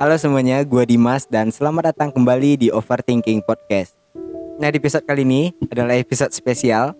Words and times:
Halo 0.00 0.16
semuanya, 0.16 0.64
gue 0.64 0.80
Dimas 0.88 1.28
dan 1.28 1.52
selamat 1.52 1.92
datang 1.92 2.08
kembali 2.08 2.56
di 2.56 2.68
Overthinking 2.72 3.44
Podcast. 3.44 4.00
Nah 4.56 4.72
di 4.72 4.80
episode 4.80 5.04
kali 5.04 5.28
ini 5.28 5.52
adalah 5.68 5.92
episode 5.92 6.32
spesial 6.32 6.96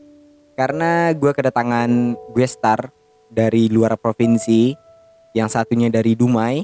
karena 0.52 1.08
gue 1.16 1.32
kedatangan 1.32 1.88
gue 2.36 2.44
star 2.44 2.92
dari 3.32 3.72
luar 3.72 3.96
provinsi, 3.96 4.76
yang 5.32 5.48
satunya 5.48 5.88
dari 5.88 6.12
Dumai, 6.12 6.60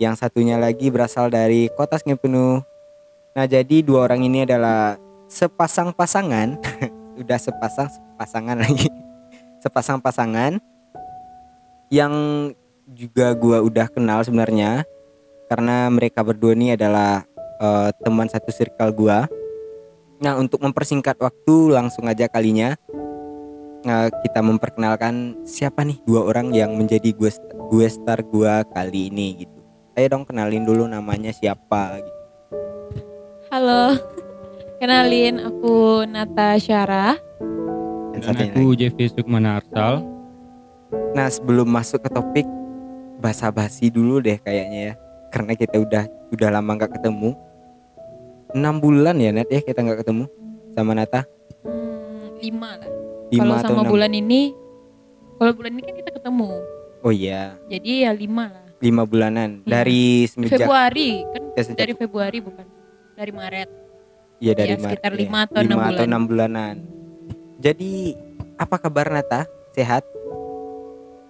yang 0.00 0.16
satunya 0.16 0.56
lagi 0.56 0.88
berasal 0.88 1.28
dari 1.28 1.68
kota 1.76 2.00
Penuh. 2.00 2.64
Nah 3.36 3.44
jadi 3.44 3.84
dua 3.84 4.08
orang 4.08 4.24
ini 4.24 4.48
adalah 4.48 4.96
sepasang 5.28 5.92
pasangan, 5.92 6.56
udah 7.20 7.36
sepasang 7.36 7.92
pasangan 8.16 8.56
lagi, 8.56 8.88
sepasang 9.60 10.00
pasangan 10.00 10.56
yang 11.92 12.16
juga 12.96 13.36
gue 13.36 13.60
udah 13.60 13.92
kenal 13.92 14.24
sebenarnya 14.24 14.88
karena 15.46 15.90
mereka 15.90 16.22
berdua 16.26 16.54
ini 16.54 16.74
adalah 16.74 17.22
uh, 17.62 17.90
teman 18.02 18.26
satu 18.26 18.50
circle 18.50 18.92
gua. 18.94 19.30
Nah, 20.16 20.38
untuk 20.40 20.64
mempersingkat 20.64 21.20
waktu 21.20 21.76
langsung 21.76 22.08
aja 22.08 22.26
kalinya 22.26 22.74
uh, 23.84 24.08
kita 24.10 24.40
memperkenalkan 24.42 25.36
siapa 25.46 25.84
nih 25.84 26.00
dua 26.08 26.26
orang 26.26 26.50
yang 26.50 26.74
menjadi 26.74 27.12
gue 27.12 27.30
gue 27.70 27.86
star 27.86 28.24
gua 28.26 28.64
kali 28.72 29.12
ini 29.12 29.46
gitu. 29.46 29.60
Ayo 29.96 30.12
dong 30.12 30.28
kenalin 30.28 30.64
dulu 30.64 30.84
namanya 30.84 31.32
siapa 31.32 32.00
gitu. 32.00 32.22
Halo. 33.48 33.96
Kenalin 34.76 35.40
aku 35.40 36.04
Nata 36.04 36.60
Syara. 36.60 37.16
Dan 38.12 38.20
Dan 38.20 38.52
aku. 38.52 38.76
Jeffy 38.76 39.08
Sukmana 39.08 39.56
Arsal. 39.56 40.04
Nah, 41.16 41.32
sebelum 41.32 41.64
masuk 41.64 42.04
ke 42.04 42.12
topik 42.12 42.44
basa-basi 43.16 43.88
dulu 43.88 44.20
deh 44.20 44.36
kayaknya 44.36 44.92
ya. 44.92 44.94
Karena 45.28 45.52
kita 45.52 45.76
udah 45.76 46.04
udah 46.30 46.48
lama 46.50 46.70
nggak 46.74 46.92
ketemu. 46.92 47.30
6 48.52 48.62
bulan 48.78 49.16
ya 49.16 49.30
Nat 49.30 49.48
ya 49.48 49.60
kita 49.60 49.80
nggak 49.80 50.00
ketemu 50.00 50.24
sama 50.72 50.92
Nata. 50.92 51.26
Hmm, 51.62 52.36
lima 52.38 52.70
lah. 52.74 52.90
Lima 53.26 53.42
Kalau 53.44 53.56
sama 53.60 53.80
enam? 53.82 53.90
bulan 53.90 54.12
ini, 54.12 54.42
kalau 55.34 55.52
bulan 55.52 55.70
ini 55.72 55.82
kan 55.82 55.94
kita 55.94 56.10
ketemu. 56.10 56.50
Oh 57.00 57.10
iya, 57.10 57.54
Jadi 57.66 58.02
ya 58.02 58.10
lima 58.10 58.48
lah. 58.48 58.64
lima 58.76 59.02
bulanan 59.02 59.60
Iya. 59.60 59.70
dari 59.72 60.04
semenjak 60.26 60.58
Februari 60.58 61.10
kan 61.26 61.42
ya, 61.50 61.62
sejak 61.62 61.78
dari 61.78 61.92
Februari 61.92 62.38
bukan 62.38 62.66
dari 63.14 63.32
Maret. 63.32 63.68
Iya 64.36 64.52
dari 64.54 64.68
Ya, 64.68 64.76
Maret, 64.76 64.84
sekitar 64.94 65.12
lima 65.14 65.38
atau 65.42 65.54
enam 65.56 65.64
Lima 65.66 65.80
atau 65.82 65.92
bulan. 65.92 66.06
enam 66.06 66.22
bulanan. 66.24 66.74
Jadi 67.58 67.92
apa 68.54 68.76
kabar 68.76 69.06
Nata? 69.08 69.42
Sehat? 69.70 70.04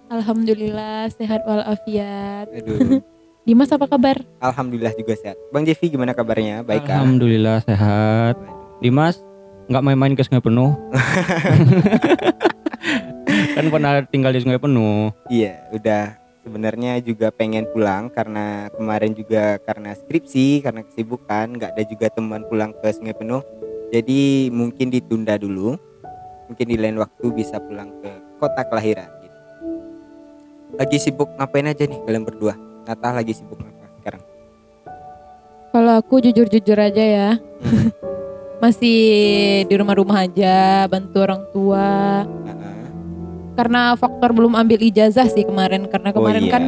Alhamdulillah 0.07 1.07
sehat 1.09 1.43
walafiat. 1.43 2.47
Aduh, 2.53 3.03
Dimas 3.47 3.71
apa 3.71 3.87
kabar? 3.87 4.19
alhamdulillah 4.43 4.91
juga 4.99 5.15
sehat. 5.15 5.39
Bang 5.55 5.63
Jeffy 5.63 5.87
gimana 5.87 6.11
kabarnya? 6.11 6.67
Baik 6.67 6.83
kan? 6.83 6.99
Alhamdulillah 6.99 7.63
sehat. 7.63 8.35
Dimas 8.83 9.23
nggak 9.71 9.83
main-main 9.87 10.19
ke 10.19 10.27
Sungai 10.27 10.43
Penuh. 10.43 10.75
kan 13.55 13.65
pernah 13.71 14.03
tinggal 14.03 14.35
di 14.35 14.43
Sungai 14.43 14.59
Penuh. 14.59 15.15
Iya, 15.31 15.63
udah 15.71 16.19
sebenarnya 16.43 16.99
juga 16.99 17.31
pengen 17.31 17.63
pulang 17.71 18.11
karena 18.11 18.67
kemarin 18.75 19.15
juga 19.15 19.55
karena 19.63 19.95
skripsi, 19.95 20.59
karena 20.59 20.83
kesibukan, 20.83 21.47
nggak 21.55 21.71
ada 21.71 21.83
juga 21.87 22.11
teman 22.11 22.43
pulang 22.51 22.75
ke 22.75 22.91
Sungai 22.91 23.15
Penuh. 23.15 23.47
Jadi 23.95 24.51
mungkin 24.51 24.91
ditunda 24.91 25.39
dulu. 25.39 25.79
Mungkin 26.51 26.67
di 26.67 26.75
lain 26.75 26.99
waktu 26.99 27.31
bisa 27.31 27.63
pulang 27.63 27.95
ke 28.03 28.11
kota 28.43 28.67
kelahiran 28.67 29.07
gitu. 29.23 29.39
Lagi 30.75 30.99
sibuk 30.99 31.31
ngapain 31.39 31.71
aja 31.71 31.87
nih 31.87 32.03
kalian 32.03 32.27
berdua? 32.27 32.67
Nata 32.87 33.11
lagi 33.11 33.35
sibuk 33.35 33.59
apa 33.59 33.87
sekarang? 33.99 34.21
Kalau 35.69 35.93
aku 35.99 36.23
jujur-jujur 36.23 36.79
aja 36.79 37.03
ya. 37.03 37.29
Hmm. 37.61 37.91
Masih 38.63 38.97
di 39.67 39.75
rumah-rumah 39.77 40.25
aja, 40.25 40.87
bantu 40.89 41.21
orang 41.21 41.43
tua. 41.51 42.23
Heeh. 42.25 42.87
Karena 43.53 43.93
faktor 43.93 44.33
belum 44.33 44.55
ambil 44.55 44.81
ijazah 44.81 45.27
sih 45.27 45.45
kemarin. 45.45 45.85
Karena 45.85 46.09
Oh 46.09 46.15
kemarin 46.17 46.43
iya. 46.47 46.53
kan 46.55 46.63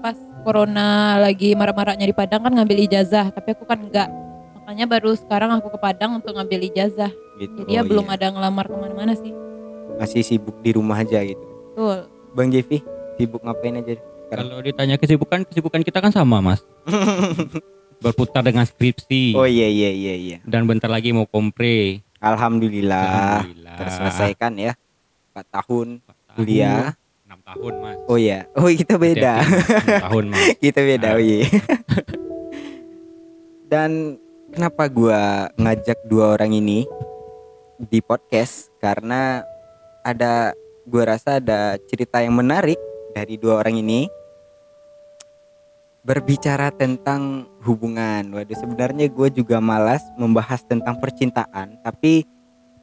pas 0.00 0.16
corona 0.42 0.88
lagi 1.20 1.54
marak-maraknya 1.54 2.08
di 2.08 2.16
Padang 2.16 2.42
kan 2.42 2.52
ngambil 2.56 2.82
ijazah. 2.82 3.30
Tapi 3.30 3.48
aku 3.54 3.62
kan 3.62 3.78
enggak. 3.78 4.08
Makanya 4.58 4.86
baru 4.88 5.14
sekarang 5.14 5.54
aku 5.54 5.70
ke 5.70 5.78
Padang 5.78 6.18
untuk 6.18 6.34
ngambil 6.34 6.66
ijazah. 6.66 7.12
gitu. 7.38 7.62
Jadi 7.62 7.78
ya 7.78 7.80
Oh 7.80 7.86
belum 7.86 8.06
iya. 8.08 8.16
ada 8.18 8.26
ngelamar 8.32 8.66
ke 8.66 8.74
mana-mana 8.74 9.12
sih. 9.14 9.30
Masih 10.00 10.24
sibuk 10.24 10.56
di 10.64 10.74
rumah 10.74 10.98
aja 10.98 11.20
gitu. 11.22 11.44
Betul. 11.76 12.10
Bang 12.32 12.50
Jeffy 12.50 12.82
sibuk 13.14 13.38
ngapain 13.40 13.76
aja? 13.76 14.00
Sekarang. 14.30 14.46
Kalau 14.46 14.62
ditanya 14.62 14.94
kesibukan, 14.94 15.42
kesibukan 15.42 15.82
kita 15.82 15.98
kan 15.98 16.14
sama 16.14 16.38
mas. 16.38 16.62
Berputar 18.00 18.40
dengan 18.40 18.62
skripsi. 18.62 19.34
oh 19.34 19.44
iya 19.44 19.66
iya 19.66 19.90
iya 19.90 20.14
iya. 20.14 20.38
Dan 20.46 20.64
bentar 20.64 20.86
lagi 20.86 21.10
mau 21.10 21.26
kompre. 21.26 21.98
Alhamdulillah, 22.16 23.42
Alhamdulillah. 23.42 23.74
terselesaikan 23.76 24.52
ya. 24.54 24.72
4 25.32 25.44
tahun 25.50 25.88
Empat 25.98 26.16
tahun, 26.16 26.36
kuliah. 26.38 26.86
enam 27.26 27.40
tahun 27.42 27.74
mas. 27.76 27.96
Oh 28.06 28.16
iya. 28.16 28.46
Oh 28.54 28.70
kita 28.70 28.94
beda. 28.96 29.34
Hati-hati, 29.36 29.82
enam 29.82 30.04
tahun 30.06 30.24
mas. 30.30 30.40
kita 30.64 30.80
beda. 30.80 31.08
Oh 31.12 31.20
iya. 31.20 31.40
Dan 33.66 33.90
kenapa 34.50 34.86
gua 34.86 35.20
ngajak 35.54 35.98
dua 36.06 36.34
orang 36.34 36.52
ini 36.52 36.86
di 37.78 37.98
podcast 38.00 38.68
karena 38.78 39.44
ada 40.02 40.54
gua 40.84 41.16
rasa 41.16 41.36
ada 41.36 41.76
cerita 41.84 42.20
yang 42.20 42.32
menarik 42.32 42.78
dari 43.12 43.36
dua 43.36 43.60
orang 43.60 43.76
ini 43.76 44.08
berbicara 46.00 46.72
tentang 46.72 47.48
hubungan. 47.64 48.32
Waduh, 48.32 48.56
sebenarnya 48.56 49.12
gue 49.12 49.28
juga 49.32 49.60
malas 49.60 50.00
membahas 50.16 50.64
tentang 50.64 50.96
percintaan, 50.96 51.80
tapi 51.84 52.24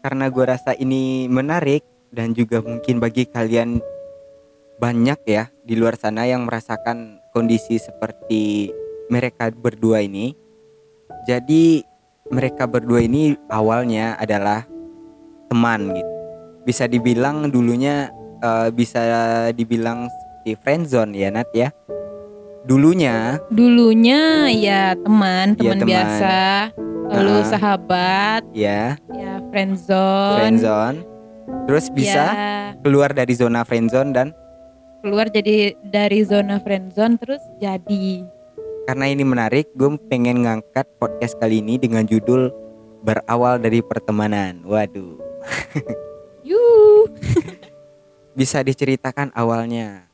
karena 0.05 0.29
gue 0.29 0.45
rasa 0.45 0.77
ini 0.77 1.25
menarik 1.27 1.81
dan 2.13 2.31
juga 2.31 2.61
mungkin 2.61 3.01
bagi 3.01 3.27
kalian 3.27 3.81
banyak 4.77 5.19
ya 5.25 5.49
di 5.65 5.73
luar 5.73 5.97
sana 5.97 6.29
yang 6.29 6.45
merasakan 6.45 7.17
kondisi 7.33 7.81
seperti 7.81 8.69
mereka 9.09 9.49
berdua 9.49 10.05
ini. 10.05 10.37
Jadi 11.25 11.83
mereka 12.29 12.69
berdua 12.69 13.03
ini 13.03 13.35
awalnya 13.49 14.15
adalah 14.21 14.63
teman 15.49 15.91
gitu. 15.91 16.13
Bisa 16.63 16.85
dibilang 16.85 17.49
dulunya 17.49 18.13
eh, 18.39 18.69
bisa 18.71 19.01
dibilang 19.51 20.07
di 20.45 20.53
friendzone 20.55 21.11
ya 21.17 21.29
Nat 21.33 21.49
ya. 21.51 21.73
Dulunya 22.65 23.37
Dulunya 23.51 24.49
ya 24.49 24.95
teman, 24.95 25.53
Iya, 25.53 25.57
teman 25.59 25.77
teman. 25.77 25.89
biasa. 25.89 26.37
Lalu 27.07 27.33
Ah. 27.39 27.45
sahabat, 27.45 28.41
ya 28.51 28.99
ya 29.09 29.39
friendzone. 29.47 30.35
friendzone. 30.35 30.97
Terus 31.63 31.85
bisa 31.87 32.25
Ya, 32.27 32.75
keluar 32.81 33.11
dari 33.11 33.31
zona 33.31 33.63
friendzone 33.63 34.11
dan 34.11 34.27
keluar 34.99 35.29
jadi 35.29 35.71
dari 35.81 36.25
zona 36.25 36.59
friendzone 36.59 37.15
terus 37.15 37.39
jadi 37.57 38.27
karena 38.83 39.03
ini 39.05 39.19
menarik, 39.21 39.67
gue 39.75 39.99
pengen 40.07 40.47
ngangkat 40.47 40.87
podcast 40.95 41.35
kali 41.37 41.59
ini 41.59 41.75
dengan 41.75 42.03
judul 42.03 42.47
berawal 43.03 43.59
dari 43.59 43.83
pertemanan. 43.83 44.63
Waduh, 44.63 45.19
yuh 46.47 47.07
bisa 48.31 48.63
diceritakan 48.63 49.31
awalnya 49.33 50.07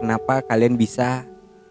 kenapa 0.00 0.44
kalian 0.44 0.76
bisa 0.76 1.24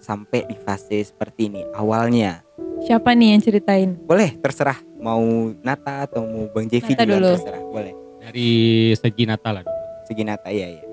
sampai 0.08 0.48
di 0.48 0.56
fase 0.56 1.04
seperti 1.04 1.52
ini 1.52 1.68
awalnya? 1.74 2.40
siapa 2.80 3.12
nih 3.12 3.36
yang 3.36 3.42
ceritain 3.42 3.90
Boleh 4.00 4.38
terserah 4.38 4.80
mau 4.98 5.20
Nata 5.60 6.06
atau 6.06 6.24
mau 6.24 6.48
Bang 6.48 6.66
Jeffy 6.66 6.94
Nata 6.94 7.04
duluan, 7.04 7.20
dulu. 7.20 7.34
terserah. 7.36 7.62
Boleh. 7.68 7.94
Dari 8.18 8.50
segi 8.94 9.24
Natal 9.24 9.54
lah. 9.54 9.64
dulu. 9.64 9.76
Segi 10.06 10.24
Nata 10.24 10.50
ya 10.50 10.68
ya. 10.70 10.84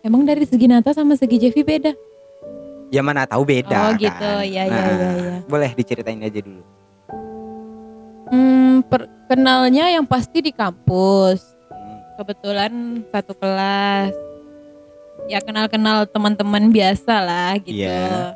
emang 0.00 0.22
dari 0.22 0.42
segi 0.42 0.64
Nata 0.64 0.90
sama 0.90 1.12
segi 1.14 1.36
Jeffy 1.36 1.60
beda 1.60 1.92
Ya 2.86 3.02
mana 3.02 3.26
tahu 3.26 3.42
beda 3.44 3.90
oh 3.90 3.92
gitu 3.96 4.14
kan? 4.14 4.46
ya 4.46 4.62
ya 4.62 4.70
Nah, 4.70 4.86
ya 4.86 5.10
ya 5.12 5.36
Boleh 5.44 5.70
diceritain 5.74 6.22
aja 6.22 6.38
dulu. 6.38 6.62
hmm, 8.28 8.86
per- 8.86 9.10
kenalnya 9.26 9.90
yang 9.90 10.06
pasti 10.06 10.38
di 10.40 10.50
kampus 10.50 11.42
Hmm, 11.66 11.98
kebetulan 12.16 12.72
satu 13.10 13.34
kelas 13.34 14.14
ya 15.26 15.38
kenal-kenal 15.40 16.06
teman-teman 16.06 16.70
biasa 16.70 17.14
lah 17.18 17.58
gitu 17.58 17.74
Iya. 17.76 18.34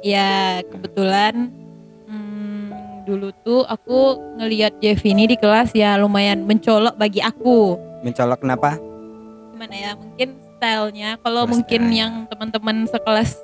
ya 0.00 0.30
kebetulan 0.62 1.50
hmm, 2.04 2.66
dulu 3.04 3.32
tuh 3.38 3.64
aku 3.64 3.98
ngelihat 4.36 4.76
Jeffy 4.78 5.10
ini 5.10 5.26
di 5.26 5.36
kelas 5.36 5.72
ya 5.72 5.96
lumayan 5.96 6.44
mencolok 6.44 6.94
bagi 6.94 7.18
aku 7.18 7.80
Mencolok 7.98 8.38
kenapa? 8.38 8.78
gimana 9.50 9.74
ya 9.74 9.90
mungkin 9.92 10.28
stylenya 10.54 11.18
kalau 11.18 11.42
mungkin 11.44 11.82
style. 11.84 11.96
yang 11.96 12.12
teman-teman 12.26 12.86
sekelas 12.86 13.34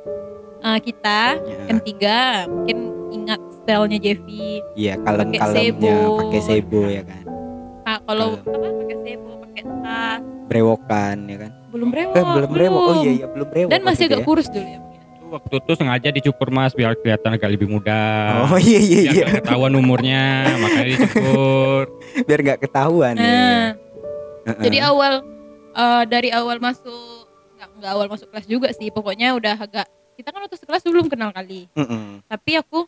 uh, 0.60 0.78
kita 0.78 1.40
Ya. 1.40 1.58
yang 1.66 1.80
tiga 1.80 2.18
mungkin 2.46 2.78
ingat 3.10 3.40
stylenya 3.56 3.98
Jeffy 3.98 4.62
Iya, 4.74 4.94
kalem-kalemnya 5.00 5.72
sebo. 5.74 6.18
pakai 6.20 6.40
sebo 6.40 6.80
ya 6.86 7.02
kan. 7.02 7.22
nah, 7.82 7.98
kalau 8.00 8.28
apa 8.36 8.46
pakai 8.76 8.96
sebo 9.02 9.30
pakai 9.42 9.62
tas 9.80 10.20
Brewokan 10.44 11.18
ya 11.24 11.36
kan. 11.40 11.52
Belum 11.74 11.88
brewok 11.90 12.14
Eh 12.14 12.22
belum 12.22 12.50
brewok. 12.54 12.80
Oh 12.86 12.96
iya 13.02 13.12
iya 13.18 13.26
belum 13.26 13.48
brewok. 13.50 13.70
dan 13.74 13.80
masih 13.82 14.04
agak 14.06 14.22
itu 14.22 14.28
kurus 14.30 14.46
dulu 14.46 14.62
ya 14.62 14.78
ya. 14.78 14.80
Waktu 15.34 15.54
itu 15.58 15.72
sengaja 15.74 16.08
dicukur 16.14 16.48
mas 16.54 16.70
biar 16.78 16.94
kelihatan 16.94 17.30
agak 17.34 17.50
lebih 17.50 17.66
muda. 17.66 17.98
Oh 18.46 18.60
iya 18.60 18.78
iya 18.78 18.98
biar 19.10 19.14
iya. 19.18 19.26
ketahuan 19.42 19.72
umurnya, 19.74 20.46
makanya 20.62 20.88
dicukur. 20.94 21.82
Biar 22.30 22.40
nggak 22.46 22.60
ketahuan. 22.62 23.14
ya. 23.18 23.26
Nah, 23.26 23.66
Heeh. 24.46 24.62
jadi 24.62 24.78
awal 24.86 25.26
eh, 25.74 26.02
dari 26.06 26.30
awal 26.30 26.62
masuk 26.62 27.26
nggak 27.58 27.68
nggak 27.82 27.90
awal 27.90 28.06
masuk 28.06 28.30
kelas 28.30 28.46
juga 28.46 28.70
sih. 28.70 28.94
Pokoknya 28.94 29.34
udah 29.34 29.58
agak 29.58 29.90
kita 30.14 30.30
kan 30.30 30.46
waktu 30.46 30.54
sekelas 30.60 30.86
belum 30.86 31.10
kenal 31.10 31.34
kali. 31.34 31.66
Mm-mm. 31.74 32.22
Tapi 32.30 32.52
aku 32.62 32.86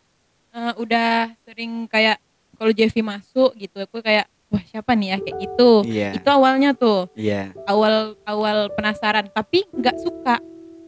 eh, 0.55 0.73
udah 0.79 1.35
sering 1.43 1.91
kayak 1.91 2.23
kalau 2.55 2.71
Jeffy 2.71 3.03
masuk 3.03 3.59
gitu, 3.59 3.83
aku 3.83 3.99
kayak 4.01 4.31
wah 4.47 4.63
siapa 4.65 4.93
nih 4.93 5.09
ya 5.11 5.19
kayak 5.19 5.37
gitu. 5.41 5.71
Iya. 5.85 6.09
Itu 6.15 6.29
awalnya 6.29 6.71
tuh 6.73 7.11
Iya. 7.13 7.51
awal 7.65 8.15
awal 8.23 8.71
penasaran, 8.73 9.27
tapi 9.29 9.67
nggak 9.71 9.97
suka. 9.99 10.39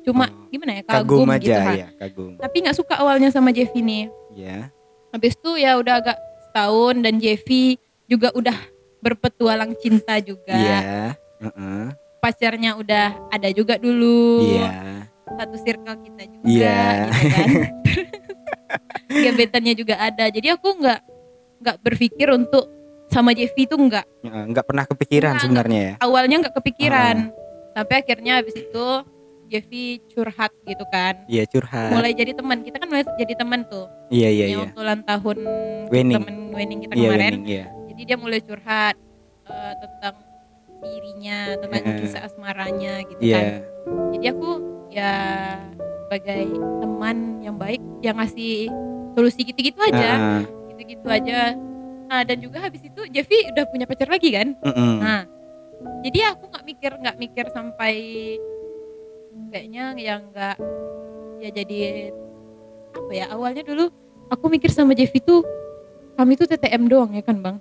Cuma 0.02 0.30
Oh, 0.30 0.48
gimana 0.48 0.72
ya 0.72 0.82
Kagum, 0.82 1.26
kagum, 1.26 1.28
aja 1.28 1.42
gitu 1.42 1.60
kan. 1.60 1.74
ya, 1.76 1.88
kagum. 1.98 2.32
Tapi 2.38 2.56
nggak 2.62 2.76
suka 2.76 2.94
awalnya 2.96 3.28
sama 3.28 3.50
Jeffy 3.50 3.80
nih. 3.80 4.08
Iya. 4.32 4.70
Habis 5.10 5.34
itu 5.34 5.50
ya 5.56 5.76
udah 5.76 5.94
agak 6.00 6.16
setahun 6.44 6.94
dan 7.00 7.14
Jeffy 7.18 7.76
juga 8.04 8.32
udah 8.32 8.56
berpetualang 8.98 9.76
cinta 9.76 10.16
juga. 10.18 10.54
Iya. 10.54 10.80
Heeh. 11.40 11.84
Pacarnya 12.18 12.74
udah 12.74 13.14
ada 13.28 13.48
juga 13.50 13.76
dulu. 13.76 14.42
Iya. 14.48 15.06
Satu 15.28 15.56
circle 15.60 15.96
kita 16.02 16.22
juga 16.24 16.44
Iya. 16.46 16.78
gitu 17.04 17.26
kan. 17.28 17.48
Gebetannya 19.24 19.74
juga 19.74 19.94
ada. 19.98 20.24
Jadi 20.28 20.48
aku 20.48 20.68
nggak 20.78 21.00
nggak 21.58 21.76
berpikir 21.80 22.28
untuk 22.30 22.68
sama 23.08 23.32
Jeffy 23.32 23.64
itu 23.64 23.74
nggak. 23.74 24.04
Heeh, 24.22 24.44
Nggak 24.48 24.64
pernah 24.64 24.84
kepikiran 24.84 25.32
Nggak, 25.34 25.42
sebenarnya 25.44 25.80
ya. 25.80 25.92
Awalnya 26.00 26.36
nggak 26.44 26.54
kepikiran. 26.56 27.16
Tapi 27.72 27.92
akhirnya 27.94 28.32
habis 28.38 28.54
itu 28.54 28.86
Jeffy 29.48 29.84
curhat 30.08 30.52
gitu 30.62 30.84
kan. 30.88 31.24
Iya 31.24 31.48
curhat. 31.48 31.88
Mulai 31.90 32.12
jadi 32.12 32.36
teman. 32.36 32.60
Kita 32.60 32.76
kan 32.76 32.88
mulai 32.88 33.04
jadi 33.16 33.32
teman 33.32 33.64
tuh. 33.64 33.88
Iya 34.08 34.28
iya 34.28 34.44
iya. 34.48 34.56
waktu 34.60 34.78
ulang 34.78 35.02
tahun 35.02 35.36
Wedding. 35.88 36.16
temen 36.20 36.36
wedding 36.52 36.78
kita 36.84 36.92
Iya 36.92 37.08
kemarin. 37.08 37.22
wedding, 37.24 37.44
iya. 37.46 37.64
jadi 37.88 38.02
dia 38.04 38.16
mulai 38.16 38.40
curhat 38.40 38.94
eh, 39.46 39.74
tentang 39.78 40.14
dirinya 40.78 41.38
tentang 41.56 41.82
Heeh. 41.82 41.98
kisah 42.02 42.22
asmaranya 42.22 42.92
gitu 43.04 43.20
Iya. 43.20 43.34
kan 43.34 43.46
jadi 44.12 44.26
aku 44.30 44.50
ya 44.88 45.12
sebagai 46.06 46.42
teman 46.78 47.16
yang 47.42 47.56
baik 47.56 47.82
yang 48.00 48.16
ngasih 48.16 48.70
solusi 49.12 49.42
gitu-gitu 49.42 49.78
aja 49.82 50.10
Heeh. 50.14 50.42
gitu-gitu 50.70 51.06
aja 51.06 51.56
nah 52.08 52.24
dan 52.24 52.40
juga 52.40 52.64
habis 52.64 52.80
itu 52.80 53.00
Jeffy 53.12 53.52
udah 53.52 53.68
punya 53.68 53.84
pacar 53.84 54.08
lagi 54.08 54.32
kan 54.32 54.56
Mm-mm. 54.64 54.94
nah 55.04 55.28
jadi 56.02 56.32
aku 56.34 56.48
nggak 56.48 56.64
mikir 56.64 56.90
nggak 56.96 57.16
mikir 57.20 57.46
sampai 57.52 57.94
kayaknya 59.52 59.94
yang 60.00 60.32
nggak 60.32 60.56
ya 61.38 61.50
jadi 61.52 62.10
apa 62.96 63.10
ya 63.12 63.26
awalnya 63.30 63.62
dulu 63.62 63.92
aku 64.32 64.44
mikir 64.48 64.72
sama 64.72 64.96
Jeffy 64.96 65.20
tuh 65.20 65.44
kami 66.16 66.34
tuh 66.34 66.48
TTM 66.48 66.88
doang 66.88 67.12
ya 67.12 67.22
kan 67.22 67.38
bang 67.38 67.56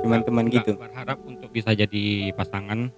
Cuman 0.00 0.20
teman 0.24 0.44
gitu. 0.48 0.76
Berharap 0.76 1.18
untuk 1.24 1.48
bisa 1.52 1.72
jadi 1.72 2.32
pasangan, 2.32 2.88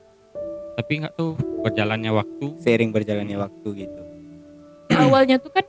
tapi 0.79 1.03
nggak 1.03 1.15
tuh 1.19 1.35
berjalannya 1.63 2.11
waktu. 2.15 2.47
Seiring 2.63 2.91
berjalannya 2.95 3.39
waktu 3.39 3.87
gitu. 3.87 4.01
awalnya 4.93 5.41
tuh 5.41 5.49
kan 5.49 5.65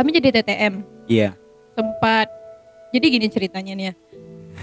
kami 0.00 0.16
jadi 0.16 0.40
TTM 0.40 0.80
Iya. 1.06 1.36
Sempat 1.74 2.26
jadi 2.90 3.06
gini 3.08 3.26
ceritanya 3.26 3.72
nih 3.72 3.84
ya 3.84 3.94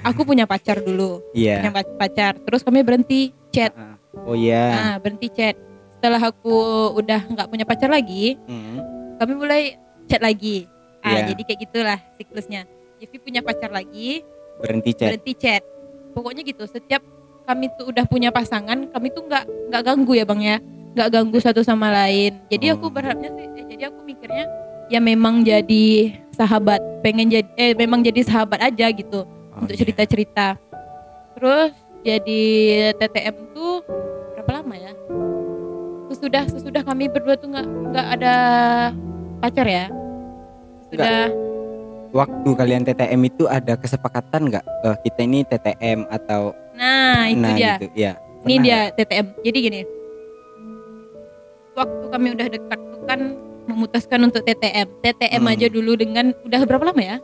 aku 0.04 0.24
punya 0.24 0.44
pacar 0.44 0.80
dulu 0.80 1.19
Iya. 1.31 1.60
punya 1.60 1.72
pa- 1.74 1.96
pacar 2.00 2.34
terus 2.40 2.62
kami 2.62 2.81
berhenti 2.81 3.22
chat 3.50 3.72
Heeh. 3.72 3.96
Oh 4.22 4.34
iya. 4.34 4.63
nah 4.72 4.96
berhenti 4.98 5.28
chat 5.30 5.56
setelah 5.94 6.19
aku 6.22 6.56
udah 6.96 7.22
nggak 7.28 7.48
punya 7.48 7.63
pacar 7.63 7.88
lagi 7.88 8.40
Mm. 8.42 8.78
kami 9.18 9.34
mulai 9.36 9.62
chat 10.06 10.19
lagi 10.19 10.66
ah 11.00 11.12
Iya. 11.13 11.31
jadi 11.31 11.42
kayak 11.44 11.60
gitulah 11.62 12.00
siklusnya 12.16 12.62
Jeffy 12.98 13.18
punya 13.18 13.42
pacar 13.42 13.69
lagi 13.69 14.22
Berhenti 14.57 14.92
chat. 14.94 15.10
berhenti 15.10 15.34
chat 15.34 15.62
pokoknya 16.12 16.42
gitu 16.44 16.64
setiap 16.66 17.02
kami 17.42 17.68
tuh 17.74 17.90
udah 17.90 18.06
punya 18.06 18.30
pasangan 18.30 18.88
kami 18.88 19.10
tuh 19.10 19.25
nggak 19.25 19.44
nggak 19.69 19.81
ganggu 19.81 20.14
ya 20.14 20.24
bang 20.24 20.42
ya 20.42 20.57
nggak 20.92 21.10
ganggu 21.10 21.38
satu 21.38 21.62
sama 21.62 21.88
lain 21.90 22.36
jadi 22.48 22.75
aku 22.75 22.88
Oh. 22.88 22.92
berharapnya 22.92 23.31
sih 23.31 23.48
eh, 23.50 23.66
jadi 23.68 23.84
aku 23.90 24.04
mikirnya 24.04 24.46
ya 24.88 25.00
memang 25.00 25.42
jadi 25.42 25.88
sahabat 26.42 26.82
pengen 27.06 27.30
jadi 27.30 27.50
eh 27.54 27.72
memang 27.78 28.02
jadi 28.02 28.26
sahabat 28.26 28.58
aja 28.58 28.90
gitu 28.90 29.22
Oh, 29.52 29.68
untuk 29.68 29.76
cerita 29.76 30.08
cerita 30.08 30.48
terus 31.36 31.76
jadi 32.08 32.42
TTM 32.96 33.52
tuh 33.52 33.84
berapa 34.34 34.64
lama 34.64 34.76
ya 34.80 34.96
sesudah 36.08 36.48
sesudah 36.48 36.82
kami 36.88 37.12
berdua 37.12 37.36
tuh 37.36 37.52
nggak 37.52 37.68
nggak 37.68 38.08
ada 38.16 38.36
pacar 39.44 39.68
ya 39.68 39.86
sudah 40.88 41.30
Waktu 42.12 42.50
kalian 42.60 42.84
TTM 42.84 43.22
itu 43.24 43.48
ada 43.48 43.80
kesepakatan 43.80 44.52
nggak? 44.52 44.66
Eh, 44.84 44.96
kita 45.08 45.20
ini 45.24 45.48
TTM 45.48 46.12
atau 46.12 46.52
nah 46.76 47.32
itu 47.32 47.40
nah 47.40 47.56
dia 47.56 47.80
gitu. 47.80 47.88
Ya. 47.96 48.20
Ini 48.44 48.56
dia 48.60 48.80
TTM. 48.92 49.26
Jadi 49.48 49.58
gini. 49.64 49.82
Waktu 51.72 52.06
kami 52.12 52.28
udah 52.36 52.48
dekat 52.52 52.80
tuh 52.92 53.02
kan 53.08 53.20
memutuskan 53.71 54.19
untuk 54.21 54.41
TTM. 54.41 54.88
TTM 55.00 55.39
Hmm. 55.39 55.51
aja 55.51 55.68
dulu 55.68 55.95
dengan 55.95 56.31
udah 56.41 56.62
berapa 56.62 56.83
lama 56.85 57.01
ya? 57.01 57.18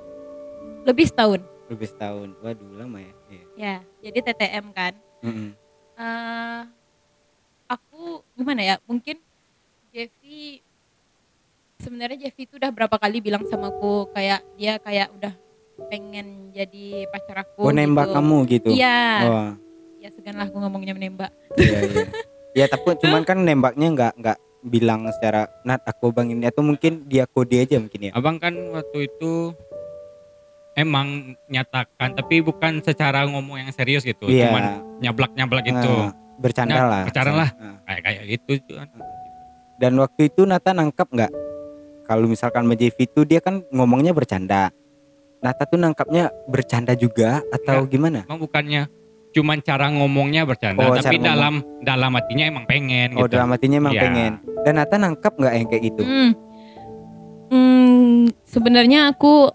Lebih 0.83 1.05
setahun. 1.05 1.41
Lebih 1.67 1.87
setahun. 1.87 2.29
Waduh 2.39 2.71
lama 2.75 2.97
ya. 2.97 3.13
Iya. 3.27 3.43
Ya, 3.55 3.75
jadi 4.01 4.19
TTM 4.23 4.65
kan. 4.71 4.93
Mm-mm. 5.19 5.49
eh 5.95 6.61
aku 7.65 8.21
gimana 8.33 8.61
ya? 8.61 8.75
Mungkin 8.85 9.17
Jeffy 9.89 10.61
sebenarnya 11.77 12.17
Jeffy 12.23 12.45
itu 12.45 12.55
udah 12.55 12.69
berapa 12.69 12.95
kali 12.95 13.17
bilang 13.17 13.43
sama 13.45 13.67
aku 13.67 14.09
kayak 14.11 14.45
dia 14.55 14.77
kayak 14.77 15.09
udah 15.11 15.33
pengen 15.87 16.49
jadi 16.51 17.05
pacar 17.07 17.43
aku. 17.43 17.65
Oh 17.65 17.73
nembak 17.73 18.07
gitu. 18.07 18.15
kamu 18.15 18.37
gitu. 18.47 18.69
Iya. 18.71 18.97
Oh, 19.23 19.49
Ya 19.97 20.13
segan 20.13 20.37
lah 20.37 20.45
aku 20.45 20.57
ngomongnya 20.57 20.93
menembak. 20.93 21.33
iya 21.57 21.79
iya. 21.83 22.05
ya 22.57 22.65
tapi 22.65 22.93
cuman 22.97 23.21
kan 23.21 23.37
nembaknya 23.37 23.87
nggak 23.91 24.13
nggak 24.15 24.37
bilang 24.65 25.05
secara 25.13 25.47
nat 25.63 25.81
aku 25.85 26.09
bang 26.09 26.33
ini 26.33 26.49
atau 26.49 26.65
mungkin 26.65 27.05
dia 27.05 27.29
kode 27.29 27.61
aja 27.61 27.77
mungkin 27.77 28.09
ya. 28.09 28.11
Abang 28.17 28.41
kan 28.41 28.53
waktu 28.73 29.07
itu 29.09 29.53
emang 30.77 31.33
nyatakan, 31.49 32.13
tapi 32.13 32.45
bukan 32.45 32.85
secara 32.85 33.25
ngomong 33.25 33.57
yang 33.57 33.71
serius 33.73 34.05
gitu, 34.05 34.29
Iya. 34.29 34.53
cuman 34.53 34.63
nyablak-nyablak 35.01 35.65
gitu. 35.65 35.89
Nah, 35.89 36.13
bercanda 36.37 36.73
Nah, 36.77 36.85
lah. 36.85 37.03
bercanda 37.09 37.31
lah. 37.33 37.49
Nah. 37.57 37.75
Kayak 37.89 38.01
kayak 38.05 38.23
gitu 38.29 38.73
kan. 38.77 38.87
Dan 39.77 39.93
waktu 39.97 40.21
itu 40.29 40.41
Nata 40.45 40.73
nangkap 40.73 41.09
nggak? 41.09 41.33
Kalau 42.05 42.25
misalkan 42.29 42.69
JV 42.69 42.97
itu 43.03 43.21
dia 43.25 43.41
kan 43.41 43.65
ngomongnya 43.73 44.13
bercanda. 44.13 44.69
Nata 45.41 45.65
tuh 45.69 45.77
nangkapnya 45.77 46.33
bercanda 46.49 46.93
juga 46.97 47.41
atau 47.53 47.85
gimana? 47.85 48.25
Emang 48.25 48.41
bukannya 48.41 48.89
cuman 49.29 49.57
cara 49.59 49.85
ngomongnya 49.87 50.43
bercanda, 50.43 50.81
Oh, 50.81 50.93
tapi 50.93 50.99
cara 50.99 51.13
ngomong. 51.13 51.27
dalam 51.27 51.53
dalam 51.81 52.11
hatinya 52.13 52.45
emang 52.45 52.65
pengen 52.65 53.09
Oh 53.13 53.23
gitu. 53.23 53.35
dalam 53.35 53.49
hatinya 53.49 53.77
emang 53.77 53.93
Iya. 53.93 54.01
pengen. 54.01 54.31
Dan 54.61 54.73
Nata 54.75 54.95
nangkap 54.95 55.33
nggak 55.33 55.53
yang 55.53 55.67
kayak 55.67 55.83
gitu? 55.85 56.01
Hmm. 56.01 56.31
Hmm, 57.47 58.21
sebenarnya 58.43 59.09
aku 59.09 59.47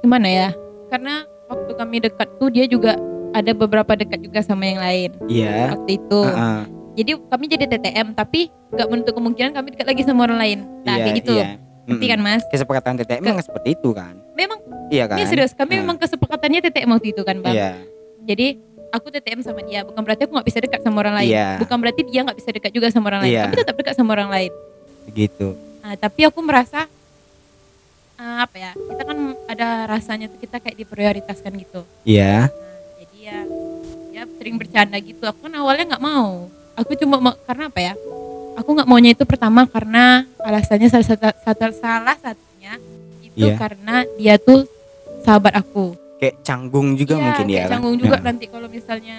gimana 0.00 0.26
ya? 0.26 0.48
Karena 0.88 1.22
waktu 1.46 1.72
kami 1.72 1.96
dekat 2.00 2.28
tuh 2.36 2.48
dia 2.48 2.66
juga 2.66 2.98
ada 3.32 3.52
beberapa 3.52 3.92
dekat 3.94 4.20
juga 4.20 4.40
sama 4.40 4.66
yang 4.66 4.80
lain 4.80 5.10
Iya. 5.26 5.72
waktu 5.72 5.90
itu. 5.96 6.20
Heeh. 6.20 6.60
Jadi 6.92 7.10
kami 7.24 7.44
jadi 7.48 7.64
TTM 7.66 8.12
tapi 8.12 8.52
nggak 8.68 8.86
menutup 8.86 9.14
kemungkinan 9.14 9.50
kami 9.50 9.72
dekat 9.72 9.86
lagi 9.86 10.02
sama 10.02 10.26
orang 10.26 10.36
lain. 10.36 10.58
Nah 10.82 10.94
Iya, 10.94 11.02
kayak 11.02 11.16
gitu. 11.18 11.34
Iya. 11.34 11.48
Ngerti 11.82 12.06
kan 12.06 12.20
mas? 12.20 12.42
Kesepakatan 12.46 12.92
TTM 12.96 13.18
Ke- 13.18 13.26
memang 13.26 13.42
seperti 13.42 13.68
itu 13.72 13.90
kan? 13.90 14.14
Memang 14.32 14.58
Iya 14.88 15.04
kan? 15.06 15.16
ini 15.16 15.24
serius 15.26 15.52
kami 15.52 15.72
Nah. 15.72 15.80
memang 15.82 15.96
kesepakatannya 15.96 16.60
TTM 16.60 16.88
waktu 16.90 17.08
itu 17.10 17.22
kan 17.22 17.36
bang. 17.38 17.54
Iya. 17.54 17.70
Jadi 18.22 18.46
aku 18.92 19.08
TTM 19.08 19.40
sama 19.40 19.64
dia 19.64 19.80
bukan 19.82 20.04
berarti 20.04 20.28
aku 20.28 20.32
nggak 20.36 20.48
bisa 20.52 20.58
dekat 20.60 20.80
sama 20.84 21.00
orang 21.00 21.14
lain. 21.24 21.32
Iya. 21.32 21.48
Bukan 21.64 21.76
berarti 21.80 22.02
dia 22.04 22.20
nggak 22.22 22.38
bisa 22.38 22.50
dekat 22.52 22.70
juga 22.70 22.86
sama 22.92 23.06
orang 23.08 23.20
lain. 23.26 23.32
Iya. 23.32 23.42
Kami 23.48 23.56
tetap 23.56 23.74
dekat 23.80 23.94
sama 23.96 24.10
orang 24.12 24.28
lain. 24.28 24.52
Begitu. 25.08 25.46
Nah, 25.82 25.94
tapi 25.98 26.20
aku 26.28 26.38
merasa 26.44 26.86
eh, 28.20 28.36
apa 28.44 28.56
ya? 28.60 28.70
Kita 28.76 29.02
kan 29.02 29.18
ada 29.48 29.68
rasanya 29.88 30.28
tuh 30.28 30.38
kita 30.38 30.60
kayak 30.60 30.76
diprioritaskan 30.76 31.52
gitu. 31.58 31.80
Iya. 32.04 32.52
Nah, 32.52 32.78
jadi 33.00 33.16
ya 33.18 33.38
ya 34.12 34.22
sering 34.38 34.60
bercanda 34.60 35.00
gitu. 35.00 35.24
Aku 35.24 35.48
kan 35.48 35.54
awalnya 35.56 35.96
nggak 35.96 36.04
mau. 36.04 36.46
Aku 36.76 36.96
cuma 36.96 37.16
mau, 37.20 37.34
karena 37.48 37.68
apa 37.68 37.80
ya? 37.80 37.94
Aku 38.60 38.68
nggak 38.76 38.88
maunya 38.88 39.16
itu 39.16 39.24
pertama 39.24 39.64
karena 39.64 40.28
alasannya 40.40 40.88
salah 40.92 41.08
satu, 41.08 41.72
salah 41.80 42.16
satunya 42.20 42.76
itu 43.24 43.48
Iya. 43.48 43.56
karena 43.56 44.04
dia 44.20 44.36
tuh 44.36 44.68
sahabat 45.24 45.56
aku. 45.56 45.96
Kayak 46.22 46.36
canggung 46.40 46.94
juga 46.94 47.18
Iya, 47.18 47.24
mungkin 47.24 47.46
ya 47.48 47.60
kan? 47.60 47.70
canggung 47.74 47.96
juga 47.98 48.14
Nah. 48.14 48.24
nanti 48.30 48.44
kalau 48.46 48.68
misalnya 48.70 49.18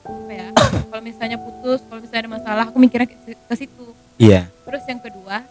apa 0.00 0.30
ya? 0.30 0.46
kalau 0.86 1.02
misalnya 1.02 1.36
putus, 1.36 1.80
kalau 1.82 1.98
misalnya 1.98 2.22
ada 2.22 2.32
masalah, 2.32 2.64
aku 2.70 2.78
mikirnya 2.78 3.08
ke, 3.10 3.16
ke 3.34 3.54
situ. 3.56 3.86
Iya. 4.14 4.46
Terus 4.62 4.82
yang 4.86 5.00
kedua, 5.02 5.42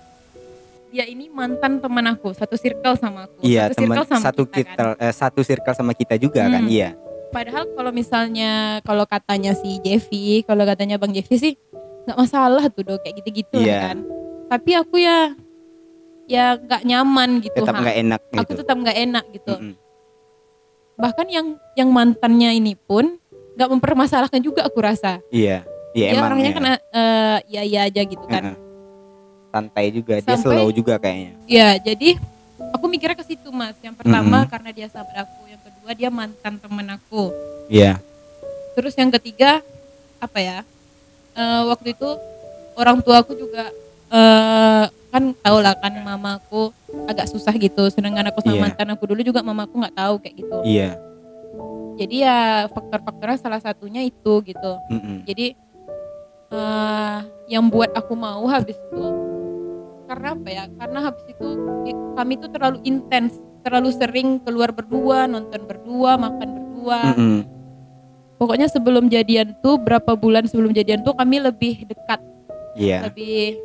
dia 0.88 1.04
ini 1.04 1.28
mantan 1.28 1.84
teman 1.84 2.06
aku, 2.08 2.32
satu 2.32 2.56
circle 2.56 2.96
sama 2.96 3.28
aku. 3.28 3.44
Iya, 3.44 3.68
satu 3.68 3.76
teman 3.76 3.96
circle 3.98 4.08
sama 4.08 4.24
satu 4.24 4.44
kita, 4.46 4.56
kan. 4.56 4.96
kita, 4.96 5.04
eh, 5.04 5.12
satu 5.12 5.42
circle 5.44 5.76
sama 5.76 5.92
kita 5.92 6.16
juga 6.16 6.48
kan? 6.48 6.64
Hmm. 6.64 6.72
Iya. 6.72 6.90
Padahal 7.28 7.68
kalau 7.68 7.92
misalnya 7.92 8.52
kalau 8.80 9.04
katanya 9.04 9.52
si 9.52 9.82
Jeffy, 9.82 10.24
kalau 10.42 10.64
katanya 10.64 10.96
Bang 10.96 11.12
Jeffy 11.12 11.36
sih 11.36 11.54
nggak 12.04 12.16
masalah 12.16 12.64
tuh 12.70 12.84
dong 12.86 13.00
kayak 13.00 13.16
gitu-gitu 13.18 13.60
Iya. 13.60 13.90
kan. 13.90 13.98
tapi 14.46 14.72
aku 14.72 14.96
ya 14.98 15.34
ya 16.26 16.56
nggak 16.56 16.84
nyaman 16.84 17.42
gitu 17.42 17.58
tetap 17.58 17.74
nggak 17.74 17.98
enak 17.98 18.22
aku 18.30 18.40
gitu 18.46 18.54
tetap 18.60 18.76
nggak 18.78 18.98
enak 19.02 19.26
gitu 19.32 19.54
Mm-mm. 19.56 19.74
Bahkan 20.96 21.26
yang 21.26 21.58
yang 21.74 21.90
mantannya 21.90 22.58
ini 22.58 22.74
pun 22.78 23.18
nggak 23.54 23.70
mempermasalahkan 23.70 24.42
juga 24.42 24.66
aku 24.66 24.80
rasa. 24.82 25.22
Iya. 25.30 25.66
Iya 25.94 26.08
dia 26.10 26.18
emang 26.18 26.30
orangnya 26.34 26.50
ya. 26.50 26.56
kan 26.58 26.66
eh, 26.66 27.38
ya 27.54 27.62
ya 27.62 27.80
aja 27.86 28.02
gitu 28.02 28.26
kan. 28.26 28.58
Santai 29.54 29.94
juga 29.94 30.18
dia 30.18 30.34
Sampai- 30.34 30.58
slow 30.58 30.70
juga 30.74 30.98
kayaknya. 30.98 31.34
Ya 31.46 31.78
jadi 31.78 32.18
aku 32.74 32.86
mikirnya 32.90 33.14
ke 33.14 33.26
situ 33.26 33.54
mas. 33.54 33.78
Yang 33.86 34.02
pertama 34.02 34.42
Mm-mm. 34.42 34.50
karena 34.50 34.70
dia 34.74 34.88
sahabat 34.90 35.30
aku 35.30 35.42
yang 35.46 35.62
kedua 35.62 35.92
dia 35.94 36.10
mantan 36.10 36.58
temen 36.58 36.88
aku. 36.90 37.30
Iya. 37.70 38.02
Terus 38.74 38.98
yang 38.98 39.14
ketiga 39.14 39.62
apa 40.18 40.40
ya 40.42 40.58
eh, 41.38 41.62
waktu 41.70 41.94
itu 41.94 42.10
orang 42.74 42.98
tua 43.06 43.22
aku 43.22 43.38
juga 43.38 43.70
eh, 44.10 44.86
kan 45.14 45.30
tau 45.46 45.62
lah 45.62 45.78
kan 45.78 45.94
mamaku 46.02 46.74
agak 47.06 47.30
susah 47.30 47.54
gitu. 47.54 47.86
Sedangkan 47.94 48.34
aku 48.34 48.42
sama 48.42 48.58
Iya. 48.58 48.64
mantan 48.66 48.90
aku 48.90 49.06
dulu 49.06 49.22
juga 49.22 49.46
mamaku 49.46 49.78
nggak 49.78 49.94
tahu 49.94 50.14
kayak 50.18 50.36
gitu. 50.42 50.58
Iya. 50.66 50.90
Jadi 51.94 52.16
ya 52.26 52.66
faktor-faktornya 52.74 53.38
salah 53.38 53.62
satunya 53.62 54.02
itu 54.02 54.34
gitu. 54.42 54.72
Mm-mm. 54.90 55.22
jadi 55.30 55.54
eh 56.50 57.18
yang 57.50 57.70
buat 57.70 57.94
aku 57.94 58.14
mau 58.14 58.46
habis 58.50 58.74
itu 58.74 59.06
karena 60.10 60.34
apa 60.34 60.50
ya? 60.50 60.64
Karena 60.74 61.00
habis 61.06 61.26
itu 61.30 61.48
kami 62.18 62.34
tuh 62.38 62.50
terlalu 62.50 62.82
intens 62.82 63.38
terlalu 63.62 63.94
sering 63.94 64.42
keluar 64.42 64.74
berdua 64.74 65.30
nonton 65.30 65.62
berdua 65.64 66.18
makan 66.18 66.50
berdua. 66.50 67.00
Mm-mm. 67.14 67.40
pokoknya 68.34 68.68
sebelum 68.68 69.08
jadian 69.08 69.56
tuh 69.64 69.80
berapa 69.80 70.20
bulan 70.20 70.44
sebelum 70.44 70.76
jadian 70.76 71.00
tuh 71.00 71.16
kami 71.16 71.40
lebih 71.40 71.86
dekat. 71.88 72.20
Iya. 72.76 73.08
Lebih 73.08 73.56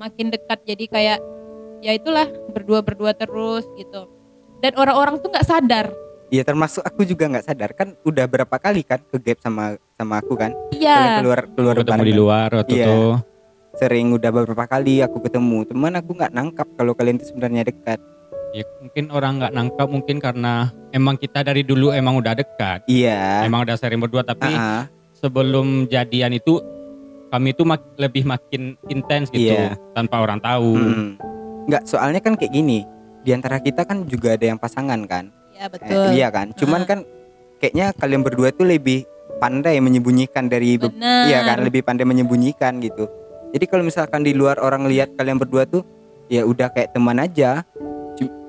makin 0.00 0.32
dekat. 0.32 0.64
Jadi 0.64 0.84
kayak 0.88 1.18
ya 1.84 1.92
itulah 1.92 2.24
berdua 2.50 2.80
berdua 2.80 3.12
terus 3.12 3.68
gitu. 3.76 4.08
Dan 4.64 4.72
orang-orang 4.76 5.20
tuh 5.20 5.28
nggak 5.28 5.44
sadar. 5.44 5.92
Iya 6.30 6.46
termasuk 6.46 6.80
aku 6.80 7.04
juga 7.04 7.28
nggak 7.28 7.44
sadar. 7.44 7.70
Kan 7.76 7.92
udah 8.02 8.24
berapa 8.24 8.56
kali 8.56 8.80
kan 8.80 9.04
ke 9.04 9.20
gap 9.20 9.44
sama 9.44 9.76
sama 9.94 10.24
aku 10.24 10.34
kan? 10.34 10.56
Iya. 10.72 11.20
Keluar 11.20 11.40
keluar 11.52 11.74
ketemu 11.76 11.92
bareng 11.92 12.08
di 12.08 12.12
kan? 12.12 12.18
luar 12.18 12.48
waktu 12.56 12.72
Iya. 12.72 12.86
itu 12.86 12.98
sering 13.70 14.06
udah 14.10 14.30
beberapa 14.32 14.64
kali 14.66 14.94
aku 15.04 15.18
ketemu. 15.20 15.58
Teman 15.68 15.92
aku 15.94 16.10
nggak 16.16 16.32
nangkap 16.32 16.68
kalau 16.74 16.92
kalian 16.96 17.20
itu 17.20 17.28
sebenarnya 17.28 17.68
dekat. 17.68 18.00
Ya 18.50 18.66
mungkin 18.82 19.04
orang 19.14 19.38
nggak 19.38 19.54
nangkap 19.54 19.86
mungkin 19.86 20.16
karena 20.18 20.52
emang 20.90 21.14
kita 21.14 21.46
dari 21.46 21.62
dulu 21.62 21.90
emang 21.90 22.18
udah 22.18 22.34
dekat. 22.34 22.82
Iya. 22.86 23.44
Emang 23.46 23.62
udah 23.62 23.76
sering 23.78 23.98
berdua 23.98 24.22
tapi 24.22 24.50
Ah, 24.50 24.82
ah. 24.82 24.84
sebelum 25.14 25.86
jadian 25.86 26.34
itu 26.34 26.58
kami 27.30 27.48
itu 27.50 27.62
mak- 27.62 27.94
lebih 27.96 28.22
makin 28.24 28.62
intens 28.86 29.30
gitu 29.30 29.50
Iya. 29.50 29.78
tanpa 29.92 30.18
orang 30.18 30.38
tahu 30.38 30.74
Mm-mm. 30.74 31.06
nggak 31.66 31.82
soalnya 31.84 32.18
kan 32.18 32.34
kayak 32.34 32.50
gini 32.50 32.82
di 33.20 33.30
antara 33.30 33.58
kita 33.58 33.82
kan 33.82 34.04
juga 34.04 34.34
ada 34.34 34.44
yang 34.44 34.56
pasangan 34.56 35.00
kan 35.04 35.30
ya 35.50 35.64
Eh, 35.64 35.68
betul 35.68 36.06
iya 36.10 36.28
kan 36.28 36.50
cuman 36.52 36.82
kan 36.82 36.98
kayaknya 37.58 37.92
kalian 37.92 38.20
berdua 38.20 38.48
tuh 38.50 38.64
lebih 38.64 39.04
pandai 39.36 39.76
menyembunyikan 39.78 40.46
dari 40.46 40.76
be- 40.76 40.88
benar 40.90 41.24
Iya 41.24 41.38
kan 41.44 41.58
lebih 41.60 41.80
pandai 41.80 42.04
menyembunyikan 42.04 42.76
gitu. 42.78 43.08
Jadi 43.50 43.64
kalau 43.64 43.82
misalkan 43.82 44.20
di 44.20 44.30
luar 44.30 44.56
orang 44.56 44.84
lihat 44.84 45.12
kalian 45.14 45.36
berdua 45.36 45.64
tuh 45.64 45.80
ya 46.26 46.44
udah 46.44 46.68
kayak 46.68 46.92
teman 46.92 47.16
aja. 47.16 47.64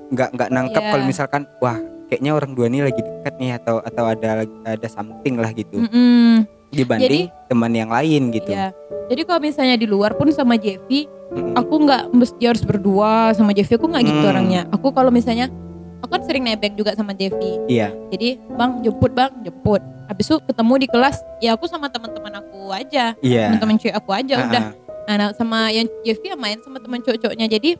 Nggak 0.08 0.28
nggak 0.30 0.50
nangkap 0.50 0.82
Iya. 0.82 0.90
kalau 0.92 1.04
misalkan 1.06 1.42
wah 1.58 1.78
kayaknya 2.06 2.32
orang 2.32 2.52
dua 2.52 2.68
ini 2.68 2.84
lagi 2.84 3.00
dekat 3.00 3.34
nih 3.36 3.56
atau 3.56 3.80
atau 3.80 4.04
ada 4.06 4.30
ada 4.62 4.84
something 4.86 5.36
lah 5.36 5.48
gitu 5.50 5.80
Mm-mm. 5.80 6.44
Dibanding 6.72 7.28
teman 7.46 7.70
yang 7.70 7.92
lain 7.92 8.32
gitu. 8.32 8.50
Iya. 8.50 8.72
Jadi 9.06 9.22
kalau 9.22 9.40
misalnya 9.40 9.76
di 9.76 9.84
luar 9.84 10.16
pun 10.16 10.32
sama 10.32 10.56
Jeffy, 10.56 11.04
Mm-mm. 11.30 11.52
aku 11.52 11.74
nggak 11.84 12.02
mesti 12.10 12.42
harus 12.42 12.64
berdua 12.64 13.36
sama 13.36 13.52
Jeffy. 13.52 13.76
Aku 13.76 13.86
nggak 13.86 14.02
gitu 14.02 14.18
Hmm. 14.18 14.32
orangnya. 14.32 14.62
Aku 14.72 14.88
kalau 14.90 15.12
misalnya, 15.12 15.52
aku 16.00 16.10
kan 16.10 16.22
sering 16.24 16.42
nebeng 16.42 16.72
juga 16.72 16.96
sama 16.96 17.12
Jeffy. 17.12 17.60
Iya. 17.68 17.92
Jadi 18.08 18.40
bang 18.56 18.80
jemput 18.80 19.12
bang 19.12 19.30
jemput. 19.44 19.84
Habis 20.08 20.28
itu 20.28 20.36
ketemu 20.42 20.74
di 20.76 20.88
kelas, 20.88 21.16
ya 21.38 21.52
aku 21.52 21.68
sama 21.68 21.88
teman-teman 21.88 22.40
aku 22.40 22.72
aja, 22.72 23.12
Iya. 23.20 23.52
teman-teman 23.52 23.76
cewek 23.76 23.96
aku 23.96 24.10
aja 24.12 24.34
Ah, 24.34 24.44
udah. 24.48 24.64
ah. 24.64 24.72
Nah, 25.02 25.14
nah, 25.18 25.28
sama 25.34 25.68
yang 25.68 25.84
Jeffy 26.02 26.30
ya 26.30 26.36
main 26.36 26.56
sama 26.62 26.80
teman 26.80 27.00
cowok-cowoknya. 27.00 27.46
Jadi 27.48 27.76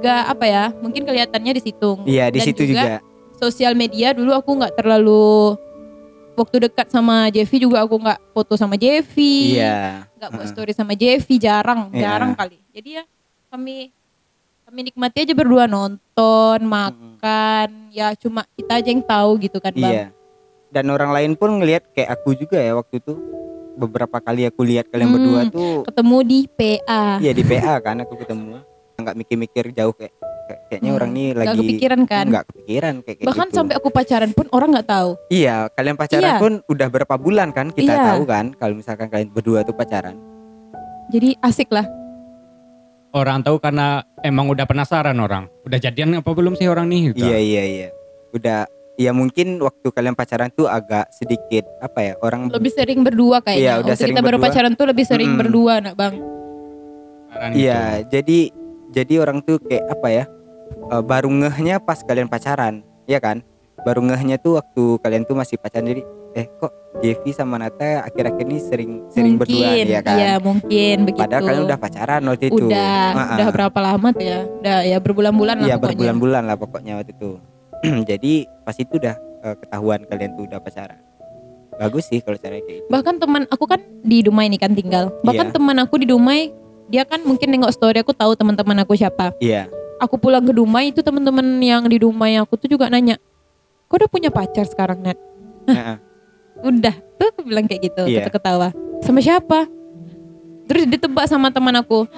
nggak 0.00 0.22
apa 0.28 0.44
ya, 0.44 0.64
mungkin 0.80 1.04
kelihatannya 1.04 1.52
di 1.56 1.62
situ. 1.62 1.90
Iya 2.08 2.32
di 2.32 2.40
Dan 2.40 2.46
situ 2.46 2.62
juga. 2.64 3.04
Sosial 3.36 3.72
media 3.72 4.12
dulu 4.12 4.32
aku 4.32 4.52
nggak 4.54 4.76
terlalu 4.76 5.56
waktu 6.32 6.56
dekat 6.62 6.88
sama 6.88 7.28
Jeffy 7.28 7.58
juga 7.58 7.80
aku 7.80 7.96
nggak 7.96 8.20
foto 8.30 8.54
sama 8.54 8.74
Jeffy. 8.74 9.54
Iya. 9.54 10.06
nggak 10.14 10.30
buat 10.30 10.46
story 10.46 10.72
sama 10.72 10.92
Jeffy 10.92 11.36
jarang 11.36 11.88
Iya. 11.90 12.00
jarang 12.06 12.32
kali 12.32 12.60
jadi 12.70 13.00
ya 13.00 13.04
kami 13.48 13.88
kami 14.62 14.80
nikmati 14.84 15.18
aja 15.20 15.32
berdua 15.32 15.64
nonton 15.64 16.58
makan 16.62 17.68
ya 17.88 18.12
cuma 18.14 18.44
kita 18.52 18.72
aja 18.76 18.88
yang 18.88 19.00
tahu 19.00 19.30
gitu 19.38 19.58
kan 19.58 19.72
bang 19.72 19.92
Iya. 19.92 20.06
Dan 20.70 20.86
orang 20.86 21.10
lain 21.10 21.32
pun 21.34 21.50
ngelihat 21.56 21.90
kayak 21.90 22.14
aku 22.14 22.36
juga 22.36 22.54
ya 22.56 22.72
waktu 22.72 22.98
itu 22.98 23.18
beberapa 23.74 24.18
kali 24.18 24.44
aku 24.44 24.62
lihat 24.62 24.86
kalian 24.86 25.08
Hmm. 25.08 25.16
berdua 25.16 25.40
tuh 25.48 25.82
ketemu 25.82 26.16
di 26.22 26.38
PA 26.46 27.18
Iya 27.18 27.32
di 27.32 27.42
PA 27.42 27.74
kan 27.80 27.96
aku 27.98 28.14
ketemu. 28.14 28.60
Nggak 29.02 29.16
mikir-mikir 29.16 29.64
jauh 29.70 29.92
kayak 29.92 30.12
kayak- 30.46 30.62
kayaknya 30.66 30.90
Hmm, 30.90 30.98
orang 30.98 31.10
ini 31.10 31.22
nggak 31.26 31.38
lagi 31.46 31.58
kepikiran 31.60 32.00
kan 32.04 32.24
nggak 32.26 32.44
kepikiran 32.44 32.94
kayak, 32.98 33.16
kayak 33.16 33.26
bahkan 33.26 33.46
gitu. 33.46 33.56
sampai 33.56 33.74
aku 33.76 33.88
pacaran 33.88 34.30
pun 34.30 34.46
orang 34.50 34.68
nggak 34.70 34.88
tahu 34.88 35.10
Iya, 35.28 35.56
kalian 35.70 35.96
pacaran 35.96 36.26
Iya. 36.26 36.38
pun 36.38 36.52
udah 36.64 36.88
berapa 36.88 37.14
bulan 37.16 37.48
kan 37.50 37.66
kita 37.68 37.92
Iya. 37.92 38.04
tahu 38.08 38.22
kan 38.24 38.44
kalau 38.52 38.74
misalkan 38.74 39.06
kalian 39.06 39.28
berdua 39.28 39.62
tuh 39.62 39.72
pacaran. 39.72 40.16
jadi 41.08 41.34
asik 41.40 41.68
lah 41.68 41.86
orang 43.10 43.42
tahu 43.42 43.58
karena 43.58 43.86
emang 44.20 44.46
udah 44.46 44.62
penasaran 44.62 45.14
orang 45.16 45.50
udah 45.64 45.76
jadian 45.76 46.14
apa 46.14 46.30
belum 46.30 46.54
sih 46.54 46.66
orang 46.66 46.86
nih 46.86 47.10
gitu. 47.10 47.24
Iya 47.24 47.38
iya 47.38 47.62
iya. 47.64 47.88
Udah 48.30 48.66
ya 48.94 49.10
mungkin 49.10 49.58
waktu 49.58 49.86
kalian 49.88 50.14
pacaran 50.14 50.50
tuh 50.50 50.66
agak 50.66 51.10
sedikit 51.10 51.66
apa 51.80 51.98
ya 52.00 52.12
orang 52.20 52.46
lebih 52.48 52.70
sering 52.70 53.00
berdua 53.00 53.40
kayaknya 53.40 53.58
Iya, 53.60 53.74
udah 53.76 53.86
waktu 53.88 53.98
sering 53.98 54.14
kita 54.14 54.22
baru 54.22 54.36
berdua. 54.36 54.46
pacaran 54.46 54.72
tuh 54.72 54.86
lebih 54.86 55.04
sering 55.04 55.28
Mm-mm. 55.28 55.40
berdua 55.40 55.74
nak 55.80 55.94
bang 55.94 56.14
Iya, 57.50 57.80
gitu. 57.96 58.10
jadi 58.12 58.38
jadi 58.90 59.14
orang 59.18 59.40
tuh 59.40 59.58
kayak 59.58 59.84
apa 59.88 60.08
ya? 60.08 60.24
eh, 60.88 61.02
baru 61.02 61.28
ngehnya 61.28 61.78
pas 61.78 62.00
kalian 62.00 62.26
pacaran, 62.26 62.74
ya 63.04 63.18
kan? 63.18 63.42
Baru 63.80 64.02
ngehnya 64.02 64.36
tuh 64.36 64.56
waktu 64.56 65.00
kalian 65.00 65.24
tuh 65.24 65.34
masih 65.34 65.56
pacaran 65.56 65.88
jadi 65.88 66.02
eh 66.30 66.46
kok 66.52 66.70
Jevi 67.00 67.30
sama 67.30 67.56
Nata 67.56 68.04
akhir-akhir 68.04 68.44
ini 68.44 68.58
sering 68.60 68.90
sering 69.08 69.34
mungkin 69.34 69.50
berdua 69.56 69.74
ya 69.74 69.98
kan? 70.00 70.14
iya 70.16 70.32
mungkin 70.38 70.96
begitu 71.02 71.22
Padahal 71.22 71.42
kalian 71.42 71.64
udah 71.64 71.78
pacaran 71.80 72.20
waktu 72.24 72.44
itu. 72.46 72.64
udah 72.64 73.02
udah 73.34 73.48
berapa 73.50 73.78
lama 73.80 74.08
tuh 74.10 74.24
ya 74.24 74.38
udah 74.44 74.76
ya 74.84 74.98
berbulan-bulan 75.00 75.56
lah 75.56 75.66
Iya 75.66 75.76
pokoknya 75.76 75.90
berbulan-bulan 75.90 76.42
lah 76.44 76.56
pokoknya 76.56 76.92
waktu 76.96 77.12
itu. 77.12 77.30
Jadi 78.10 78.32
pas 78.62 78.76
itu 78.76 78.92
udah 78.92 79.14
eh, 79.42 79.56
ketahuan 79.58 80.00
kalian 80.04 80.30
tuh 80.34 80.44
udah 80.46 80.58
pacaran. 80.60 81.00
Bagus 81.72 82.04
sih 82.06 82.20
kalau 82.20 82.36
caranya 82.36 82.60
kayak 82.60 82.78
gitu. 82.78 82.88
bahkan 82.92 83.14
teman 83.16 83.42
aku 83.48 83.64
kan 83.64 83.80
di 84.04 84.20
Dumai 84.20 84.46
nih 84.46 84.60
kan 84.60 84.70
tinggal 84.70 85.08
bahkan 85.22 85.48
Iya. 85.48 85.54
teman 85.56 85.76
aku 85.80 85.94
di 85.96 86.06
Dumai 86.06 86.52
dia 86.90 87.06
kan 87.06 87.22
mungkin 87.22 87.48
nengok 87.48 87.70
story 87.70 88.02
aku 88.02 88.10
tahu 88.10 88.34
teman-teman 88.34 88.82
aku 88.82 88.98
siapa 88.98 89.30
Iya. 89.38 89.70
aku 89.96 90.18
pulang 90.18 90.42
ke 90.42 90.50
Dumai 90.50 90.90
itu 90.90 91.00
teman-teman 91.00 91.46
yang 91.62 91.86
di 91.86 91.96
Dumai 91.96 92.34
aku 92.36 92.58
tuh 92.58 92.66
juga 92.66 92.90
nanya 92.90 93.16
kok 93.86 93.96
udah 93.96 94.10
punya 94.10 94.28
pacar 94.28 94.66
sekarang 94.66 95.00
Nat 95.00 95.18
Heeh. 95.70 95.96
udah 96.60 96.94
tuh 97.16 97.26
aku 97.30 97.40
bilang 97.46 97.64
kayak 97.64 97.86
gitu 97.86 98.02
Iya. 98.04 98.26
ketawa 98.26 98.74
sama 99.00 99.22
siapa 99.22 99.70
terus 100.66 100.84
ditebak 100.84 101.26
sama 101.26 101.48
teman 101.48 101.74
aku 101.74 102.10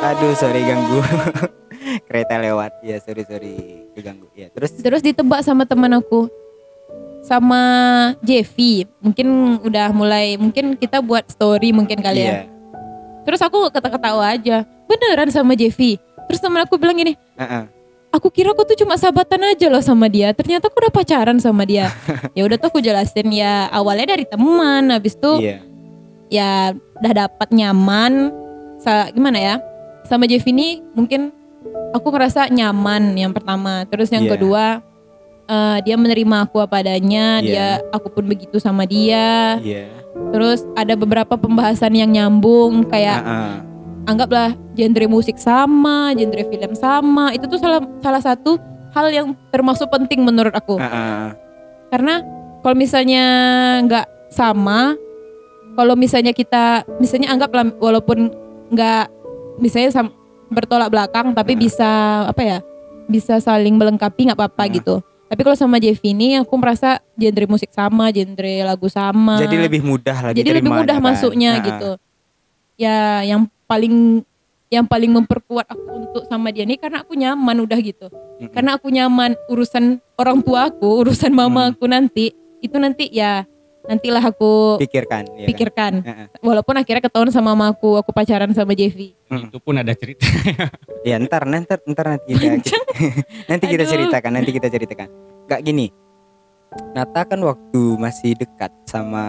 Aduh 0.00 0.32
sorry 0.32 0.64
ganggu. 0.64 1.04
Kereta 2.08 2.40
lewat. 2.40 2.80
Ya 2.80 2.96
sorry 2.98 3.20
sorry 3.20 3.84
keganggu. 3.92 4.32
Ya 4.32 4.48
terus 4.48 4.72
terus 4.72 5.04
ditebak 5.04 5.44
sama 5.44 5.68
teman 5.68 5.92
aku 5.92 6.24
sama 7.20 7.60
Jeffy 8.24 8.88
mungkin 8.96 9.60
udah 9.60 9.92
mulai 9.92 10.40
mungkin 10.40 10.72
kita 10.72 11.04
buat 11.04 11.28
story 11.28 11.68
mungkin 11.70 12.00
kali 12.00 12.16
ya 12.16 12.32
iya. 12.32 12.40
Terus 13.22 13.40
aku 13.40 13.68
ketawa-ketawa 13.68 14.24
aja 14.32 14.64
beneran 14.84 15.28
sama 15.28 15.54
Jeffy 15.54 15.96
terus 16.26 16.38
teman 16.38 16.62
aku 16.62 16.76
bilang 16.76 16.94
gini 16.94 17.14
Heeh. 17.34 17.64
aku 18.10 18.28
kira 18.28 18.50
aku 18.50 18.62
tuh 18.64 18.76
cuma 18.76 18.94
sahabatan 18.94 19.42
aja 19.46 19.66
loh 19.66 19.80
sama 19.80 20.06
dia 20.06 20.30
ternyata 20.32 20.66
aku 20.66 20.78
udah 20.78 20.92
pacaran 20.92 21.38
sama 21.38 21.62
dia 21.62 21.90
ya 22.36 22.42
udah 22.42 22.56
tuh 22.56 22.68
aku 22.68 22.80
jelasin 22.80 23.30
ya 23.30 23.68
awalnya 23.70 24.14
dari 24.14 24.24
teman 24.24 24.90
habis 24.90 25.14
itu 25.14 25.32
Iya. 25.38 25.56
ya 26.30 26.50
udah 27.00 27.12
dapat 27.26 27.48
nyaman 27.50 28.30
sa 28.78 29.10
gimana 29.10 29.36
ya 29.36 29.54
sama 30.06 30.24
Jeff 30.24 30.42
ini 30.44 30.80
mungkin 30.94 31.30
aku 31.92 32.08
ngerasa 32.08 32.48
nyaman 32.48 33.14
yang 33.14 33.30
pertama 33.30 33.84
terus 33.86 34.08
yang 34.08 34.24
Iya. 34.24 34.32
kedua 34.34 34.64
eh, 35.46 35.78
dia 35.82 35.98
menerima 35.98 36.46
aku 36.46 36.62
apa 36.62 36.80
adanya 36.80 37.38
Iya. 37.38 37.44
dia 37.44 37.66
aku 37.90 38.08
pun 38.10 38.24
begitu 38.24 38.56
sama 38.58 38.86
dia 38.86 39.58
Iya. 39.60 39.99
Terus 40.30 40.62
ada 40.74 40.94
beberapa 40.94 41.34
pembahasan 41.34 41.92
yang 41.92 42.10
nyambung 42.10 42.86
kayak 42.86 43.20
Heeh. 43.20 43.52
anggaplah 44.06 44.52
genre 44.72 45.06
musik 45.06 45.36
sama, 45.36 46.12
genre 46.12 46.44
film 46.44 46.72
sama. 46.74 47.32
Itu 47.32 47.46
tuh 47.46 47.58
salah 47.58 47.80
salah 47.98 48.22
satu 48.22 48.56
hal 48.90 49.06
yang 49.08 49.26
termasuk 49.48 49.88
penting 49.88 50.22
menurut 50.22 50.52
aku. 50.52 50.76
Heeh. 50.76 51.34
Karena 51.90 52.22
kalau 52.60 52.76
misalnya 52.76 53.24
nggak 53.82 54.06
sama, 54.30 54.94
kalau 55.74 55.94
misalnya 55.94 56.30
kita 56.30 56.84
misalnya 56.98 57.30
anggaplah 57.30 57.72
walaupun 57.76 58.30
nggak 58.70 59.10
misalnya 59.58 59.90
sam- 59.90 60.14
bertolak 60.48 60.90
belakang 60.90 61.30
tapi 61.30 61.54
Nah. 61.54 61.60
bisa 61.60 61.90
apa 62.26 62.42
ya 62.42 62.58
bisa 63.06 63.38
saling 63.38 63.74
melengkapi 63.74 64.26
nggak 64.26 64.38
apa-apa 64.38 64.64
Nah. 64.66 64.72
gitu 64.72 64.94
tapi 65.30 65.46
kalau 65.46 65.54
sama 65.54 65.78
Jevi 65.78 66.10
ini 66.10 66.42
aku 66.42 66.50
merasa 66.58 66.98
genre 67.14 67.46
musik 67.46 67.70
sama 67.70 68.10
genre 68.10 68.54
lagu 68.66 68.90
sama 68.90 69.38
Jadi 69.38 69.56
lebih 69.62 69.80
mudah 69.80 70.16
lah 70.18 70.30
jadi 70.34 70.58
lebih 70.58 70.74
mudah 70.74 70.98
kan. 70.98 71.06
masuknya 71.06 71.50
Nah, 71.54 71.62
gitu 71.62 71.90
ya 72.74 73.22
yang 73.22 73.46
paling 73.64 74.26
yang 74.66 74.86
paling 74.86 75.10
memperkuat 75.10 75.66
aku 75.66 75.86
untuk 76.02 76.22
sama 76.26 76.50
dia 76.50 76.62
ini 76.62 76.74
karena 76.74 77.02
aku 77.02 77.14
nyaman 77.14 77.62
udah 77.62 77.78
gitu 77.78 78.06
mm-mm. 78.10 78.50
karena 78.50 78.74
aku 78.74 78.90
nyaman 78.90 79.38
urusan 79.46 80.02
orang 80.14 80.42
tua 80.42 80.66
aku 80.66 81.06
urusan 81.06 81.30
mama 81.30 81.66
Hmm. 81.66 81.72
aku 81.74 81.84
nanti 81.86 82.24
itu 82.58 82.76
nanti 82.76 83.06
ya 83.10 83.46
nantilah 83.80 84.20
aku 84.22 84.76
pikirkan 84.76 85.24
ya 85.32 85.44
kan? 85.44 85.48
pikirkan 85.48 85.92
Heeh. 86.02 86.26
walaupun 86.40 86.76
akhirnya 86.76 87.00
ketahuan 87.00 87.32
sama 87.32 87.56
mama 87.56 87.72
aku 87.72 87.96
aku 87.96 88.10
pacaran 88.10 88.52
sama 88.52 88.72
Jevi 88.72 89.16
Mm. 89.30 89.46
Itu 89.46 89.62
pun 89.62 89.78
ada 89.78 89.94
cerita. 89.94 90.26
Ya 91.06 91.14
ntar 91.16 91.46
nanti 91.46 91.70
ntar 91.86 92.18
nanti 92.18 92.34
kita, 92.34 92.76
nanti 93.50 93.64
kita 93.64 93.86
Aduh. 93.86 93.92
ceritakan 93.94 94.30
nanti 94.34 94.50
kita 94.50 94.66
ceritakan. 94.66 95.08
Gak 95.46 95.62
gini. 95.62 95.86
Nata 96.92 97.22
kan 97.22 97.38
waktu 97.38 97.82
masih 97.94 98.34
dekat 98.34 98.74
sama 98.84 99.22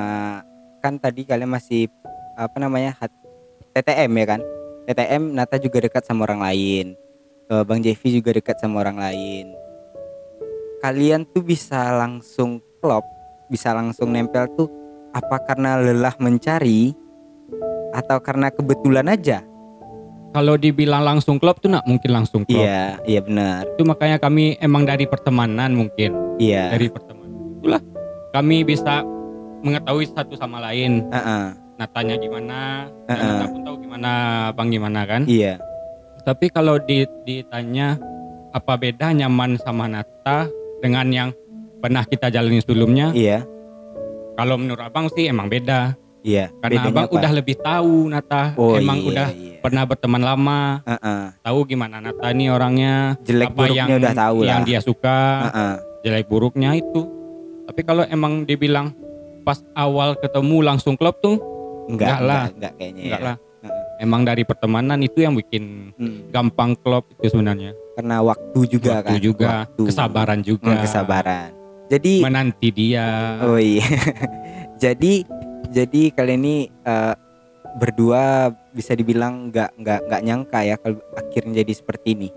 kan 0.82 0.98
tadi 0.98 1.22
kalian 1.22 1.48
masih 1.48 1.86
apa 2.34 2.58
namanya 2.58 2.98
hat- 2.98 3.14
TTM 3.72 4.10
ya 4.10 4.26
kan? 4.26 4.42
TTM 4.84 5.24
Nata 5.32 5.56
juga 5.56 5.80
dekat 5.80 6.02
sama 6.02 6.26
orang 6.26 6.42
lain. 6.42 6.98
Eh, 7.46 7.62
Bang 7.62 7.80
Jevi 7.80 8.18
juga 8.18 8.34
dekat 8.34 8.58
sama 8.58 8.82
orang 8.82 8.98
lain. 8.98 9.54
Kalian 10.80 11.30
tuh 11.30 11.46
bisa 11.46 11.78
langsung 11.94 12.58
klop, 12.82 13.06
bisa 13.52 13.76
langsung 13.76 14.16
nempel 14.16 14.48
tuh 14.56 14.72
apa 15.12 15.44
karena 15.44 15.76
lelah 15.76 16.16
mencari 16.18 16.96
atau 17.92 18.18
karena 18.24 18.48
kebetulan 18.48 19.12
aja? 19.12 19.44
Kalau 20.32 20.56
dibilang 20.56 21.04
langsung 21.04 21.36
klub 21.36 21.60
tuh 21.60 21.68
nak 21.68 21.84
mungkin 21.84 22.08
langsung 22.16 22.48
klub. 22.48 22.64
Iya, 22.64 23.04
iya 23.04 23.20
benar. 23.20 23.68
Itu 23.76 23.84
makanya 23.84 24.16
kami 24.16 24.56
emang 24.64 24.88
dari 24.88 25.04
pertemanan 25.04 25.76
mungkin. 25.76 26.40
Iya. 26.40 26.72
Dari 26.72 26.88
pertemanan. 26.88 27.60
Itulah 27.60 27.84
kami 28.32 28.64
bisa 28.64 29.04
mengetahui 29.60 30.08
satu 30.08 30.40
sama 30.40 30.64
lain. 30.64 31.04
Heeh, 31.12 31.46
Natanya 31.76 32.16
gimana, 32.16 32.88
dan 33.10 33.18
Heeh. 33.20 33.28
Nata 33.28 33.46
pun 33.52 33.62
tahu 33.68 33.76
gimana 33.84 34.12
Bang 34.56 34.72
gimana 34.72 35.04
kan. 35.04 35.28
iya. 35.28 35.60
Tapi 36.22 36.48
kalau 36.48 36.78
di- 36.80 37.10
ditanya 37.28 37.98
apa 38.54 38.78
beda 38.78 39.12
nyaman 39.12 39.60
sama 39.60 39.90
Nata 39.90 40.48
dengan 40.80 41.12
yang 41.12 41.30
pernah 41.82 42.04
kita 42.04 42.30
jalani 42.30 42.60
sebelumnya, 42.60 43.10
Iya, 43.12 43.42
kalau 44.34 44.56
menurut 44.56 44.82
Abang 44.82 45.10
sih 45.10 45.26
emang 45.26 45.48
beda. 45.48 45.98
iya. 46.22 46.54
Karena 46.60 46.78
Bedanya 46.80 46.92
Abang 46.94 47.08
apa? 47.08 47.16
udah 47.18 47.32
lebih 47.34 47.56
tahu 47.58 47.96
Nata, 48.08 48.44
oh, 48.56 48.74
emang 48.76 48.98
iya, 48.98 49.08
udah 49.08 49.28
iya. 49.32 49.58
pernah 49.60 49.84
berteman 49.84 50.22
lama, 50.22 50.62
Heeh. 50.84 51.22
tahu 51.42 51.60
gimana 51.66 51.98
Nata 51.98 52.28
nih 52.30 52.48
orangnya, 52.48 53.18
jelek 53.22 53.48
apa 53.48 53.58
buruknya 53.58 53.76
yang 53.76 54.00
udah 54.00 54.14
tahu 54.16 54.38
yang 54.42 54.62
lah. 54.62 54.68
dia 54.68 54.80
suka, 54.80 55.20
Heeh. 55.44 55.74
jelek 56.04 56.26
buruknya 56.28 56.70
itu. 56.74 57.02
Tapi 57.66 57.82
kalau 57.82 58.04
emang 58.06 58.44
dibilang 58.44 58.94
pas 59.42 59.58
awal 59.74 60.14
ketemu 60.16 60.58
langsung 60.64 60.94
klub 60.94 61.18
tuh 61.18 61.42
Enggak, 61.82 62.08
Enggak 62.08 62.20
lah. 62.22 62.36
enggak, 62.38 62.54
enggak 62.54 62.74
kayaknya. 62.78 63.02
enggak 63.04 63.20
ya. 63.20 63.26
lah. 63.26 63.38
Emang 63.98 64.22
dari 64.22 64.42
pertemanan 64.42 64.98
itu 65.00 65.20
yang 65.20 65.34
bikin 65.34 65.94
Hmm, 65.94 66.26
gampang 66.30 66.74
klub 66.76 67.06
itu 67.16 67.30
sebenarnya. 67.30 67.74
Karena 67.94 68.18
waktu 68.20 68.60
juga 68.66 68.98
Waktu 68.98 69.14
kan. 69.14 69.22
juga, 69.22 69.48
Waktu. 69.62 69.82
kesabaran 69.86 70.40
juga. 70.42 70.72
Hmm, 70.72 70.82
kesabaran. 70.82 71.50
Jadi 71.92 72.24
Menanti 72.24 72.72
dia. 72.72 73.36
oh 73.44 73.60
iya. 73.60 73.84
jadi 74.84 75.28
jadi 75.68 76.02
kalian 76.10 76.40
ini 76.40 76.56
eh, 76.82 77.14
berdua 77.74 78.48
bisa 78.72 78.92
dibilang 78.92 79.50
nggak 79.50 79.76
nggak 79.76 80.00
nggak 80.08 80.22
nyangka 80.24 80.60
ya 80.62 80.76
kalau 80.76 81.00
akhirnya 81.14 81.60
jadi 81.60 81.74
seperti 81.74 82.08
ini. 82.14 82.30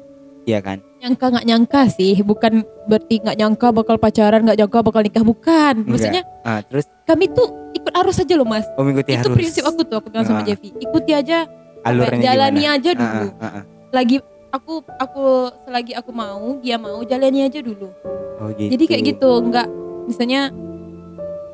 Iya 0.45 0.61
kan? 0.61 0.79
nyangka 1.01 1.27
nggak 1.31 1.47
nyangka 1.47 1.81
sih 1.91 2.21
bukan 2.21 2.53
berarti 2.85 3.21
nggak 3.21 3.37
nyangka 3.37 3.69
bakal 3.71 3.97
pacaran 3.97 4.41
nggak 4.41 4.57
nyangka 4.57 4.79
bakal 4.81 5.01
nikah 5.01 5.21
bukan 5.23 5.75
Enggak. 5.79 5.89
maksudnya 5.89 6.23
Ah, 6.41 6.61
terus 6.61 6.85
kami 7.05 7.29
tuh 7.29 7.45
ikut 7.73 7.93
arus 7.95 8.17
aja 8.19 8.35
loh 8.35 8.45
mas 8.45 8.65
oh 8.73 8.83
mengikuti 8.83 9.13
itu 9.13 9.21
harus 9.23 9.33
prinsip 9.35 9.65
aku 9.65 9.85
tuh 9.85 10.01
aku 10.01 10.09
bilang 10.09 10.25
sama 10.25 10.41
Ah. 10.41 10.47
Jevi 10.47 10.73
ikuti 10.75 11.13
aja 11.13 11.45
alurnya 11.81 12.25
jalani 12.25 12.57
gimana? 12.59 12.77
aja 12.77 12.91
Ah, 12.91 12.97
dulu 12.97 13.29
ah, 13.31 13.37
ah, 13.39 13.53
ah. 13.53 13.63
lagi 13.91 14.17
aku 14.55 14.87
aku 15.03 15.25
selagi 15.67 15.99
aku 15.99 16.15
mau 16.15 16.63
dia 16.63 16.79
mau 16.79 17.03
jalani 17.03 17.43
aja 17.43 17.59
dulu 17.59 17.91
Oh 18.39 18.51
gitu. 18.55 18.71
jadi 18.71 18.85
kayak 18.87 19.03
gitu 19.15 19.31
nggak 19.51 19.67
misalnya 20.07 20.51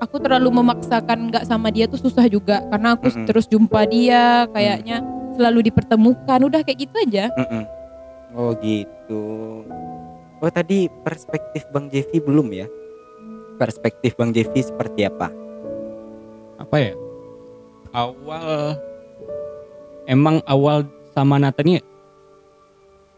aku 0.01 0.17
terlalu 0.21 0.49
memaksakan 0.61 1.33
nggak 1.33 1.45
sama 1.49 1.73
dia 1.73 1.89
tuh 1.89 2.01
susah 2.01 2.29
juga 2.29 2.61
karena 2.69 2.97
aku 2.97 3.09
Mm-mm. 3.09 3.25
terus 3.25 3.49
jumpa 3.49 3.89
dia 3.89 4.45
kayaknya 4.53 5.01
selalu 5.37 5.73
dipertemukan 5.73 6.41
udah 6.45 6.61
kayak 6.61 6.85
gitu 6.85 6.97
aja 7.09 7.33
Mm-mm. 7.37 7.65
Oh 8.31 8.55
gitu. 8.63 9.23
Oh 10.39 10.51
tadi 10.55 10.87
perspektif 11.03 11.67
Bang 11.75 11.91
Jevi 11.91 12.23
belum 12.23 12.49
ya? 12.55 12.71
Perspektif 13.59 14.15
Bang 14.15 14.31
Jevi 14.31 14.63
seperti 14.63 15.03
apa? 15.05 15.29
apa 16.61 16.77
ya 16.77 16.93
awal 17.91 18.77
emang 20.05 20.45
awal 20.45 20.85
sama 21.11 21.41
Nata 21.41 21.65
nih 21.65 21.81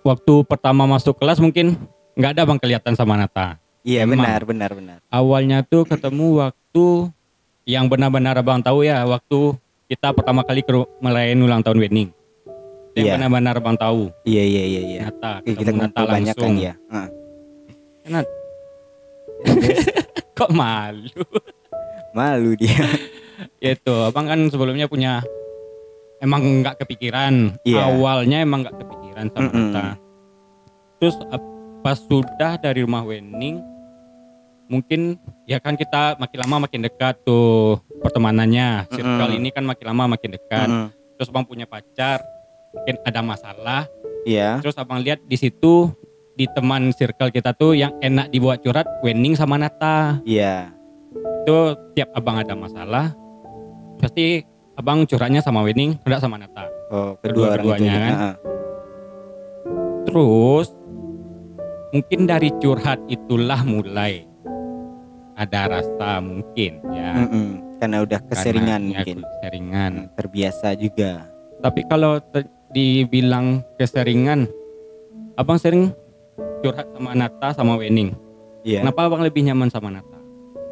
waktu 0.03 0.35
pertama 0.45 0.85
masuk 0.85 1.17
kelas 1.17 1.39
mungkin 1.39 1.79
nggak 2.15 2.31
ada 2.35 2.43
bang 2.45 2.59
kelihatan 2.59 2.95
sama 2.95 3.17
Nata 3.17 3.57
Iya 3.83 4.07
Emang. 4.07 4.23
benar 4.23 4.41
benar 4.45 4.71
benar. 4.73 4.99
awalnya 5.09 5.63
tuh 5.63 5.83
ketemu 5.83 6.39
waktu 6.41 7.11
yang 7.65 7.87
benar-benar 7.87 8.35
abang 8.37 8.59
tahu 8.59 8.83
ya 8.83 9.03
waktu 9.03 9.55
kita 9.87 10.11
pertama 10.13 10.43
kali 10.43 10.63
ke 10.63 10.71
merayain 10.99 11.39
ulang 11.39 11.61
tahun 11.61 11.79
wedding 11.79 12.09
yang 12.93 13.05
Iya. 13.05 13.13
benar-benar 13.17 13.55
abang 13.57 13.75
tahu 13.75 14.11
Iya 14.23 14.43
iya 14.45 14.63
iya 14.65 14.81
iya. 14.83 15.01
Nata 15.05 15.41
ketemu 15.41 15.59
kita 15.59 15.71
Nata 15.73 16.01
kan 16.01 16.13
langsung 16.13 16.55
ya. 16.57 16.75
Heeh. 16.93 17.09
kok 20.37 20.51
malu 20.53 21.23
Malu 22.13 22.53
dia. 22.55 22.85
Ya 23.59 23.73
itu 23.77 23.95
abang 23.97 24.29
kan 24.29 24.39
sebelumnya 24.47 24.85
punya 24.85 25.25
emang 26.19 26.63
nggak 26.63 26.79
kepikiran 26.79 27.57
Iya. 27.65 27.89
awalnya 27.89 28.39
emang 28.39 28.63
nggak 28.63 28.77
kepikiran 28.77 29.02
sama 29.15 29.41
Mm-mm. 29.43 29.65
Nata 29.69 29.87
terus 30.99 31.17
pas 31.83 31.99
sudah 31.99 32.53
dari 32.57 32.81
rumah 32.81 33.03
wedding 33.03 33.59
mungkin 34.67 35.19
ya 35.45 35.59
kan 35.59 35.75
kita 35.75 36.17
makin 36.17 36.39
lama 36.41 36.65
makin 36.65 36.81
dekat 36.81 37.19
tuh 37.23 37.77
pertemanannya 38.01 38.89
circle 38.89 39.29
Mm-mm. 39.29 39.39
ini 39.39 39.49
kan 39.51 39.63
makin 39.63 39.87
lama 39.87 40.17
makin 40.17 40.31
dekat 40.33 40.67
Mm-mm. 40.67 40.89
terus 41.15 41.29
abang 41.29 41.45
punya 41.45 41.67
pacar 41.67 42.23
mungkin 42.73 42.97
ada 43.05 43.21
masalah 43.21 43.83
Iya. 44.23 44.63
terus 44.63 44.79
abang 44.79 45.03
lihat 45.03 45.19
di 45.27 45.35
situ 45.35 45.91
di 46.33 46.47
teman 46.49 46.95
circle 46.95 47.29
kita 47.29 47.53
tuh 47.53 47.75
yang 47.75 47.91
enak 47.99 48.31
dibuat 48.31 48.63
curhat 48.63 48.87
wedding 49.03 49.35
sama 49.35 49.59
Nata 49.59 50.23
Iya. 50.23 50.71
itu 51.43 51.57
tiap 51.93 52.15
abang 52.15 52.39
ada 52.39 52.55
masalah 52.55 53.13
pasti 53.99 54.47
abang 54.73 55.05
curhatnya 55.05 55.43
sama 55.43 55.61
wedding 55.61 55.99
enggak 56.01 56.23
sama 56.23 56.39
Nata 56.39 56.71
Oh 56.89 57.19
kedua 57.19 57.57
orang 57.57 57.67
itu. 57.67 57.73
Kedua-duanya 57.73 57.93
ya. 57.93 58.01
kan? 58.01 58.15
Terus 60.13 60.69
mungkin 61.89 62.21
dari 62.25 62.49
curhat 62.55 63.01
itulah 63.07 63.61
mulai 63.63 64.29
ada 65.35 65.67
rasa 65.71 66.21
mungkin 66.21 66.81
ya 66.89 67.17
Mm-mm. 67.19 67.49
Karena 67.77 67.99
udah 68.01 68.21
keseringan 68.23 68.81
Karena, 68.85 68.93
ya, 68.93 68.99
mungkin. 69.01 69.19
keseringan 69.27 69.93
Hmm, 69.99 70.09
Terbiasa 70.15 70.69
juga. 70.75 71.27
tapi 71.59 71.83
kalau 71.85 72.19
dibilang 72.69 73.63
keseringan 73.77 74.51
abang 75.35 75.57
sering 75.57 75.95
curhat 76.61 76.91
sama 76.91 77.11
Nata 77.13 77.49
sama 77.53 77.75
wedding 77.75 78.13
Iya. 78.63 78.83
kenapa 78.83 79.07
abang 79.07 79.21
lebih 79.21 79.43
nyaman 79.43 79.67
sama 79.67 79.89
Nata 79.89 80.19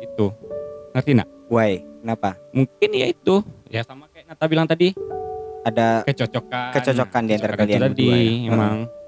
itu 0.00 0.28
ngerti 0.92 1.14
nak 1.14 1.28
Why? 1.46 1.82
Kenapa? 2.00 2.36
mungkin 2.50 2.90
ya 2.90 3.06
itu 3.06 3.40
ya 3.66 3.82
sama 3.82 4.06
kayak 4.08 4.28
Nata 4.28 4.44
bilang 4.44 4.64
tadi 4.64 4.92
Ada 5.60 6.02
kecocokan 6.02 6.72
Kecocokan 6.72 7.22
di 7.22 7.32
antara 7.34 7.54
kalian 7.54 7.80
berdua 7.86 8.16
ya? 8.16 8.32
emang 8.46 8.76
Oh, 8.80 8.99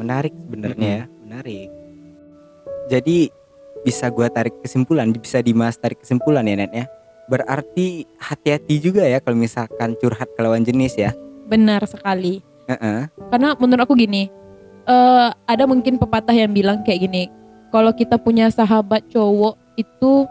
menarik 0.00 0.32
sebenarnya 0.32 0.88
ya, 0.88 1.04
menarik. 1.28 1.68
Jadi 2.88 3.28
bisa 3.84 4.08
gua 4.08 4.32
tarik 4.32 4.56
kesimpulan, 4.64 5.12
bisa 5.12 5.44
Dimas 5.44 5.76
tarik 5.76 6.00
kesimpulan 6.00 6.48
ya 6.48 6.56
Net 6.56 6.72
ya. 6.72 6.86
Berarti 7.28 8.08
hati-hati 8.18 8.80
juga 8.82 9.04
ya 9.06 9.20
kalau 9.20 9.38
misalkan 9.38 9.94
curhat 10.00 10.26
ke 10.32 10.40
lawan 10.40 10.64
jenis 10.64 10.96
ya. 10.96 11.12
benar 11.50 11.82
sekali 11.82 12.46
Heeh. 12.70 13.10
karena 13.34 13.58
menurut 13.58 13.82
aku 13.82 13.98
gini 13.98 14.30
eh 14.86 15.28
ada 15.50 15.66
mungkin 15.66 15.98
pepatah 15.98 16.30
yang 16.30 16.54
bilang 16.54 16.86
kayak 16.86 17.10
gini 17.10 17.26
kalau 17.74 17.90
kita 17.90 18.14
punya 18.22 18.46
sahabat 18.54 19.02
cowok 19.10 19.58
itu 19.74 20.30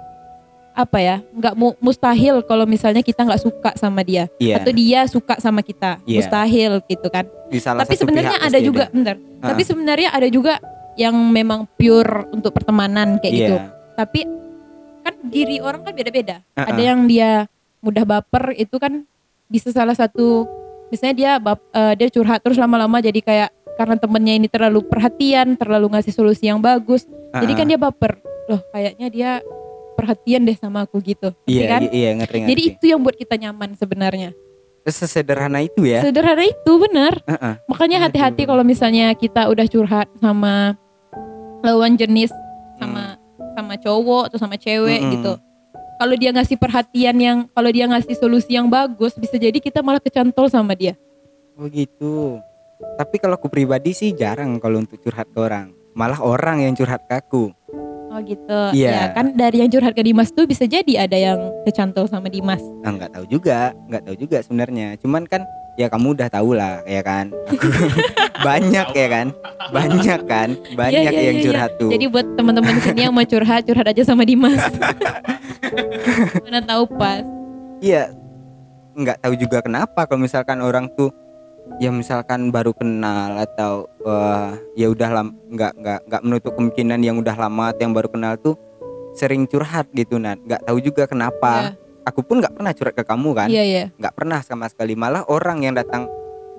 apa 0.79 0.97
ya 0.97 1.15
nggak 1.35 1.53
mu- 1.53 1.77
mustahil 1.77 2.39
kalau 2.41 2.63
misalnya 2.63 3.03
kita 3.03 3.21
nggak 3.21 3.41
suka 3.41 3.71
sama 3.75 3.99
dia 4.01 4.31
Iya. 4.39 4.63
atau 4.63 4.71
dia 4.71 5.03
suka 5.05 5.35
sama 5.37 5.59
kita 5.59 5.99
Iya. 6.07 6.23
mustahil 6.23 6.71
gitu 6.87 7.07
kan 7.07 7.25
tapi 7.51 7.93
sebenarnya 7.95 8.37
ada 8.39 8.59
juga 8.59 8.87
bentar 8.87 9.15
Ah. 9.39 9.51
tapi 9.51 9.61
sebenarnya 9.63 10.09
ada 10.11 10.27
juga 10.27 10.59
yang 10.95 11.15
memang 11.15 11.67
pure 11.75 12.27
untuk 12.31 12.51
pertemanan 12.51 13.19
kayak 13.19 13.33
Iya. 13.33 13.39
gitu 13.39 13.55
tapi 13.95 14.19
kan 14.99 15.13
diri 15.27 15.59
orang 15.59 15.83
kan 15.83 15.91
beda-beda 15.91 16.39
Ah, 16.55 16.67
ada 16.67 16.79
ah. 16.79 16.87
yang 16.91 17.03
dia 17.05 17.47
mudah 17.79 18.03
baper 18.03 18.55
itu 18.55 18.75
kan 18.75 19.03
bisa 19.47 19.71
salah 19.71 19.93
satu 19.93 20.45
misalnya 20.87 21.15
dia 21.15 21.31
bap, 21.37 21.59
eh, 21.71 21.93
dia 21.95 22.07
curhat 22.09 22.39
terus 22.39 22.57
lama-lama 22.57 22.99
jadi 22.99 23.19
kayak 23.19 23.49
karena 23.75 23.95
temennya 23.95 24.35
ini 24.35 24.51
terlalu 24.51 24.83
perhatian, 24.83 25.55
terlalu 25.55 25.87
ngasih 25.87 26.11
solusi 26.11 26.51
yang 26.51 26.59
bagus, 26.59 27.07
jadi 27.31 27.53
kan 27.55 27.63
dia 27.63 27.79
baper. 27.79 28.19
Loh, 28.51 28.59
kayaknya 28.69 29.07
dia 29.07 29.31
perhatian 29.99 30.47
deh 30.47 30.55
sama 30.55 30.88
aku 30.88 31.03
gitu. 31.03 31.35
Iya, 31.43 31.65
kan? 31.67 31.79
iya 31.83 31.91
iya 31.91 32.09
ngerti 32.15 32.38
ngerti. 32.39 32.51
Jadi 32.55 32.62
itu 32.63 32.83
yang 32.95 32.99
buat 33.03 33.15
kita 33.19 33.35
nyaman 33.35 33.75
sebenarnya. 33.75 34.31
sesederhana 34.89 35.62
itu 35.62 35.85
ya. 35.85 36.01
Sederhana 36.01 36.41
itu 36.41 36.71
benar. 36.81 37.21
Heeh. 37.27 37.53
Makanya 37.69 38.09
hati-hati 38.09 38.41
Aduh. 38.41 38.57
kalau 38.57 38.63
misalnya 38.65 39.13
kita 39.13 39.45
udah 39.45 39.65
curhat 39.69 40.09
sama 40.17 40.73
lawan 41.62 41.93
jenis 41.93 42.33
sama 42.81 43.19
sama 43.53 43.75
cowok 43.77 44.31
atau 44.31 44.38
sama 44.39 44.55
cewek 44.57 44.97
Mm-mm. 44.97 45.13
gitu. 45.19 45.33
Kalau 45.99 46.15
dia 46.15 46.31
ngasih 46.31 46.55
perhatian 46.55 47.15
yang 47.19 47.38
kalau 47.51 47.69
dia 47.69 47.85
ngasih 47.85 48.15
solusi 48.15 48.55
yang 48.55 48.71
bagus, 48.71 49.19
bisa 49.19 49.35
jadi 49.35 49.59
kita 49.59 49.83
malah 49.83 49.99
kecantol 49.99 50.47
sama 50.47 50.71
dia. 50.73 50.95
Oh 51.59 51.67
gitu. 51.67 52.39
Tapi 52.95 53.19
kalau 53.19 53.35
aku 53.35 53.51
pribadi 53.51 53.91
sih 53.91 54.15
jarang 54.15 54.55
kalau 54.63 54.79
untuk 54.79 54.95
curhat 55.03 55.27
ke 55.27 55.39
orang. 55.43 55.75
Malah 55.91 56.23
orang 56.23 56.63
yang 56.63 56.73
curhat 56.73 57.03
ke 57.03 57.19
aku. 57.19 57.51
Oh 58.10 58.19
gitu. 58.26 58.62
Iya. 58.74 58.89
Ya 58.89 59.06
kan 59.13 59.38
dari 59.38 59.62
yang 59.62 59.69
curhat 59.69 59.93
ke 59.93 60.02
Dimas 60.02 60.34
tuh 60.34 60.50
bisa 60.50 60.65
jadi 60.65 61.06
ada 61.06 61.13
yang 61.13 61.39
kecantol 61.63 62.10
sama 62.10 62.26
Dimas. 62.28 62.62
Nah, 62.82 62.98
nggak 62.98 63.13
tahu 63.13 63.26
juga, 63.30 63.72
nggak 63.86 64.02
tahu 64.10 64.15
juga 64.17 64.38
sebenarnya. 64.41 64.98
Cuman 64.98 65.30
kan 65.30 65.45
ya 65.78 65.88
kamu 65.88 66.17
udah 66.17 66.28
tahu 66.28 66.58
lah 66.58 66.82
ya 66.89 67.06
kan. 67.06 67.30
Aku 67.54 67.69
banyak 68.48 68.88
ya 68.98 69.08
kan. 69.08 69.28
Banyak 69.69 70.22
kan. 70.26 70.50
Banyak 70.74 71.02
Iya, 71.06 71.12
iya, 71.13 71.28
yang 71.30 71.38
iya, 71.38 71.45
curhat 71.45 71.72
tuh. 71.78 71.89
Jadi 71.93 72.06
buat 72.10 72.26
teman-teman 72.34 72.76
sini 72.82 73.00
yang 73.06 73.13
mau 73.13 73.26
curhat, 73.26 73.62
curhat 73.69 73.86
aja 73.86 74.02
sama 74.02 74.26
Dimas. 74.26 74.58
Mana 76.45 76.60
tahu 76.65 76.84
pas. 76.98 77.22
Iya. 77.80 78.10
Nggak 78.98 79.17
tahu 79.22 79.34
juga 79.38 79.62
kenapa 79.62 80.10
kalau 80.10 80.26
misalkan 80.26 80.60
orang 80.65 80.89
tuh 80.98 81.13
ya 81.77 81.93
misalkan 81.93 82.49
baru 82.49 82.73
kenal 82.73 83.38
atau 83.38 83.86
eh, 84.01 84.49
ya 84.73 84.89
udah 84.89 85.08
nggak 85.53 85.71
nggak 85.77 85.99
nggak 86.10 86.21
menutup 86.25 86.51
kemungkinan 86.58 86.99
yang 87.05 87.21
udah 87.21 87.38
lama 87.38 87.69
atau 87.69 87.86
yang 87.86 87.93
baru 87.93 88.10
kenal 88.10 88.34
tuh 88.41 88.58
sering 89.13 89.45
curhat 89.45 89.89
gitu 89.93 90.17
nah 90.17 90.34
nggak 90.38 90.65
tahu 90.65 90.77
juga 90.82 91.05
kenapa. 91.05 91.77
Aku 92.08 92.25
pun 92.25 92.41
nggak 92.41 92.58
pernah 92.58 92.73
curhat 92.73 92.95
ke 92.97 93.03
kamu 93.05 93.29
kan? 93.38 93.47
Iya 93.53 93.63
iya. 93.63 93.84
nggak 93.93 94.15
pernah 94.17 94.41
sama 94.41 94.65
sekali. 94.65 94.97
Malah 94.97 95.29
orang 95.29 95.62
yang 95.62 95.77
datang 95.77 96.10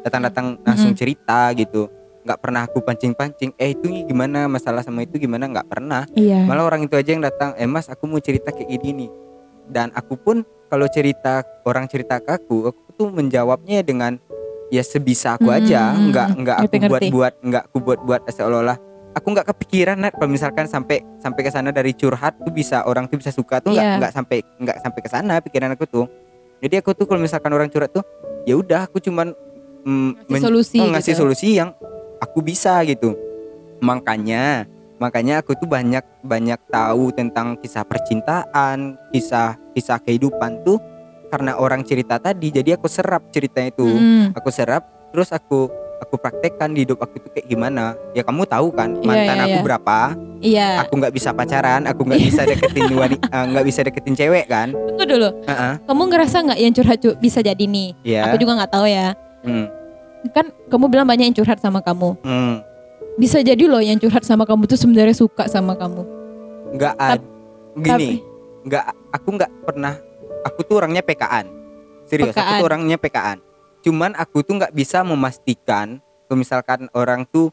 datang-datang 0.06 0.62
langsung 0.62 0.94
cerita 0.94 1.50
gitu. 1.58 1.90
Nggak 2.22 2.38
pernah 2.38 2.68
aku 2.68 2.78
pancing-pancing 2.84 3.58
eh 3.58 3.74
itu 3.74 3.90
gimana? 4.06 4.46
Masalah 4.46 4.86
sama 4.86 5.02
itu 5.02 5.18
gimana? 5.18 5.50
Nggak 5.50 5.66
pernah. 5.66 6.06
Iya. 6.14 6.46
malah 6.46 6.70
orang 6.70 6.86
itu 6.86 6.94
aja 6.94 7.10
yang 7.10 7.24
datang 7.24 7.56
eh 7.58 7.66
mas 7.66 7.90
aku 7.90 8.06
mau 8.06 8.22
cerita 8.22 8.54
kayak 8.54 8.68
gini 8.78 9.06
nih. 9.06 9.10
Dan 9.66 9.90
aku 9.90 10.14
pun 10.14 10.46
kalau 10.70 10.86
cerita 10.86 11.42
orang 11.66 11.90
cerita 11.90 12.22
ke 12.22 12.30
aku 12.30 12.70
aku 12.70 12.94
tuh 12.94 13.08
menjawabnya 13.10 13.82
dengan 13.82 14.22
ya 14.70 14.80
sebisa 14.80 15.34
aku 15.34 15.50
aja 15.50 15.92
Hmm, 15.92 16.10
nggak 16.10 16.28
nggak 16.36 16.56
aku 16.56 16.66
ngerti. 16.72 16.88
buat-buat 16.88 17.34
nggak 17.42 17.62
aku 17.66 17.76
buat-buat 17.78 18.20
seolah-olah 18.26 18.78
aku 19.10 19.26
nggak 19.28 19.46
kepikiran 19.50 19.98
Nat 19.98 20.14
kalau 20.14 20.30
misalkan 20.30 20.64
sampai 20.64 21.02
sampai 21.18 21.40
ke 21.42 21.50
sana 21.50 21.70
dari 21.70 21.90
curhat 21.92 22.38
tuh 22.38 22.50
bisa 22.50 22.82
orang 22.82 23.04
tuh 23.04 23.18
bisa 23.18 23.30
suka 23.30 23.58
tuh 23.58 23.74
nggak 23.74 23.82
Iya. 23.84 23.98
nggak 23.98 24.12
sampai 24.12 24.38
nggak 24.56 24.76
sampai 24.78 25.00
ke 25.00 25.08
sana 25.08 25.34
pikiran 25.38 25.74
aku 25.74 25.84
tuh 25.84 26.06
jadi 26.62 26.78
aku 26.78 26.94
tuh 26.94 27.04
kalau 27.04 27.18
misalkan 27.18 27.50
orang 27.50 27.66
curhat 27.66 27.90
tuh 27.90 28.06
ya 28.42 28.54
udah 28.54 28.86
aku 28.86 28.98
cuman 28.98 29.34
mm, 29.82 30.30
Ngasih 30.30 30.42
solusi 30.42 30.78
oh, 30.78 30.88
ngasih 30.88 31.12
gitu. 31.12 31.20
solusi 31.20 31.48
yang 31.52 31.74
aku 32.18 32.38
bisa 32.38 32.78
gitu 32.84 33.18
makanya 33.78 34.68
makanya 34.96 35.40
aku 35.40 35.56
tuh 35.56 35.64
banyak 35.64 36.04
banyak 36.20 36.60
tahu 36.68 37.08
tentang 37.10 37.56
kisah 37.56 37.82
percintaan 37.82 38.94
kisah 39.10 39.56
kisah 39.72 39.98
kehidupan 39.98 40.60
tuh 40.62 40.76
karena 41.30 41.54
orang 41.54 41.80
cerita 41.80 42.18
tadi 42.18 42.50
jadi 42.50 42.74
aku 42.74 42.86
serap 42.86 43.30
ceritanya 43.30 43.70
itu 43.70 43.86
Mm. 43.86 44.34
aku 44.34 44.50
serap 44.50 44.82
terus 45.10 45.30
aku 45.30 45.70
aku 45.98 46.14
praktekkan 46.16 46.70
di 46.70 46.82
hidup 46.82 46.98
aku 46.98 47.18
tuh 47.18 47.30
kayak 47.30 47.46
gimana 47.46 47.94
ya 48.10 48.20
kamu 48.20 48.42
tahu 48.44 48.70
kan 48.70 48.94
Iya, 48.94 49.04
mantan 49.04 49.36
iya, 49.36 49.44
aku 49.44 49.52
iya. 49.52 49.64
berapa 49.64 49.98
Iya. 50.40 50.68
aku 50.80 50.92
nggak 50.96 51.12
bisa 51.12 51.30
pacaran 51.30 51.82
aku 51.84 52.00
nggak 52.02 52.22
bisa 52.22 52.42
deketin 52.44 52.84
wanita 52.98 53.28
nggak 53.46 53.64
bisa 53.64 53.80
deketin 53.82 54.14
cewek 54.14 54.44
kan 54.46 54.72
Tunggu 54.72 55.04
dulu. 55.06 55.28
Heeh. 55.44 55.72
Kamu 55.82 56.02
ngerasa 56.06 56.36
nggak 56.42 56.58
yang 56.58 56.72
curhat 56.72 56.98
cu- 56.98 57.16
bisa 57.16 57.38
jadi 57.40 57.60
nih? 57.60 57.88
ya 58.02 58.22
Aku 58.26 58.36
juga 58.36 58.52
nggak 58.54 58.70
tahu 58.70 58.86
ya. 58.86 59.12
Hmm, 59.40 59.66
Kan 60.30 60.52
kamu 60.66 60.84
bilang 60.88 61.04
banyak 61.04 61.24
yang 61.26 61.36
curhat 61.36 61.56
sama 61.56 61.80
kamu. 61.80 62.16
hmm. 62.20 62.54
Bisa 63.16 63.40
jadi 63.40 63.64
loh 63.64 63.78
yang 63.78 63.96
curhat 63.96 64.20
sama 64.22 64.44
kamu 64.44 64.64
tuh 64.64 64.76
sebenarnya 64.76 65.12
suka 65.12 65.44
sama 65.46 65.72
kamu. 65.74 66.02
nggak 66.70 66.94
ad 66.96 67.20
gini 67.76 68.22
nggak 68.62 68.84
aku 69.10 69.28
nggak 69.34 69.50
pernah 69.62 69.94
aku 70.46 70.60
tuh 70.64 70.80
orangnya 70.84 71.02
PKan 71.04 71.46
serius 72.06 72.32
aku 72.32 72.40
PKan. 72.40 72.58
tuh 72.58 72.66
orangnya 72.66 72.96
PKan 72.96 73.38
cuman 73.80 74.12
aku 74.16 74.44
tuh 74.44 74.54
nggak 74.60 74.72
bisa 74.76 75.00
memastikan 75.00 76.00
kalau 76.30 76.38
misalkan 76.38 76.86
orang 76.94 77.26
tuh 77.26 77.50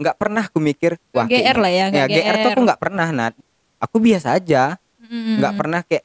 nggak 0.00 0.16
pernah 0.16 0.48
aku 0.48 0.58
mikir 0.62 0.96
wah 1.12 1.28
GR 1.28 1.34
kayaknya- 1.34 1.60
lah 1.60 1.70
ya, 1.70 1.76
ya 1.76 1.86
nggak 1.92 2.08
GR 2.08 2.36
tuh 2.40 2.50
aku 2.54 2.60
nggak 2.64 2.80
pernah 2.80 3.08
Nat. 3.12 3.34
Aku 3.80 3.96
biasa 4.00 4.36
aja. 4.36 4.76
Nggak 5.10 5.54
pernah 5.58 5.80
kayak 5.84 6.04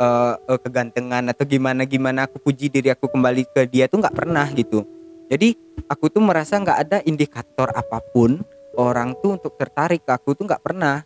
eh, 0.00 0.34
eh, 0.48 0.58
kegantengan 0.58 1.22
atau 1.30 1.44
gimana 1.46 1.84
gimana 1.84 2.26
aku 2.26 2.40
puji 2.40 2.66
diri 2.66 2.90
aku 2.90 3.06
kembali 3.06 3.46
ke 3.52 3.68
dia 3.68 3.86
tuh 3.86 4.02
nggak 4.02 4.16
pernah 4.16 4.48
gitu. 4.50 4.82
Jadi 5.30 5.54
aku 5.86 6.10
tuh 6.10 6.24
merasa 6.24 6.58
nggak 6.58 6.78
ada 6.88 6.98
indikator 7.04 7.70
apa 7.70 8.00
pun 8.10 8.42
orang 8.74 9.14
tuh 9.20 9.38
untuk 9.38 9.54
tertarik 9.54 10.02
ke 10.02 10.10
aku 10.10 10.34
tuh 10.34 10.48
nggak 10.48 10.64
pernah. 10.64 11.04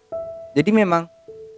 Jadi 0.54 0.70
memang 0.72 1.04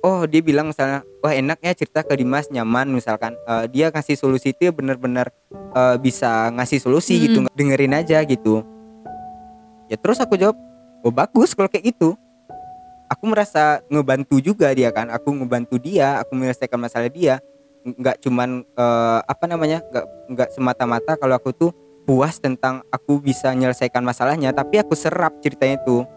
oh 0.03 0.25
dia 0.25 0.41
bilang 0.43 0.71
misalnya 0.71 1.03
wah 1.23 1.35
enak 1.35 1.59
ya 1.63 1.73
cerita 1.75 2.07
ke 2.07 2.15
Dimas 2.15 2.51
nyaman 2.51 2.91
misalkan. 2.91 3.35
Eh, 3.47 3.65
dia 3.73 3.91
ngasih 3.91 4.17
solusi 4.19 4.55
itu 4.55 4.71
ya 4.71 4.73
bener-bener 4.73 5.31
eh, 5.53 5.97
bisa 5.99 6.53
ngasih 6.55 6.79
solusi 6.83 7.19
Mm-mm. 7.19 7.25
gitu 7.25 7.39
dengerin 7.55 7.95
aja 7.97 8.23
gitu. 8.23 8.63
Ya 9.89 9.97
terus 9.97 10.21
aku 10.21 10.37
jawab 10.37 10.57
oh 11.03 11.13
bagus 11.13 11.55
kalau 11.55 11.71
kayak 11.71 11.95
gitu. 11.95 12.15
Aku 13.09 13.25
merasa 13.25 13.81
ngebantu 13.89 14.37
juga 14.45 14.69
dia 14.77 14.93
kan 14.93 15.09
aku 15.09 15.33
ngebantu 15.33 15.81
dia 15.81 16.21
aku 16.21 16.37
menyelesaikan 16.37 16.79
masalah 16.79 17.09
dia. 17.09 17.41
Nggak 17.83 18.21
cuman 18.23 18.63
eh, 18.65 19.21
apa 19.25 19.45
namanya 19.49 19.83
nggak 19.83 20.07
nggak 20.37 20.49
semata-mata 20.55 21.17
kalau 21.17 21.35
aku 21.35 21.51
tuh 21.57 21.71
puas 22.09 22.41
tentang 22.41 22.81
aku 22.89 23.21
bisa 23.21 23.53
menyelesaikan 23.53 24.01
masalahnya 24.01 24.49
tapi 24.57 24.81
aku 24.81 24.97
serap 24.97 25.37
ceritanya 25.45 25.77
itu 25.77 26.09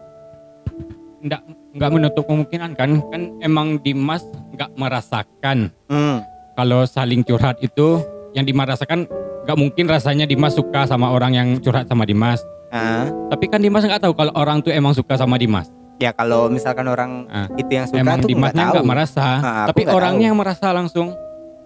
nggak 1.20 1.61
nggak 1.72 1.90
menutup 1.90 2.24
kemungkinan 2.24 2.74
kan? 2.74 3.00
Kan 3.08 3.22
emang 3.38 3.76
Dimas 3.78 4.22
nggak 4.52 4.70
merasakan. 4.74 5.72
Hmm. 5.86 6.20
kalau 6.52 6.84
saling 6.84 7.24
curhat 7.24 7.56
itu 7.58 8.04
yang 8.30 8.44
dimerasakan 8.44 9.08
nggak 9.42 9.56
mungkin 9.56 9.88
rasanya 9.88 10.24
Dimas 10.24 10.52
suka 10.52 10.84
sama 10.84 11.08
orang 11.08 11.32
yang 11.32 11.48
curhat 11.58 11.88
sama 11.88 12.04
Dimas. 12.04 12.44
Ah, 12.68 13.08
tapi 13.28 13.48
kan 13.48 13.56
Dimas 13.58 13.80
nggak 13.80 13.98
tahu 13.98 14.12
kalau 14.12 14.32
orang 14.32 14.60
tuh 14.60 14.68
emang 14.68 14.92
suka 14.92 15.16
sama 15.16 15.36
Dimas. 15.36 15.72
Ya 15.96 16.12
kalau 16.12 16.48
misalkan 16.48 16.84
orang 16.86 17.24
Ah. 17.26 17.48
itu 17.54 17.68
yang 17.70 17.86
suka 17.86 17.96
emang 17.98 18.20
tuh 18.20 18.28
nggak 18.28 18.32
Dimasnya 18.52 18.62
tahu. 18.62 18.72
nggak 18.74 18.84
merasa. 18.86 19.24
Ah, 19.24 19.36
aku 19.64 19.68
tapi 19.72 19.82
orangnya 19.88 20.18
tahu. 20.18 20.28
yang 20.28 20.38
merasa 20.38 20.66
langsung. 20.70 21.08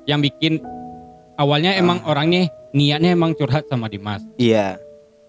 Yang 0.05 0.21
bikin 0.25 0.53
awalnya 1.37 1.75
emang 1.75 1.99
Ah. 2.01 2.09
orangnya 2.09 2.41
niatnya 2.71 3.11
emang 3.11 3.35
curhat 3.35 3.67
sama 3.67 3.87
Dimas. 3.87 4.23
Iya. 4.37 4.79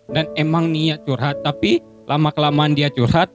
Dan 0.07 0.29
emang 0.33 0.69
niat 0.69 1.01
curhat 1.01 1.41
tapi 1.41 1.81
lama 2.05 2.29
kelamaan 2.29 2.71
dia 2.71 2.87
curhat 2.87 3.33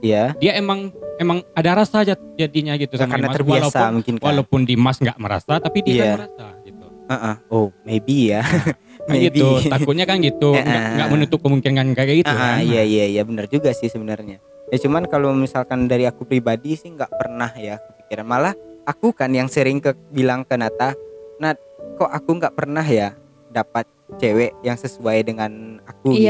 iya. 0.00 0.32
Dia 0.36 0.52
emang 0.54 0.90
emang 1.16 1.40
ada 1.52 1.70
rasa 1.76 2.02
jat- 2.02 2.22
jadinya 2.34 2.74
gitu 2.74 2.94
sama 2.94 3.12
karena 3.12 3.28
Dimas. 3.28 3.36
terbiasa 3.36 3.64
walaupun 3.72 3.94
mungkin 3.94 4.14
kan? 4.16 4.24
walaupun 4.26 4.60
Dimas 4.62 4.96
nggak 4.98 5.18
merasa 5.18 5.52
tapi 5.56 5.78
dia 5.80 5.92
Iya. 5.92 6.04
kan 6.04 6.16
merasa 6.18 6.46
gitu. 6.62 6.86
Ah, 7.06 7.14
ah. 7.14 7.36
oh 7.48 7.70
maybe 7.82 8.30
ya. 8.30 8.42
Kan 8.42 8.74
maybe. 9.14 9.38
gitu. 9.38 9.46
Takutnya 9.64 10.04
kan 10.04 10.18
gitu. 10.18 10.50
Nggak 10.52 11.08
menutup 11.08 11.38
kemungkinan 11.40 11.92
kayak 11.92 12.20
gitu 12.20 12.30
Ah, 12.30 12.58
kan. 12.58 12.62
iya 12.62 12.82
iya 12.82 13.04
iya. 13.08 13.22
Benar 13.22 13.46
juga 13.46 13.70
sih 13.70 13.86
sebenarnya. 13.86 14.42
Ya 14.66 14.76
cuman 14.82 15.06
kalau 15.06 15.30
misalkan 15.30 15.86
dari 15.86 16.04
aku 16.04 16.26
pribadi 16.26 16.74
sih 16.74 16.90
nggak 16.90 17.12
pernah 17.12 17.54
ya 17.54 17.78
kepikiran. 17.78 18.26
Malah 18.26 18.54
aku 18.82 19.10
kan 19.10 19.30
yang 19.30 19.46
sering 19.46 19.78
ke 19.78 19.94
bilang 20.10 20.42
ke 20.42 20.54
Nata, 20.54 20.98
Nat, 21.38 21.54
kok 21.94 22.10
aku 22.10 22.34
nggak 22.34 22.52
pernah 22.52 22.82
ya 22.82 23.14
dapat 23.48 23.86
cewek 24.18 24.58
yang 24.60 24.74
sesuai 24.74 25.22
dengan 25.22 25.78
aku 25.84 26.12
gitu. 26.12 26.26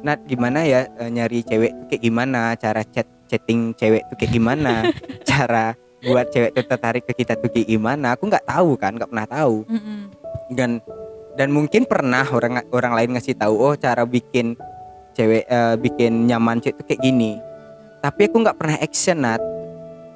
Nat, 0.00 0.24
gimana 0.24 0.64
ya 0.64 0.88
eh, 0.96 1.10
nyari 1.12 1.44
cewek 1.44 1.72
tuh 1.76 1.86
kayak 1.92 2.02
gimana? 2.02 2.40
Cara 2.56 2.80
chat 2.88 3.04
chatting 3.28 3.76
cewek 3.76 4.02
tuh 4.08 4.16
kayak 4.16 4.32
gimana? 4.32 4.88
Cara 5.28 5.76
buat 6.00 6.32
cewek 6.32 6.56
tuh 6.56 6.64
tertarik 6.64 7.04
ke 7.04 7.12
kita 7.12 7.36
tuh 7.36 7.52
kayak 7.52 7.68
gimana? 7.68 8.16
Aku 8.16 8.26
nggak 8.26 8.48
tahu 8.48 8.80
kan, 8.80 8.96
nggak 8.96 9.10
pernah 9.12 9.28
tahu 9.28 9.68
Mm-mm. 9.68 10.00
dan 10.56 10.80
dan 11.36 11.48
mungkin 11.52 11.84
pernah 11.86 12.24
orang 12.26 12.64
orang 12.72 12.92
lain 12.96 13.10
ngasih 13.14 13.38
tahu 13.38 13.54
oh 13.54 13.74
cara 13.78 14.02
bikin 14.02 14.58
cewek 15.14 15.46
eh, 15.46 15.74
bikin 15.78 16.26
nyaman 16.26 16.58
cewek 16.58 16.74
itu 16.74 16.84
kayak 16.90 17.02
gini 17.06 17.32
tapi 18.02 18.26
aku 18.26 18.42
nggak 18.42 18.58
pernah 18.58 18.76
action 18.82 19.22
nat 19.22 19.40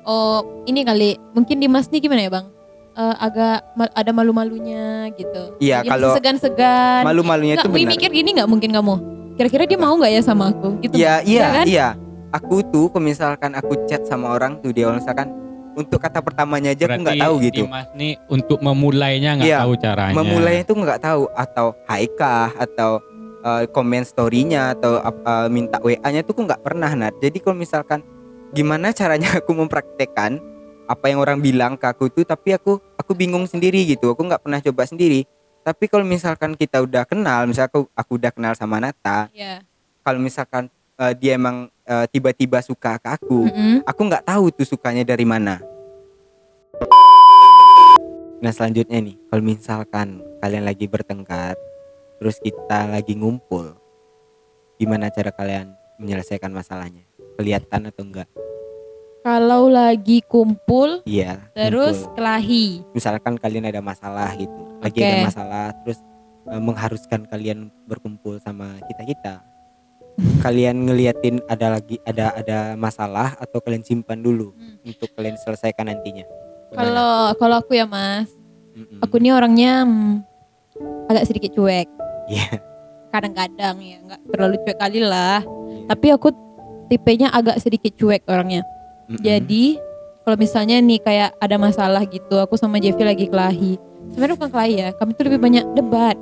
Oh 0.05 0.45
ini 0.69 0.85
kali 0.85 1.17
mungkin 1.33 1.65
Dimas 1.65 1.89
nih 1.89 2.05
gimana 2.05 2.21
ya 2.21 2.31
bang? 2.31 2.47
Eh, 2.95 3.17
agak 3.19 3.65
ma- 3.75 3.91
ada 3.97 4.13
malu-malunya 4.13 5.09
gitu. 5.17 5.57
Iya, 5.59 5.81
kalau 5.83 6.13
segan-segan. 6.15 7.03
malu-malunya 7.03 7.57
itu 7.57 7.67
benar 7.67 7.91
mikir 7.97 8.13
gini 8.13 8.37
nggak 8.37 8.47
mungkin 8.47 8.71
kamu? 8.71 8.95
Kira-kira 9.35 9.65
dia 9.67 9.79
mau 9.79 9.95
nggak 9.99 10.13
ya 10.15 10.23
sama 10.23 10.55
aku? 10.55 10.79
Gitu. 10.79 10.95
iya 10.95 11.19
iya 11.27 11.47
kan? 11.51 11.67
iya 11.67 11.89
aku 12.31 12.63
tuh 12.67 12.87
kalau 12.91 13.03
misalkan 13.03 13.55
aku 13.55 13.75
chat 13.87 14.03
sama 14.07 14.35
orang 14.35 14.59
tuh 14.59 14.71
dia 14.71 14.91
misalkan 14.91 15.31
untuk 15.75 15.99
kata 15.99 16.23
pertamanya 16.23 16.71
aja 16.71 16.87
aku 16.87 17.03
nggak 17.03 17.19
Berarti 17.19 17.27
tahu 17.27 17.35
gitu 17.43 17.63
Dimas 17.67 17.89
nih 17.95 18.13
untuk 18.31 18.59
memulainya 18.63 19.31
nggak 19.39 19.51
Iya, 19.51 19.59
tahu 19.63 19.75
caranya. 19.75 20.15
memulainya 20.15 20.63
tuh 20.63 20.77
nggak 20.79 21.01
tahu 21.03 21.23
atau 21.35 21.67
haikah 21.91 22.51
atau 22.55 22.91
eh, 23.43 23.63
komen 23.71 24.03
storynya 24.07 24.79
atau 24.79 25.03
eh, 25.03 25.49
minta 25.51 25.83
WA-nya 25.83 26.23
tuh 26.23 26.33
aku 26.35 26.43
nggak 26.47 26.63
pernah 26.63 26.91
Nat. 26.95 27.15
Jadi 27.19 27.43
kalau 27.43 27.59
misalkan 27.59 28.07
gimana 28.55 28.95
caranya 28.95 29.35
aku 29.43 29.51
mempraktekkan 29.51 30.39
apa 30.85 31.05
yang 31.11 31.19
orang 31.19 31.43
bilang 31.43 31.75
ke 31.75 31.91
aku 31.91 32.07
tuh 32.07 32.23
tapi 32.23 32.55
aku 32.55 32.79
aku 32.95 33.13
bingung 33.15 33.47
sendiri 33.47 33.83
gitu. 33.83 34.15
Aku 34.15 34.23
nggak 34.23 34.47
pernah 34.47 34.63
coba 34.63 34.87
sendiri. 34.87 35.27
Tapi 35.65 35.89
kalau 35.89 36.05
misalkan 36.05 36.53
kita 36.53 36.85
udah 36.85 37.09
kenal, 37.09 37.49
misalnya 37.49 37.73
aku 37.73 37.89
aku 37.97 38.21
udah 38.21 38.29
kenal 38.37 38.53
sama 38.53 38.85
Nata, 38.85 39.33
ya 39.33 39.65
kalau 40.05 40.21
misalkan 40.21 40.69
eh, 41.01 41.17
dia 41.17 41.41
emang 41.41 41.73
eh, 41.89 42.05
tiba-tiba 42.13 42.61
suka 42.61 43.01
ke 43.01 43.09
aku, 43.09 43.49
Mm-mm. 43.49 43.81
aku 43.89 44.01
nggak 44.05 44.29
tahu 44.29 44.53
tuh 44.53 44.69
sukanya 44.69 45.09
dari 45.09 45.25
mana. 45.25 45.65
Nah 48.45 48.53
selanjutnya 48.53 49.01
nih, 49.01 49.17
kalau 49.33 49.41
misalkan 49.41 50.21
kalian 50.45 50.69
lagi 50.69 50.85
bertengkar, 50.85 51.57
terus 52.21 52.37
kita 52.45 52.85
lagi 52.85 53.17
ngumpul, 53.17 53.73
gimana 54.77 55.09
cara 55.09 55.33
kalian 55.33 55.73
menyelesaikan 55.97 56.53
masalahnya? 56.53 57.09
Kelihatan 57.41 57.89
atau 57.89 58.05
enggak? 58.05 58.29
Kalau 59.25 59.67
lagi 59.67 60.21
kumpul 60.23 61.01
Iya. 61.03 61.41
terus 61.51 61.97
ngumpul. 61.99 62.15
kelahi 62.15 62.67
misalkan 62.93 63.35
kalian 63.35 63.65
ada 63.65 63.81
masalah 63.81 64.29
gitu, 64.35 64.53
lagi 64.79 65.01
Oke. 65.01 65.09
ada 65.09 65.17
masalah, 65.25 65.67
terus 65.81 65.99
eh, 66.45 66.61
mengharuskan 66.61 67.25
kalian 67.25 67.59
berkumpul 67.83 68.37
sama 68.39 68.77
kita 68.85 69.03
kita. 69.07 69.35
kalian 70.39 70.87
ngeliatin 70.87 71.43
ada 71.45 71.75
lagi 71.75 71.99
ada 72.05 72.31
ada 72.33 72.59
masalah 72.77 73.35
atau 73.35 73.59
kalian 73.59 73.83
simpan 73.83 74.21
dulu 74.21 74.55
Hmm. 74.55 74.79
untuk 74.85 75.11
kalian 75.11 75.35
selesaikan 75.35 75.89
nantinya? 75.89 76.23
Kalau 76.71 77.11
kalau 77.35 77.57
aku 77.59 77.75
ya 77.75 77.83
mas 77.83 78.31
Mm-mm. 78.73 79.01
aku 79.01 79.19
nih 79.19 79.33
orangnya 79.33 79.83
hmm, 79.83 80.23
agak 81.09 81.25
sedikit 81.25 81.51
cuek 81.55 81.89
Iya. 82.27 82.47
kadang-kadang 83.09 83.79
ya 83.79 83.97
nggak 84.03 84.21
terlalu 84.29 84.55
cuek 84.61 84.77
kali 84.77 85.01
lah 85.01 85.43
Iya. 85.43 85.87
tapi 85.89 86.07
aku 86.11 86.29
tipenya 86.87 87.31
agak 87.31 87.59
sedikit 87.59 87.91
cuek 87.95 88.23
orangnya 88.27 88.63
Mm-mm. 89.07 89.21
jadi 89.21 89.65
kalau 90.25 90.37
misalnya 90.37 90.77
nih 90.79 90.99
kayak 90.99 91.31
ada 91.37 91.57
masalah 91.57 92.03
gitu 92.05 92.37
aku 92.37 92.55
sama 92.55 92.79
Jeffy 92.79 93.03
lagi 93.03 93.27
kelahi 93.27 93.77
sebenarnya 94.11 94.37
bukan 94.37 94.51
kelahi 94.51 94.75
ya 94.79 94.89
kami 94.95 95.11
tuh 95.13 95.25
lebih 95.27 95.41
banyak 95.41 95.65
debat 95.73 96.17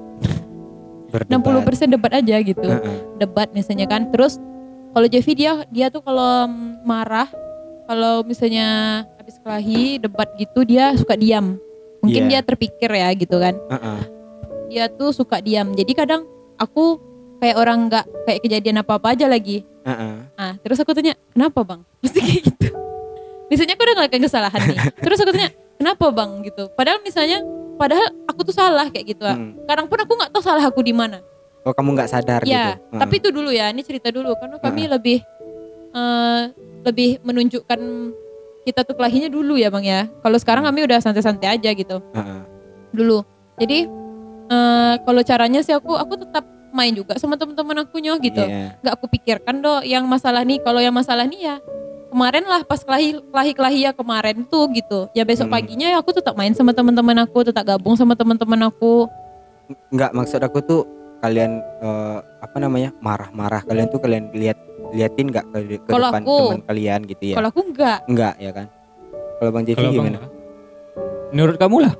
Berdebat. 1.09 1.69
60% 1.69 1.93
debat 1.93 2.13
aja 2.15 2.37
gitu 2.41 2.65
Heeh. 2.65 2.97
debat 3.17 3.49
misalnya 3.53 3.85
kan 3.85 4.09
terus 4.09 4.41
kalau 4.91 5.05
Jeffy 5.07 5.33
dia 5.35 5.61
dia 5.69 5.87
tuh 5.87 6.01
kalau 6.01 6.49
marah 6.83 7.29
kalau 7.85 8.25
misalnya 8.25 8.67
habis 9.15 9.37
kelahi 9.39 10.01
debat 10.01 10.27
gitu 10.35 10.65
dia 10.65 10.97
suka 10.97 11.13
diam 11.15 11.61
mungkin 12.01 12.27
Iya. 12.27 12.29
dia 12.29 12.41
terpikir 12.43 12.91
ya 12.91 13.13
gitu 13.13 13.37
kan 13.37 13.55
Heeh. 13.69 14.01
dia 14.67 14.85
tuh 14.89 15.13
suka 15.13 15.39
diam 15.39 15.71
jadi 15.71 15.93
kadang 15.93 16.25
aku 16.57 16.97
kayak 17.39 17.57
orang 17.57 17.87
nggak 17.87 18.07
kayak 18.25 18.41
kejadian 18.41 18.81
apa 18.81 18.97
apa 18.97 19.13
aja 19.13 19.29
lagi 19.29 19.63
Heeh. 19.83 20.15
ah 20.39 20.53
terus 20.63 20.79
aku 20.79 20.95
tanya 20.95 21.15
kenapa 21.33 21.61
bang 21.63 21.81
pasti 21.99 22.19
kayak 22.21 22.43
gitu 22.49 22.69
misalnya 23.49 23.75
aku 23.75 23.83
udah 23.83 23.95
ngelakuin 23.99 24.23
kesalahan 24.25 24.61
nih 24.65 24.79
terus 25.05 25.19
aku 25.19 25.31
tanya 25.31 25.51
kenapa 25.77 26.07
bang 26.09 26.31
gitu 26.47 26.63
padahal 26.73 26.99
misalnya 27.03 27.39
padahal 27.75 28.07
aku 28.25 28.41
tuh 28.47 28.55
salah 28.55 28.87
kayak 28.89 29.17
gitu 29.17 29.25
ah. 29.27 29.35
Mm. 29.35 29.67
kadang 29.67 29.87
pun 29.91 29.99
aku 29.99 30.13
nggak 30.15 30.31
tahu 30.31 30.43
salah 30.43 30.65
aku 30.65 30.81
di 30.81 30.95
mana 30.95 31.19
Oh 31.63 31.71
kamu 31.71 31.95
nggak 31.95 32.11
sadar 32.11 32.43
ya 32.43 32.75
gitu? 32.75 32.91
Heeh. 32.91 33.01
tapi 33.01 33.15
itu 33.23 33.29
dulu 33.31 33.51
ya 33.55 33.71
ini 33.71 33.83
cerita 33.87 34.11
dulu 34.11 34.35
karena 34.35 34.59
kami 34.59 34.91
lebih 34.91 35.19
eh, 35.91 36.43
lebih 36.83 37.23
menunjukkan 37.23 37.81
kita 38.63 38.83
tuh 38.83 38.95
kelahinya 38.95 39.31
dulu 39.31 39.55
ya 39.55 39.71
bang 39.71 39.85
ya 39.87 40.01
kalau 40.23 40.39
sekarang 40.39 40.67
kami 40.67 40.87
udah 40.87 40.99
santai-santai 40.99 41.55
aja 41.55 41.71
gitu 41.71 42.03
Heeh. 42.15 42.41
dulu 42.91 43.23
jadi 43.59 43.87
eh, 44.51 44.95
kalau 45.03 45.23
caranya 45.23 45.63
sih 45.63 45.71
aku 45.71 45.95
aku 45.95 46.19
tetap 46.19 46.43
main 46.73 46.91
juga 46.91 47.15
sama 47.15 47.37
teman-teman 47.37 47.83
aku 47.83 47.97
nyoh 47.97 48.17
gitu 48.17 48.41
Iya. 48.41 48.77
nggak 48.79 48.95
aku 48.95 49.07
pikirkan 49.09 49.57
dong 49.59 49.81
yang 49.83 50.05
masalah 50.05 50.41
nih 50.41 50.59
kalau 50.59 50.79
yang 50.79 50.91
masalah 50.91 51.23
nih 51.23 51.41
ya 51.43 51.57
kemarin 52.09 52.45
lah 52.45 52.61
pas 52.63 52.77
kelahi 52.79 53.21
kelahi 53.25 53.53
kelahi 53.53 53.79
ya 53.83 53.93
kemarin 53.93 54.45
tuh 54.45 54.69
gitu 54.71 55.09
ya 55.11 55.23
besok 55.23 55.47
Hmm. 55.47 55.55
paginya 55.55 55.89
ya 55.89 55.99
aku 55.99 56.13
tetap 56.13 56.35
main 56.35 56.53
sama 56.53 56.71
teman-teman 56.71 57.17
aku 57.21 57.41
tetap 57.43 57.65
gabung 57.65 57.95
sama 57.95 58.13
teman-teman 58.13 58.67
aku 58.67 59.09
Nggak 59.89 60.13
maksud 60.13 60.37
aku 60.39 60.59
tuh 60.61 60.83
kalian 61.19 61.57
eh, 61.79 62.19
apa 62.39 62.57
namanya 62.59 62.93
marah-marah 62.99 63.63
kalian 63.63 63.89
tuh 63.89 63.97
kalian 63.99 64.29
lihat 64.33 64.59
liatin 64.91 65.29
nggak 65.29 65.47
ke, 65.47 65.59
ke 65.79 65.89
Kalau 65.89 66.11
depan 66.11 66.21
aku- 66.23 66.41
teman 66.51 66.63
kalian 66.67 67.01
gitu 67.07 67.25
ya? 67.25 67.37
kalau 67.37 67.49
aku 67.49 67.61
enggak 67.65 67.99
Enggak 68.05 68.35
ya 68.37 68.51
kan? 68.51 68.67
Kalau 69.35 69.51
bang 69.51 69.65
Jeffy 69.65 69.79
Kalau 69.79 69.91
Bang, 69.91 70.07
gimana? 70.07 70.19
menurut 71.31 71.57
kamu 71.57 71.77
lah. 71.81 71.95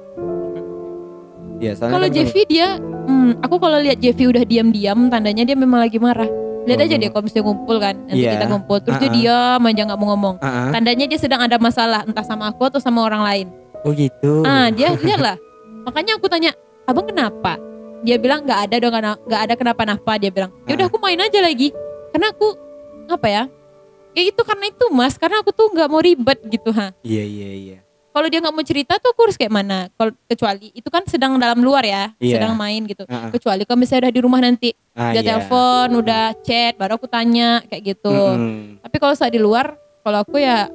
Iya 1.63 1.73
kalau 1.79 2.03
kan 2.03 2.11
Jeffy 2.11 2.43
dia 2.45 2.75
hmm, 3.07 3.39
aku 3.39 3.57
kalau 3.57 3.79
lihat 3.79 4.03
Jeffy 4.03 4.27
udah 4.27 4.43
diam-diam 4.43 5.07
tandanya 5.07 5.47
dia 5.47 5.55
memang 5.55 5.79
lagi 5.79 5.97
marah 5.97 6.27
lihat 6.63 6.79
Oh, 6.79 6.85
aja 6.85 6.95
deh 6.97 7.09
kalau 7.09 7.23
misalnya 7.23 7.45
ngumpul 7.45 7.77
kan 7.79 7.95
nanti 8.05 8.19
Iya. 8.21 8.33
kita 8.35 8.47
ngumpul 8.47 8.77
terus 8.79 8.97
dia 8.97 9.07
Uh-uh. 9.07 9.17
diam 9.17 9.61
aja 9.65 9.83
nggak 9.85 9.99
mau 9.99 10.09
ngomong 10.11 10.35
Heeh. 10.39 10.69
tandanya 10.71 11.05
dia 11.07 11.19
sedang 11.19 11.41
ada 11.41 11.57
masalah 11.57 12.03
entah 12.03 12.23
sama 12.23 12.51
aku 12.51 12.67
atau 12.67 12.79
sama 12.79 13.03
orang 13.03 13.23
lain 13.23 13.47
Oh 13.83 13.91
gitu. 13.91 14.43
ah 14.43 14.71
dia 14.77 14.91
lihatlah 14.93 15.39
makanya 15.83 16.19
aku 16.19 16.27
tanya 16.27 16.51
abang 16.83 17.03
kenapa 17.03 17.59
dia 18.03 18.19
bilang 18.19 18.43
nggak 18.43 18.59
ada 18.61 18.75
dong 18.79 18.95
nggak 19.23 19.41
ada 19.41 19.55
kenapa-napa 19.55 20.13
dia 20.19 20.31
bilang 20.31 20.51
ya 20.67 20.75
udah 20.75 20.87
Ah. 20.87 20.91
aku 20.91 20.99
main 20.99 21.19
aja 21.19 21.39
lagi 21.39 21.71
karena 22.11 22.31
aku 22.31 22.47
apa 23.07 23.27
ya 23.27 23.43
ya 24.13 24.23
itu 24.23 24.43
karena 24.43 24.67
itu 24.67 24.87
mas 24.91 25.15
karena 25.15 25.43
aku 25.43 25.51
tuh 25.51 25.67
nggak 25.67 25.87
mau 25.87 25.99
ribet 25.99 26.39
gitu 26.47 26.71
ha 26.71 26.95
Iya 27.03 27.23
iya 27.23 27.51
iya. 27.53 27.79
Kalau 28.13 28.29
dia 28.29 28.39
nggak 28.39 28.53
mau 28.53 28.63
cerita 28.63 28.93
tuh 28.97 29.09
aku 29.09 29.21
harus 29.25 29.35
kayak 29.35 29.51
mana 29.51 29.89
kalau 29.93 30.13
kecuali 30.27 30.69
itu 30.71 30.87
kan 30.87 31.03
sedang 31.05 31.37
dalam 31.37 31.59
luar 31.59 31.81
ya 31.83 32.13
Iya. 32.17 32.39
sedang 32.39 32.55
main 32.55 32.85
gitu 32.85 33.03
Heeh. 33.03 33.31
kecuali 33.31 33.63
kalau 33.63 33.79
misalnya 33.79 34.07
udah 34.07 34.15
di 34.15 34.21
rumah 34.21 34.41
nanti 34.41 34.71
Ah, 34.93 35.11
udah 35.11 35.19
iya. 35.19 35.31
telepon 35.33 35.89
udah 35.97 36.25
chat 36.39 36.75
baru 36.77 36.93
aku 36.95 37.09
tanya 37.09 37.65
kayak 37.67 37.83
gitu 37.91 38.13
Mm-mm. 38.13 38.79
tapi 38.81 38.97
kalau 38.97 39.15
saat 39.15 39.33
di 39.33 39.41
luar 39.41 39.73
kalau 40.01 40.21
aku 40.21 40.37
ya 40.37 40.69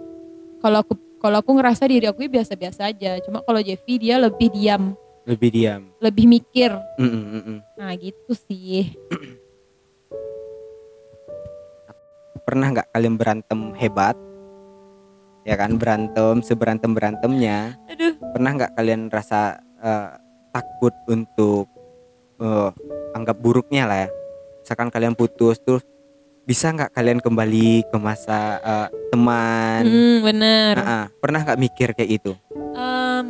kalau 0.57 0.81
aku 0.81 0.93
kalau 1.17 1.37
aku 1.37 1.51
ngerasa 1.53 1.85
diri 1.85 2.05
aku 2.05 2.21
ya 2.21 2.31
biasa-biasa 2.31 2.89
aja 2.89 3.21
cuma 3.21 3.41
kalau 3.41 3.57
Jeffy 3.59 3.97
dia 3.97 4.17
lebih 4.17 4.49
diam 4.49 4.97
Lebih 5.23 5.49
diam. 5.51 5.81
lebih 5.99 6.25
mikir 6.25 6.73
mm-mm. 6.97 7.61
nah 7.73 7.93
gitu 7.93 8.33
sih 8.33 8.89
Pernah 12.39 12.71
nggak 12.71 12.87
kalian 12.89 13.19
berantem 13.19 13.75
hebat? 13.75 14.15
Ya 15.47 15.55
kan 15.55 15.79
berantem 15.79 16.43
seberantem 16.43 16.91
berantemnya. 16.91 17.79
aduh 17.87 18.19
Pernah 18.35 18.51
nggak 18.59 18.71
kalian 18.75 19.07
rasa 19.07 19.55
eh, 19.79 20.09
takut 20.51 20.91
untuk 21.07 21.71
eh, 22.37 22.69
anggap 23.15 23.39
buruknya 23.39 23.87
lah 23.87 23.97
ya? 24.03 24.09
Misalkan 24.59 24.91
kalian 24.91 25.15
putus 25.15 25.63
terus 25.63 25.87
bisa 26.43 26.75
nggak 26.75 26.91
kalian 26.91 27.23
kembali 27.23 27.87
ke 27.87 27.95
masa 27.95 28.59
eh, 28.59 28.87
teman? 29.07 29.87
hmm, 29.87 30.15
bener 30.19 30.73
Ah, 30.75 30.83
ah. 30.83 31.05
pernah 31.15 31.39
nggak 31.47 31.59
mikir 31.63 31.95
kayak 31.95 32.09
gitu? 32.19 32.35
Em, 32.75 33.27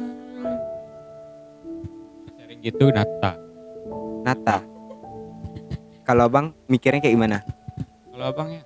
Sering 2.34 2.60
gitu 2.66 2.90
Nata. 2.90 3.38
Nata. 4.26 4.58
Kalau 6.02 6.26
abang 6.26 6.50
mikirnya 6.66 6.98
kayak 6.98 7.14
gimana? 7.14 7.38
Kalau 8.10 8.26
abang 8.26 8.50
ya. 8.50 8.64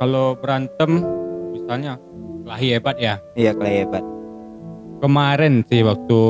Kalau 0.00 0.32
berantem 0.34 1.04
misalnya 1.64 1.96
kelahi 2.44 2.66
hebat 2.76 2.96
ya. 3.00 3.14
Iya 3.32 3.56
kalau 3.56 3.72
hebat. 3.72 4.04
Kemarin 5.00 5.54
sih 5.64 5.80
waktu 5.80 6.20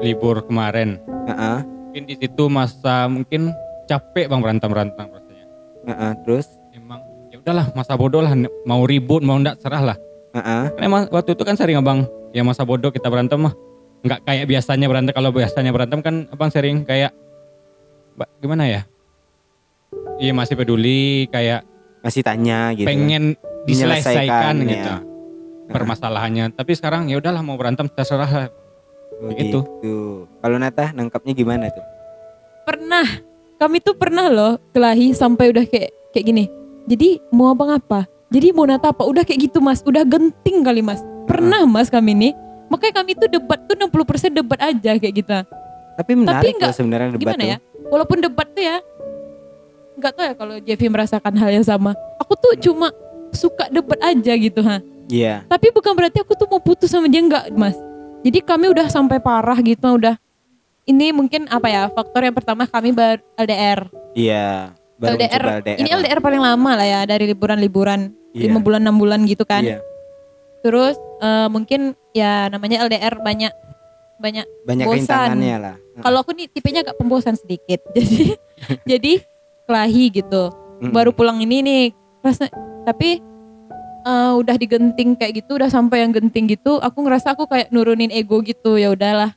libur 0.00 0.46
kemarin. 0.46 1.02
Heeh, 1.26 1.58
Mungkin 1.66 2.04
di 2.08 2.14
situ 2.16 2.44
masa 2.48 3.04
mungkin 3.04 3.50
capek 3.84 4.30
bang 4.30 4.40
berantem 4.40 4.70
berantem 4.70 5.06
rasanya. 5.10 5.46
heeh, 5.84 6.12
terus, 6.24 6.46
Emang 6.72 7.02
ya 7.28 7.36
udahlah 7.36 7.68
masa 7.74 7.98
bodoh 7.98 8.22
lah 8.24 8.32
mau 8.64 8.86
ribut 8.86 9.20
mau 9.20 9.36
ndak 9.36 9.58
serah 9.60 9.92
lah. 9.92 9.96
heeh, 10.32 10.64
Karena 10.72 10.86
emang 10.88 11.02
waktu 11.12 11.34
itu 11.36 11.42
kan 11.44 11.58
sering 11.58 11.76
abang 11.76 12.06
ya 12.32 12.40
masa 12.40 12.64
bodoh 12.64 12.88
kita 12.88 13.12
berantem 13.12 13.36
mah 13.36 13.52
nggak 14.02 14.24
kayak 14.24 14.46
biasanya 14.48 14.86
berantem 14.88 15.12
kalau 15.12 15.30
biasanya 15.30 15.70
berantem 15.70 16.00
kan 16.00 16.14
abang 16.32 16.48
sering 16.48 16.82
kayak 16.82 17.12
gimana 18.40 18.66
ya 18.66 18.80
iya 20.18 20.32
masih 20.32 20.56
peduli 20.56 21.28
kayak 21.28 21.62
masih 22.00 22.24
tanya 22.24 22.72
gitu. 22.74 22.88
pengen 22.88 23.36
diselesaikan 23.68 24.54
gitu. 24.66 24.92
ya. 24.92 24.98
permasalahannya. 25.72 26.52
Tapi 26.52 26.72
sekarang 26.76 27.08
ya 27.08 27.18
udahlah 27.18 27.40
mau 27.40 27.56
berantem 27.56 27.88
terserah 27.88 28.28
lah. 28.28 28.48
Oh, 29.22 29.30
gitu. 29.32 29.62
gitu. 29.80 29.96
Kalau 30.42 30.56
Nata 30.58 30.90
nangkapnya 30.92 31.32
gimana 31.32 31.70
tuh? 31.70 31.84
pernah. 32.62 33.06
Kami 33.58 33.78
tuh 33.78 33.94
pernah 33.94 34.26
loh 34.26 34.58
kelahi 34.74 35.14
sampai 35.14 35.54
udah 35.54 35.62
kayak 35.66 35.90
kayak 36.10 36.24
gini. 36.26 36.44
Jadi 36.90 37.22
mau 37.30 37.54
abang 37.54 37.70
apa 37.70 38.10
jadi 38.32 38.48
mau 38.56 38.64
nata 38.64 38.96
apa? 38.96 39.04
Udah 39.04 39.28
kayak 39.28 39.52
gitu 39.52 39.60
mas. 39.60 39.84
Udah 39.84 40.08
genting 40.08 40.64
kali 40.64 40.80
mas. 40.80 41.04
Pernah 41.28 41.68
mas 41.68 41.92
kami 41.92 42.16
nih. 42.16 42.32
Makanya 42.72 43.04
kami 43.04 43.12
tuh 43.12 43.28
debat 43.28 43.60
tuh 43.68 43.76
60% 43.76 44.32
debat 44.32 44.56
aja 44.56 44.96
kayak 44.96 45.14
gitu. 45.20 45.38
Tapi 46.00 46.12
menarik 46.16 46.56
nggak- 46.56 46.72
loh 46.72 46.74
sebenarnya 46.74 47.08
debat 47.12 47.20
gimana 47.20 47.42
tuh. 47.44 47.52
ya? 47.52 47.56
Walaupun 47.92 48.18
debat 48.24 48.48
tuh 48.48 48.64
ya 48.64 48.78
nggak 49.92 50.12
tahu 50.16 50.24
ya 50.24 50.34
kalau 50.34 50.54
Jeffy 50.64 50.88
merasakan 50.88 51.36
hal 51.36 51.50
yang 51.52 51.66
sama. 51.68 51.92
Aku 52.16 52.32
tuh 52.40 52.56
cuma 52.56 52.88
suka 53.32 53.68
debat 53.68 53.98
aja 54.00 54.32
gitu 54.36 54.60
ha 54.62 54.80
Iya. 55.12 55.44
Tapi 55.44 55.68
bukan 55.74 55.92
berarti 55.92 56.24
aku 56.24 56.32
tuh 56.32 56.48
mau 56.48 56.56
putus 56.56 56.88
sama 56.88 57.04
dia 57.04 57.20
enggak, 57.20 57.52
Mas. 57.52 57.76
Jadi 58.24 58.38
kami 58.40 58.72
udah 58.72 58.86
sampai 58.88 59.18
parah 59.18 59.58
gitu, 59.60 59.84
udah 59.98 60.16
ini 60.88 61.12
mungkin 61.12 61.44
apa 61.52 61.68
ya? 61.68 61.82
Faktor 61.92 62.24
yang 62.24 62.32
pertama 62.32 62.64
kami 62.64 62.96
ber 62.96 63.20
LDR. 63.36 63.92
Iya. 64.16 64.72
Baru 64.96 65.18
LDR, 65.18 65.42
LDR. 65.60 65.76
ini 65.82 65.90
lah. 65.90 65.98
LDR 66.00 66.18
paling 66.22 66.40
lama 66.40 66.70
lah 66.78 66.86
ya 66.86 67.00
dari 67.04 67.28
liburan-liburan 67.28 68.14
Iya. 68.32 68.48
lima 68.48 68.64
bulan 68.64 68.80
enam 68.80 68.96
bulan 68.96 69.20
gitu 69.28 69.44
kan. 69.44 69.60
Iya. 69.60 69.78
Terus 70.64 70.96
eh, 71.20 71.48
mungkin 71.52 71.92
ya 72.16 72.48
namanya 72.48 72.86
LDR 72.88 73.20
banyak 73.20 73.52
banyak. 74.16 74.46
Banyak 74.64 74.86
bosan. 74.86 75.42
lah. 75.60 75.76
Kalau 75.98 76.18
aku 76.24 76.32
nih 76.32 76.46
tipenya 76.48 76.86
agak 76.86 76.96
pembosan 76.96 77.36
sedikit. 77.36 77.82
Jadi 77.98 78.38
jadi 78.86 79.12
kelahi 79.66 80.04
gitu. 80.14 80.48
Mm-mm. 80.80 80.94
Baru 80.94 81.10
pulang 81.10 81.42
ini 81.42 81.60
nih 81.60 81.84
rasa 82.22 82.46
tapi 82.84 83.20
eh, 84.02 84.32
udah 84.34 84.56
digenting 84.56 85.14
kayak 85.14 85.38
gitu, 85.38 85.54
udah 85.54 85.68
sampai 85.68 86.02
yang 86.02 86.10
genting 86.10 86.46
gitu, 86.48 86.78
aku 86.78 86.98
ngerasa 87.00 87.32
aku 87.32 87.46
kayak 87.46 87.70
nurunin 87.70 88.10
ego 88.10 88.40
gitu. 88.40 88.74
Ya 88.74 88.90
udahlah. 88.90 89.30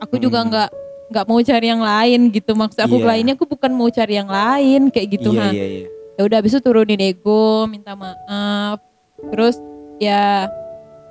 Aku 0.00 0.18
juga 0.18 0.42
Mm. 0.42 0.48
nggak 0.48 0.70
nggak 1.08 1.26
mau 1.26 1.40
cari 1.40 1.66
yang 1.66 1.80
lain 1.80 2.20
gitu. 2.28 2.52
Maksud 2.52 2.80
aku 2.82 2.96
Iya. 2.96 3.02
kelahinya 3.02 3.32
aku 3.34 3.44
bukan 3.46 3.70
mau 3.70 3.88
cari 3.88 4.14
yang 4.14 4.28
lain 4.28 4.88
kayak 4.88 5.08
gitu 5.12 5.28
Iya 5.30 5.40
ha 5.40 5.48
iya 5.50 5.66
iya. 5.66 5.86
ya 6.12 6.22
udah 6.24 6.36
habis 6.38 6.52
itu 6.52 6.60
turunin 6.60 6.96
ego 6.98 7.64
minta 7.64 7.92
maaf 7.92 8.80
terus 9.28 9.56
ya 9.96 10.44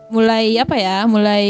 mulai 0.08 0.58
apa 0.58 0.76
ya 0.76 1.06
mulai 1.06 1.46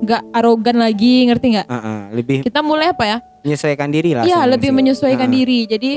nggak 0.00 0.22
arogan 0.32 0.76
lagi 0.76 1.24
ngerti 1.24 1.46
nggak 1.54 1.68
Heeh, 1.68 2.00
lebih 2.12 2.38
kita 2.42 2.60
mulai 2.60 2.90
apa 2.90 3.04
ya 3.06 3.16
menyesuaikan 3.40 3.88
diri 3.88 4.10
lah. 4.12 4.24
Iya 4.24 4.36
sebenarnya 4.38 4.52
lebih 4.52 4.70
menyesuaikan 4.72 5.28
Heeh. 5.28 5.38
diri 5.38 5.58
jadi 5.64 5.90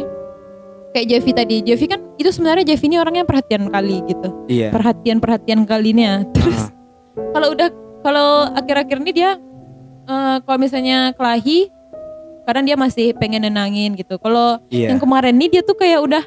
kayak 0.89 1.07
Jeffy 1.07 1.31
tadi 1.31 1.55
Jeffy 1.61 1.85
kan 1.85 1.99
itu 2.15 2.27
sebenarnya 2.27 2.65
Jeffy 2.65 2.87
ini 2.87 2.97
orangnya 2.97 3.23
perhatian 3.23 3.67
kali 3.67 4.01
gitu 4.05 4.29
Iya. 4.47 4.69
perhatian 4.69 5.17
perhatian 5.17 5.63
kalinya 5.63 6.23
terus 6.31 6.57
Heeh. 6.57 7.31
kalau 7.31 7.47
udah 7.51 7.69
kalau 7.99 8.29
akhir-akhir 8.51 8.97
ini 8.99 9.11
dia 9.13 9.31
eh, 10.03 10.37
kalau 10.39 10.57
misalnya 10.57 11.11
kelahi 11.11 11.69
karena 12.43 12.61
dia 12.63 12.75
masih 12.75 13.11
pengen 13.13 13.43
nenangin 13.43 13.93
gitu 13.93 14.15
kalau 14.15 14.57
Iya. 14.67 14.89
yang 14.89 14.99
kemarin 14.99 15.35
nih 15.35 15.49
dia 15.49 15.61
tuh 15.61 15.75
kayak 15.75 15.99
udah 15.99 16.23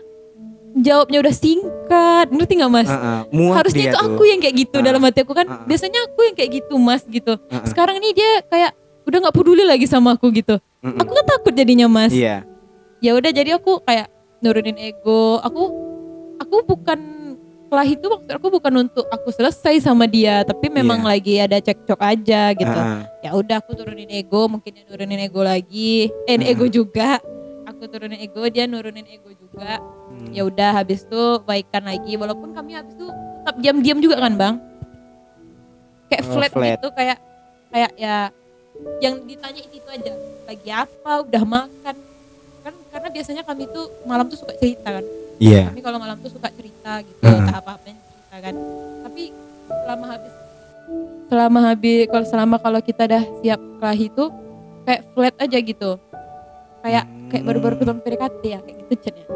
jawabnya 0.72 1.18
udah 1.18 1.34
singkat 1.34 2.26
ngerti 2.28 2.52
nggak 2.54 2.70
mas 2.70 2.86
Heeh, 2.86 3.20
muak 3.32 3.54
harusnya 3.56 3.84
itu 3.86 3.96
tuh. 3.96 4.06
aku 4.06 4.22
yang 4.22 4.38
kayak 4.38 4.56
gitu 4.60 4.76
Ah. 4.76 4.84
dalam 4.84 5.00
hati 5.00 5.18
aku 5.20 5.32
kan 5.32 5.46
Ah. 5.48 5.64
biasanya 5.64 6.00
aku 6.04 6.20
yang 6.22 6.34
kayak 6.34 6.50
gitu 6.54 6.74
mas 6.76 7.02
gitu 7.04 7.32
Heeh. 7.40 7.66
sekarang 7.66 7.98
ini 7.98 8.12
dia 8.12 8.30
kayak 8.44 8.70
udah 9.02 9.18
nggak 9.18 9.34
peduli 9.34 9.64
lagi 9.64 9.84
sama 9.84 10.14
aku 10.14 10.30
gitu 10.30 10.62
Mm-mm. 10.78 10.94
aku 10.96 11.10
kan 11.10 11.26
takut 11.26 11.52
jadinya 11.52 11.88
mas 11.88 12.12
Iya. 12.12 12.46
ya 13.00 13.10
udah 13.12 13.30
jadi 13.30 13.56
aku 13.56 13.82
kayak 13.82 14.06
nurunin 14.40 14.76
ego 14.76 15.38
aku 15.38 15.62
aku 16.36 16.56
bukan 16.66 17.00
kelahi 17.70 17.94
itu 17.94 18.02
maksud 18.02 18.30
aku 18.34 18.46
bukan 18.50 18.74
untuk 18.82 19.06
aku 19.06 19.30
selesai 19.30 19.78
sama 19.78 20.04
dia 20.04 20.42
tapi 20.42 20.66
memang 20.66 21.00
Iya. 21.00 21.08
lagi 21.08 21.34
ada 21.38 21.58
cekcok 21.60 22.00
aja 22.00 22.50
gitu 22.52 22.66
Heeh. 22.72 23.00
ya 23.22 23.30
udah 23.32 23.56
aku 23.60 23.78
turunin 23.78 24.10
ego 24.10 24.48
mungkin 24.48 24.74
dia 24.74 24.84
nurunin 24.84 25.20
ego 25.20 25.40
lagi 25.40 26.10
eh 26.26 26.34
Hmm. 26.34 26.50
ego 26.50 26.66
juga 26.66 27.22
aku 27.62 27.86
turunin 27.86 28.18
ego 28.18 28.42
dia 28.48 28.66
nurunin 28.66 29.06
ego 29.06 29.30
juga 29.30 29.78
Hmm. 30.10 30.34
ya 30.34 30.42
udah 30.42 30.82
habis 30.82 31.06
itu 31.06 31.22
baikan 31.44 31.86
lagi 31.86 32.18
walaupun 32.18 32.50
kami 32.50 32.74
habis 32.74 32.98
itu 32.98 33.06
tetap 33.06 33.56
diam-diam 33.62 34.02
juga 34.02 34.18
kan 34.18 34.34
bang 34.34 34.54
kayak 36.10 36.22
Oh, 36.26 36.32
flat, 36.34 36.50
flat. 36.50 36.70
gitu 36.74 36.88
kayak 36.90 37.18
kayak 37.70 37.90
ya 37.94 38.16
yang 38.98 39.22
ditanya 39.22 39.60
itu, 39.62 39.78
itu 39.78 39.88
aja 39.88 40.12
lagi 40.42 40.68
apa 40.72 41.12
udah 41.22 41.42
makan 41.44 41.94
kan 42.60 42.74
karena 42.88 43.08
biasanya 43.08 43.42
kami 43.42 43.64
tuh 43.66 43.86
malam 44.02 44.26
tuh 44.26 44.38
suka 44.38 44.52
cerita 44.54 44.88
kan 44.92 45.04
Iya. 45.36 45.72
kami 45.72 45.80
kalau 45.80 45.98
malam 45.98 46.16
tuh 46.18 46.30
suka 46.30 46.48
cerita 46.50 47.00
gitu 47.00 47.20
Heeh. 47.22 47.42
tak 47.42 47.58
apa 47.58 47.70
apa 47.74 47.88
cerita 47.88 48.36
kan 48.40 48.54
tapi 49.02 49.22
selama 49.66 50.06
habis 50.08 50.32
selama 51.26 51.58
habis 51.64 52.02
kalau 52.06 52.26
selama 52.26 52.56
kalau 52.58 52.80
kita 52.80 53.04
dah 53.06 53.22
siap 53.38 53.60
kelahi 53.78 54.06
itu 54.06 54.24
kayak 54.82 55.02
flat 55.10 55.34
aja 55.38 55.58
gitu 55.58 55.90
kayak 56.80 57.04
kayak 57.28 57.44
baru-baru 57.44 57.74
Hmm. 57.74 57.82
ketemu 57.82 58.00
PDKT 58.02 58.42
ya 58.44 58.58
kayak 58.58 58.76
gitu 58.78 58.94
Cen, 59.00 59.14
ya 59.14 59.26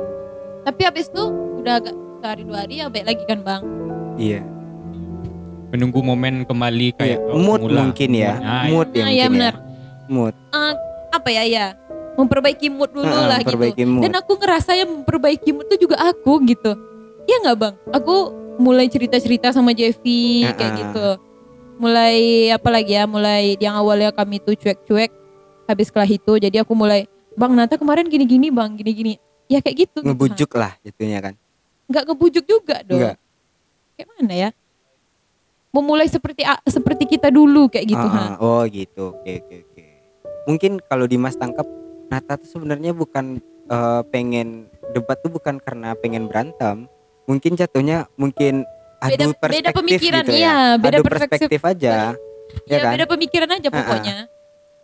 tapi 0.63 0.81
habis 0.83 1.07
itu 1.07 1.23
udah 1.61 1.75
agak 1.77 1.93
sehari 2.19 2.43
dua 2.43 2.59
hari 2.59 2.75
ya 2.75 2.87
baik 2.89 3.07
lagi 3.07 3.25
kan 3.25 3.39
bang 3.41 3.63
Iya. 4.15 4.41
menunggu 5.69 6.01
momen 6.01 6.45
kembali 6.45 6.95
kayak 6.95 7.19
oh, 7.25 7.35
mood 7.37 7.61
semula. 7.61 7.81
mungkin 7.83 8.11
ya. 8.15 8.33
Ah, 8.39 8.63
iya. 8.63 8.71
mood 8.71 8.89
ya 8.91 9.03
Nah, 9.03 9.11
benar. 9.27 9.55
ya. 9.55 9.63
Mood. 10.07 10.35
Eh, 10.53 10.73
apa 11.11 11.29
ya 11.31 11.43
ya 11.45 11.67
memperbaiki 12.15 12.71
mood 12.71 12.91
dulu 12.95 13.07
lah 13.07 13.43
gitu 13.43 13.87
mood. 13.87 14.03
dan 14.07 14.13
aku 14.19 14.33
ngerasa 14.39 14.75
yang 14.79 14.91
memperbaiki 15.03 15.51
mood 15.51 15.67
tuh 15.67 15.79
juga 15.79 15.99
aku 16.01 16.43
gitu 16.47 16.73
Iya 17.25 17.37
nggak 17.41 17.57
bang 17.57 17.75
aku 17.89 18.15
mulai 18.61 18.87
cerita 18.93 19.17
cerita 19.17 19.49
sama 19.51 19.73
Jeffy 19.73 20.45
kayak 20.45 20.73
gitu 20.77 21.07
mulai 21.81 22.49
apa 22.55 22.69
lagi 22.71 22.95
ya 22.95 23.09
mulai 23.09 23.57
yang 23.59 23.75
awalnya 23.75 24.15
kami 24.15 24.39
tuh 24.39 24.55
cuek-cuek 24.55 25.11
habis 25.65 25.89
kelah 25.89 26.07
itu 26.07 26.39
jadi 26.39 26.63
aku 26.63 26.77
mulai 26.77 27.09
bang 27.35 27.51
Nata 27.57 27.75
kemarin 27.81 28.07
gini-gini 28.07 28.53
bang 28.53 28.77
gini-gini 28.79 29.19
ya 29.49 29.59
kayak 29.65 29.89
gitu 29.89 30.05
gitu. 30.05 30.09
Ngebujuk 30.09 30.51
lah 30.55 30.77
jatuhnya 30.85 31.19
kan. 31.21 31.35
nggak 31.85 32.05
ngebujuk 32.09 32.45
juga 32.49 32.81
dong 32.87 32.97
Nggak. 33.01 33.17
kayak 33.97 34.09
mana 34.17 34.35
ya 34.37 34.51
memulai 35.75 36.07
seperti 36.07 36.47
seperti 36.71 37.05
kita 37.19 37.35
dulu 37.35 37.67
kayak 37.67 37.91
gitu 37.91 38.07
ha. 38.07 38.39
Oh 38.39 38.63
gitu. 38.71 39.11
Oke 39.19 39.43
oke 39.43 39.57
oke. 39.67 39.83
Mungkin 40.47 40.73
kalau 40.87 41.11
Dimas 41.11 41.35
tangkap 41.35 41.67
Nata 42.07 42.37
tuh 42.37 42.49
sebenarnya 42.51 42.93
bukan 42.93 43.39
eh, 43.65 44.03
pengen 44.09 44.69
debat 44.91 45.17
tuh 45.19 45.31
bukan 45.31 45.57
karena 45.57 45.93
pengen 45.95 46.27
berantem. 46.27 46.87
Mungkin 47.25 47.55
jatuhnya 47.55 48.05
mungkin 48.15 48.69
Beda- 48.99 49.25
adu 49.25 49.33
beda 49.33 49.41
perspektif 49.71 49.75
pemikiran, 49.75 50.23
gitu 50.23 50.33
iya, 50.35 50.45
ya. 50.45 50.57
beda 50.77 50.97
adu 50.97 51.05
perspektif. 51.05 51.49
perspektif 51.49 51.61
aja. 51.63 51.97
ya, 52.65 52.71
ya 52.71 52.79
kan? 52.79 52.93
beda 52.95 53.07
pemikiran 53.07 53.49
aja 53.51 53.61
Ah, 53.63 53.69
ah. 53.69 53.77
pokoknya 53.79 54.17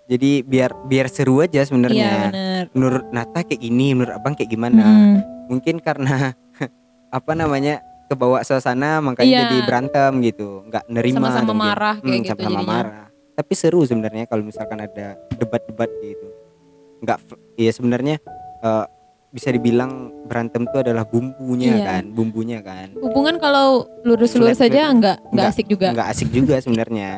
Jadi 0.06 0.30
biar 0.42 0.70
biar 0.82 1.06
seru 1.06 1.38
aja 1.38 1.54
iya 1.54 1.62
sebenarnya. 1.62 2.10
benar 2.26 2.64
menurut 2.72 3.04
Nata 3.10 3.40
kayak 3.42 3.60
gini, 3.60 3.86
menurut 3.92 4.12
Abang 4.12 4.34
kayak 4.34 4.50
gimana? 4.50 4.82
Hmm. 4.82 5.16
Mungkin 5.46 5.78
karena 5.78 6.34
apa 7.16 7.32
namanya 7.32 7.78
kebawa 8.06 8.42
suasana 8.42 8.98
makanya 8.98 9.28
Iya. 9.30 9.40
jadi 9.46 9.56
berantem 9.62 10.12
gitu, 10.20 10.66
nggak 10.66 10.84
nerima 10.86 11.16
Sama-sama 11.22 11.52
marah 11.54 11.94
kayak 11.94 12.04
Hmm, 12.04 12.16
gitu 12.18 12.28
sama-sama 12.28 12.50
jadinya. 12.56 12.72
marah. 12.74 13.06
Tapi 13.32 13.52
seru 13.54 13.80
sebenarnya 13.82 14.24
kalau 14.26 14.42
misalkan 14.42 14.78
ada 14.80 15.06
debat-debat 15.32 15.88
gitu. 16.00 16.26
Nggak, 17.00 17.18
ya 17.56 17.70
sebenarnya 17.72 18.16
eh, 18.60 18.86
bisa 19.30 19.48
dibilang 19.48 20.10
berantem 20.26 20.66
itu 20.66 20.76
adalah 20.76 21.06
bumbunya 21.06 21.78
Iya. 21.78 21.86
kan, 21.86 22.04
bumbunya 22.10 22.58
kan. 22.60 22.90
hubungan 22.98 23.38
kalau 23.38 23.86
lurus-lurus 24.02 24.58
saja 24.58 24.90
enggak 24.90 25.22
enggak 25.22 25.32
Nggak- 25.32 25.50
asik 25.50 25.66
juga 25.66 25.86
Nggak 25.94 26.08
asik 26.10 26.28
juga 26.30 26.54
sebenarnya. 26.58 27.10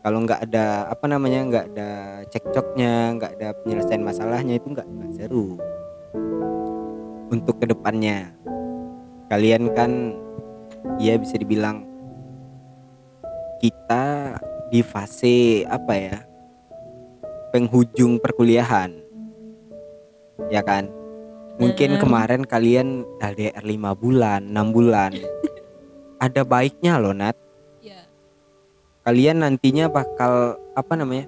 Kalau 0.00 0.24
nggak 0.24 0.40
ada 0.48 0.88
apa 0.88 1.04
namanya 1.04 1.40
nggak 1.44 1.66
ada 1.74 1.90
cekcoknya, 2.30 2.92
nggak 3.20 3.32
ada 3.36 3.48
penyelesaian 3.60 4.00
masalahnya 4.00 4.56
itu 4.56 4.72
nggak 4.72 4.88
nggak 4.88 5.10
seru. 5.12 5.60
Untuk 7.28 7.60
ke 7.60 7.68
depannya, 7.68 8.32
kalian 9.28 9.68
kan 9.70 10.16
ya 10.96 11.20
bisa 11.20 11.36
dibilang 11.36 11.84
kita 13.60 14.38
di 14.72 14.80
fase 14.80 15.68
apa 15.68 15.92
ya 15.92 16.16
penghujung 17.50 18.16
perkuliahan, 18.16 18.94
ya 20.48 20.64
kan? 20.64 20.88
Mungkin 21.60 21.96
Mm-mm. 21.96 22.02
kemarin 22.02 22.42
kalian 22.42 22.88
LDR 23.20 23.60
5 23.60 23.92
bulan, 23.94 24.40
6 24.48 24.72
bulan. 24.72 25.12
Ada 26.24 26.40
baiknya 26.42 26.96
loh 26.96 27.12
Nat. 27.12 27.36
Iya. 27.80 28.04
kalian 29.00 29.40
nantinya 29.40 29.88
bakal 29.88 30.56
apa 30.72 30.92
namanya 30.92 31.24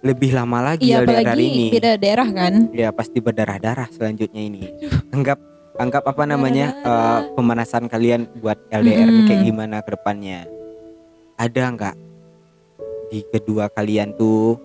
lebih 0.00 0.32
lama 0.32 0.72
lagi 0.72 0.88
Iya 0.88 1.04
LDR 1.04 1.24
hari 1.26 1.44
ini. 1.46 1.66
beda 1.68 1.92
daerah 1.96 2.28
kan? 2.28 2.68
Ya 2.72 2.88
pasti 2.92 3.18
berdarah-darah 3.18 3.88
selanjutnya 3.90 4.40
ini. 4.40 4.62
Anggap 5.10 5.36
anggap 5.76 6.04
apa 6.04 6.24
namanya 6.24 6.72
eh, 6.74 7.20
pemanasan 7.32 7.88
kalian 7.88 8.28
buat 8.40 8.56
LDR 8.70 9.08
nih 9.08 9.24
kayak 9.24 9.42
gimana 9.44 9.76
ke 9.80 9.92
depannya. 9.92 10.48
Ada 11.36 11.62
nggak? 11.72 11.96
Di 13.06 13.20
kedua 13.28 13.68
kalian 13.68 14.16
tuh 14.16 14.56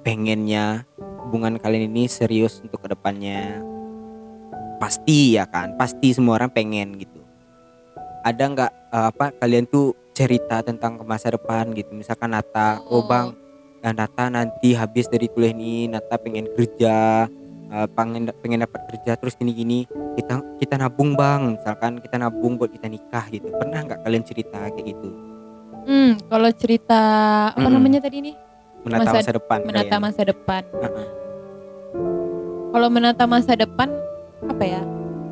pengennya 0.00 0.88
hubungan 1.28 1.60
kalian 1.60 1.92
ini 1.92 2.08
serius 2.08 2.64
untuk 2.64 2.80
ke 2.80 2.88
depannya 2.88 3.60
pasti 4.80 5.36
ya 5.36 5.44
kan? 5.44 5.76
Pasti 5.76 6.16
semua 6.16 6.40
orang 6.40 6.48
pengen 6.48 6.96
gitu. 6.96 7.20
Ada 8.24 8.48
nggak 8.48 8.72
eh, 8.96 9.06
apa 9.12 9.36
kalian 9.36 9.68
tuh 9.68 9.92
cerita 10.16 10.64
tentang 10.64 10.96
ke 10.96 11.04
masa 11.04 11.28
depan 11.28 11.68
gitu? 11.76 11.92
Misalkan 11.92 12.32
Nata 12.32 12.80
oh, 12.88 13.04
Oh. 13.04 13.04
bang 13.04 13.36
nah, 13.84 13.92
Nata 13.92 14.32
nanti 14.32 14.72
habis 14.72 15.04
dari 15.12 15.28
kuliah 15.28 15.52
ini 15.52 15.92
Nata 15.92 16.16
pengen 16.16 16.48
kerja 16.56 17.28
eh, 17.68 17.88
pengen 17.92 18.32
pengen 18.40 18.64
dapat 18.64 18.88
kerja 18.88 19.20
terus 19.20 19.36
gini 19.36 19.52
gini 19.52 19.78
kita 20.16 20.40
kita 20.56 20.80
nabung 20.80 21.12
bang. 21.12 21.60
Misalkan 21.60 22.00
kita 22.00 22.16
nabung 22.16 22.56
buat 22.56 22.72
kita 22.72 22.88
nikah 22.88 23.28
gitu. 23.28 23.52
Pernah 23.52 23.84
nggak 23.84 24.00
kalian 24.00 24.24
cerita 24.24 24.64
kayak 24.72 24.96
gitu? 24.96 25.10
Hmm 25.84 26.16
kalau 26.32 26.48
cerita 26.56 27.00
apa 27.52 27.60
Mm-mm. 27.60 27.76
namanya 27.76 28.00
tadi 28.00 28.24
nih 28.24 28.36
menata 28.88 29.04
Masa- 29.04 29.18
masa, 29.18 29.30
depan 29.32 29.58
menata 29.62 29.84
kalian. 29.86 30.00
masa 30.02 30.20
depan 30.24 30.62
Heeh. 30.74 31.06
kalau 32.68 32.88
menata 32.88 33.24
masa 33.24 33.52
depan 33.54 33.88
apa 34.44 34.64
ya 34.64 34.82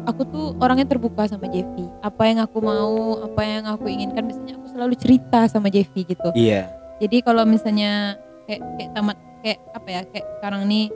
aku 0.05 0.23
tuh 0.25 0.47
orangnya 0.57 0.87
terbuka 0.87 1.27
sama 1.27 1.45
Jeffy. 1.47 1.83
Apa 1.99 2.31
yang 2.31 2.39
aku 2.39 2.63
mau, 2.63 2.95
apa 3.21 3.43
yang 3.43 3.67
aku 3.67 3.91
inginkan, 3.91 4.23
biasanya 4.23 4.55
aku 4.55 4.71
selalu 4.71 4.95
cerita 4.95 5.51
sama 5.51 5.67
Jeffy 5.67 6.07
gitu. 6.07 6.31
Iya. 6.31 6.71
Jadi 6.97 7.21
kalau 7.21 7.43
misalnya 7.43 8.15
kayak 8.47 8.63
kayak 8.79 8.91
tamat 8.95 9.17
kayak 9.43 9.59
apa 9.75 9.89
ya 9.91 10.01
kayak 10.07 10.27
sekarang 10.39 10.63
nih 10.65 10.87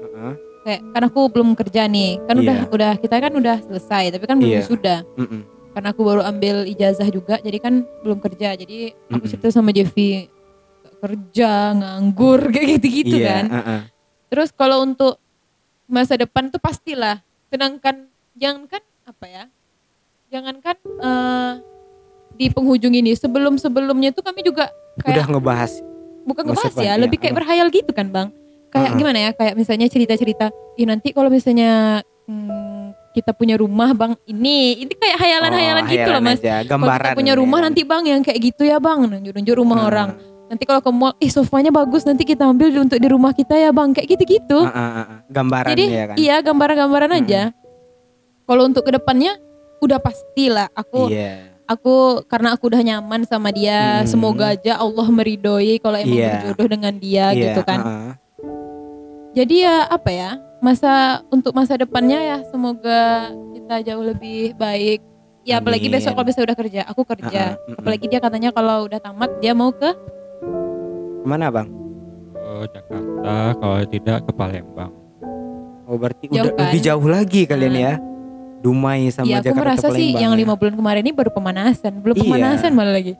Heeh. 0.00 0.32
kayak 0.62 0.80
kan 0.88 1.02
aku 1.04 1.20
belum 1.26 1.48
kerja 1.52 1.82
nih 1.84 2.22
kan 2.24 2.36
udah 2.36 2.56
Iya. 2.56 2.70
udah 2.70 2.92
kita 2.96 3.16
kan 3.18 3.32
udah 3.34 3.56
selesai 3.60 4.04
tapi 4.10 4.24
kan 4.24 4.36
belum 4.38 4.54
Iya. 4.54 4.62
sudah 4.64 4.98
Mm-mm. 5.14 5.40
karena 5.70 5.88
aku 5.88 6.00
baru 6.00 6.22
ambil 6.22 6.56
ijazah 6.64 7.08
juga 7.08 7.36
jadi 7.38 7.58
kan 7.58 7.74
belum 8.00 8.18
kerja 8.20 8.54
jadi 8.54 8.94
aku 9.08 9.18
Mm-mm. 9.18 9.26
cerita 9.28 9.50
sama 9.50 9.70
Jeffy 9.70 10.26
"Gak 10.26 10.39
kerja 11.00 11.50
nganggur 11.72 12.40
kayak 12.52 12.78
gitu-gitu 12.78 13.16
Iya, 13.16 13.26
kan 13.26 13.44
heeh. 13.50 13.80
terus 14.28 14.50
kalau 14.50 14.80
untuk 14.80 15.16
masa 15.86 16.14
depan 16.14 16.48
tuh 16.48 16.56
pastilah 16.56 17.18
sedangkan 17.48 18.06
jangankan 18.32 18.78
apa 19.02 19.26
ya 19.26 19.44
jangankan 20.28 20.76
eh, 20.78 21.52
di 22.32 22.46
penghujung 22.48 22.94
ini 22.94 23.12
sebelum 23.12 23.56
sebelumnya 23.56 24.10
tuh 24.10 24.22
kami 24.22 24.40
juga 24.40 24.70
Udah 24.96 25.04
kayak 25.18 25.28
ngebahas. 25.28 25.72
bukan 26.22 26.42
ngebahas 26.46 26.74
ya 26.74 26.94
depan, 26.94 27.00
lebih 27.00 27.16
iya, 27.16 27.22
kayak 27.22 27.32
heeh. 27.32 27.40
berhayal 27.42 27.66
gitu 27.68 27.90
kan 27.90 28.06
bang 28.08 28.28
kayak 28.68 28.86
Heeh. 28.86 28.98
gimana 28.98 29.18
ya 29.18 29.30
kayak 29.32 29.54
misalnya 29.56 29.86
cerita-cerita 29.86 30.46
ih 30.76 30.86
nanti 30.86 31.10
kalau 31.10 31.26
misalnya 31.26 31.98
hmm, 32.24 32.94
kita 33.10 33.34
punya 33.34 33.58
rumah 33.58 33.90
bang 33.90 34.14
ini 34.24 34.78
ini 34.78 34.92
kayak 34.94 35.18
hayalan-hayalan 35.18 35.82
Oh, 35.82 35.90
gitu 35.90 36.08
loh 36.08 36.22
mas 36.22 36.38
aja, 36.38 36.62
kalau 36.62 36.70
Gambaran. 36.78 37.02
kita 37.02 37.18
punya 37.18 37.34
rumah 37.34 37.58
ya 37.58 37.64
nanti 37.66 37.82
bang 37.82 38.04
yang 38.06 38.20
kayak 38.22 38.38
gitu 38.44 38.62
ya 38.62 38.78
bang 38.78 38.98
nunjuk-nunjuk 39.02 39.54
rumah 39.58 39.76
Hmm. 39.76 39.88
orang 39.90 40.08
nanti 40.50 40.66
kalau 40.66 40.82
ke 40.82 40.90
mall 40.90 41.14
ih 41.16 41.30
sofanya 41.30 41.70
bagus 41.70 42.02
nanti 42.02 42.26
kita 42.26 42.42
ambil 42.42 42.74
untuk 42.76 42.98
di 42.98 43.06
rumah 43.06 43.30
kita 43.30 43.54
ya 43.54 43.70
bang 43.70 43.94
kayak 43.94 44.10
gitu-gitu 44.10 44.58
Heeh, 44.60 44.74
heeh, 44.74 44.94
heeh. 45.00 45.18
Gambaran 45.30 45.70
jadi 45.70 45.84
ya 45.86 46.04
kan. 46.04 46.16
iya 46.18 46.36
gambaran-gambaran 46.40 47.10
Hmm. 47.10 47.20
aja 47.22 47.42
kalau 48.44 48.62
untuk 48.64 48.82
ke 48.82 48.90
depannya 48.90 49.38
udah 49.78 49.96
pastilah 49.96 50.66
aku 50.72 51.06
Iya. 51.06 51.54
aku 51.64 51.94
karena 52.26 52.52
aku 52.52 52.66
udah 52.66 52.82
nyaman 52.82 53.22
sama 53.24 53.48
dia 53.48 54.02
Hmm. 54.02 54.10
semoga 54.10 54.52
aja 54.52 54.74
Allah 54.76 55.06
meridoi 55.08 55.78
kalau 55.78 55.96
emang 55.96 56.18
Iya. 56.18 56.30
berjodoh 56.42 56.66
dengan 56.68 56.94
dia 56.94 57.24
Iya, 57.30 57.42
gitu 57.46 57.60
kan 57.62 57.78
heeh. 57.80 58.12
jadi 59.32 59.54
ya 59.56 59.76
apa 59.88 60.10
ya 60.10 60.30
masa 60.58 60.92
untuk 61.30 61.54
masa 61.54 61.78
depannya 61.78 62.18
ya 62.18 62.36
semoga 62.44 63.30
kita 63.54 63.86
jauh 63.86 64.02
lebih 64.04 64.52
baik 64.54 64.98
ya 65.40 65.56
apalagi 65.56 65.86
Amin. 65.86 65.96
besok 65.96 66.12
kalau 66.12 66.26
bisa 66.26 66.42
udah 66.42 66.52
kerja 66.52 66.80
aku 66.84 67.06
kerja 67.06 67.54
Uh-uh, 67.54 67.64
uh-uh. 67.64 67.78
apalagi 67.78 68.04
dia 68.06 68.18
katanya 68.18 68.50
kalau 68.50 68.84
udah 68.84 68.98
tamat 68.98 69.30
dia 69.38 69.54
mau 69.54 69.70
ke 69.70 69.88
Ke 71.20 71.26
mana 71.26 71.46
bang? 71.48 71.68
Ke 72.32 72.50
Jakarta, 72.70 73.34
kalau 73.54 73.76
tidak 73.84 74.18
ke 74.22 74.32
Palembang. 74.32 74.92
Oh 75.84 75.96
berarti 75.96 76.24
Jauh 76.26 76.38
udah 76.40 76.52
kan? 76.52 76.60
lebih 76.64 76.80
jauh 76.80 77.06
lagi 77.06 77.40
kalian 77.44 77.72
Hmm. 77.72 77.82
ya. 77.82 77.94
Dumai 78.60 79.08
sama 79.08 79.24
ya 79.26 79.36
aku 79.38 79.46
Jakarta 79.46 79.64
merasa 79.64 79.86
sih 79.88 80.12
Palembang 80.12 80.20
yang 80.20 80.32
ya. 80.32 80.38
lima 80.38 80.54
bulan 80.54 80.74
kemarin 80.74 81.00
ini 81.00 81.12
baru 81.12 81.30
pemanasan 81.30 81.92
belum 81.98 82.12
Iya. 82.14 82.24
pemanasan 82.26 82.70
malah 82.70 82.92
lagi 82.92 83.14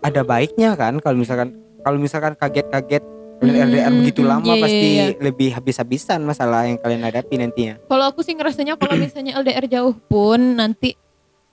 Ada 0.00 0.20
baiknya 0.22 0.72
kan 0.74 0.96
kalau 0.96 1.14
misalkan 1.14 1.48
kalau 1.78 1.94
misalkan 1.96 2.32
kaget-kaget 2.32 3.04
kalian 3.36 3.54
Hmm, 3.54 3.68
LDR 3.68 3.92
begitu 3.92 4.20
hmm, 4.20 4.30
lama 4.30 4.44
iya, 4.44 4.54
iya, 4.54 4.62
pasti 4.62 4.88
iya. 4.88 5.06
lebih 5.20 5.48
habis-habisan 5.52 6.18
masalah 6.22 6.64
yang 6.64 6.74
kalian 6.76 7.02
hadapi 7.02 7.34
nantinya. 7.36 7.74
kalau 7.84 8.06
aku 8.06 8.22
sih 8.22 8.32
ngerasanya 8.32 8.74
kalau 8.74 8.96
misalnya 8.96 9.36
LDR 9.36 9.66
jauh 9.68 9.92
pun 10.00 10.40
nanti 10.56 10.96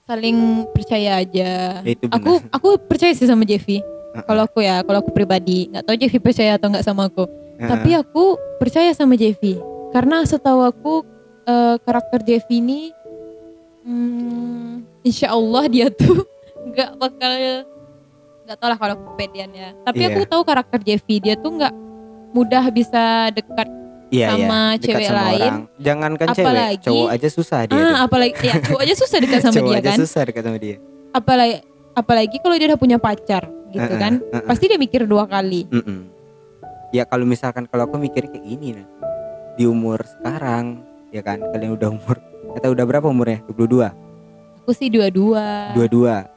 saling 0.02 0.38
percaya 0.70 1.20
aja 1.20 1.50
Ya, 1.78 1.90
itu 1.92 2.06
benar. 2.06 2.16
aku 2.16 2.32
aku 2.48 2.68
percaya 2.80 3.12
sih 3.12 3.26
sama 3.26 3.44
Jeffy 3.44 3.84
Kalau 4.12 4.42
aku 4.42 4.58
ya 4.58 4.80
kalau 4.80 4.98
aku 4.98 5.10
pribadi 5.10 5.66
nggak 5.66 5.82
tahu 5.82 5.94
Jeffy 5.94 6.18
percaya 6.18 6.54
atau 6.54 6.66
nggak 6.66 6.82
sama 6.82 7.06
aku 7.06 7.24
Heeh. 7.56 7.68
tapi 7.68 7.90
aku 7.92 8.24
percaya 8.56 8.90
sama 8.90 9.14
Jeffy 9.14 9.54
karena 9.90 10.22
setahu 10.22 10.60
aku 10.62 11.06
eh, 11.44 11.76
karakter 11.78 12.18
Jeffy 12.20 12.58
ini 12.58 12.90
hmm, 13.82 14.70
insya 15.02 15.30
Allah 15.30 15.64
dia 15.66 15.86
tuh 15.94 16.26
nggak 16.66 16.90
bakal 16.96 17.32
nggak 18.42 18.56
tahu 18.56 18.68
lah 18.68 18.78
kalau 18.78 18.94
kepedean 18.98 19.50
ya 19.50 19.68
tapi 19.80 20.00
Iya. 20.00 20.08
aku 20.10 20.20
tahu 20.24 20.42
karakter 20.42 20.80
Jeffy 20.80 21.16
dia 21.18 21.34
tuh 21.34 21.50
nggak 21.52 21.74
mudah 22.30 22.64
bisa 22.68 23.02
dekat 23.30 23.68
Iya, 24.10 24.26
sama 24.28 24.42
iya, 24.42 24.74
dekat 24.74 24.82
cewek 24.82 25.06
sama 25.06 25.22
lain. 25.22 25.38
orang. 25.40 25.58
Jangankan 25.78 26.26
cewek, 26.28 26.42
Apalagi- 26.42 26.82
cowok 26.82 27.08
aja 27.08 27.28
susah 27.30 27.60
dia. 27.62 27.70
tuh. 27.70 27.78
ah 27.80 27.96
apalagi 28.02 28.34
ya 28.42 28.54
cowok 28.60 28.80
aja 28.82 28.94
susah 28.96 29.18
dekat 29.20 29.38
sama 29.40 29.54
cowok 29.56 29.70
dia 29.70 29.78
aja 29.78 29.86
kan 29.86 29.98
susah 30.00 30.22
dekat 30.24 30.42
sama 30.42 30.58
dia. 30.58 30.76
apalagi 31.12 31.56
apalagi 31.92 32.38
kalau 32.38 32.54
dia 32.54 32.66
udah 32.66 32.78
punya 32.78 32.96
pacar 32.96 33.44
gitu 33.68 33.82
Heeh, 33.82 33.98
kan 33.98 34.12
heeh. 34.20 34.46
pasti 34.46 34.64
dia 34.66 34.76
mikir 34.76 35.04
dua 35.04 35.24
kali 35.24 35.66
Mm-mm. 35.68 36.00
Ya 36.90 37.06
kalau 37.06 37.22
misalkan 37.22 37.70
kalau 37.70 37.86
aku 37.86 37.96
mikir 37.96 38.26
kayak 38.26 38.42
gini 38.42 38.74
nah. 38.74 38.86
Di 39.54 39.62
umur 39.62 40.02
sekarang 40.02 40.82
ya 41.10 41.22
kan 41.22 41.38
kalian 41.38 41.78
udah 41.78 41.86
umur 41.88 42.18
kata 42.50 42.66
udah 42.66 42.82
berapa 42.82 43.06
umurnya? 43.06 43.46
22. 43.46 43.94
aku 44.60 44.70
sih 44.74 44.90
dua-dua 44.90 45.70
22. 45.78 45.86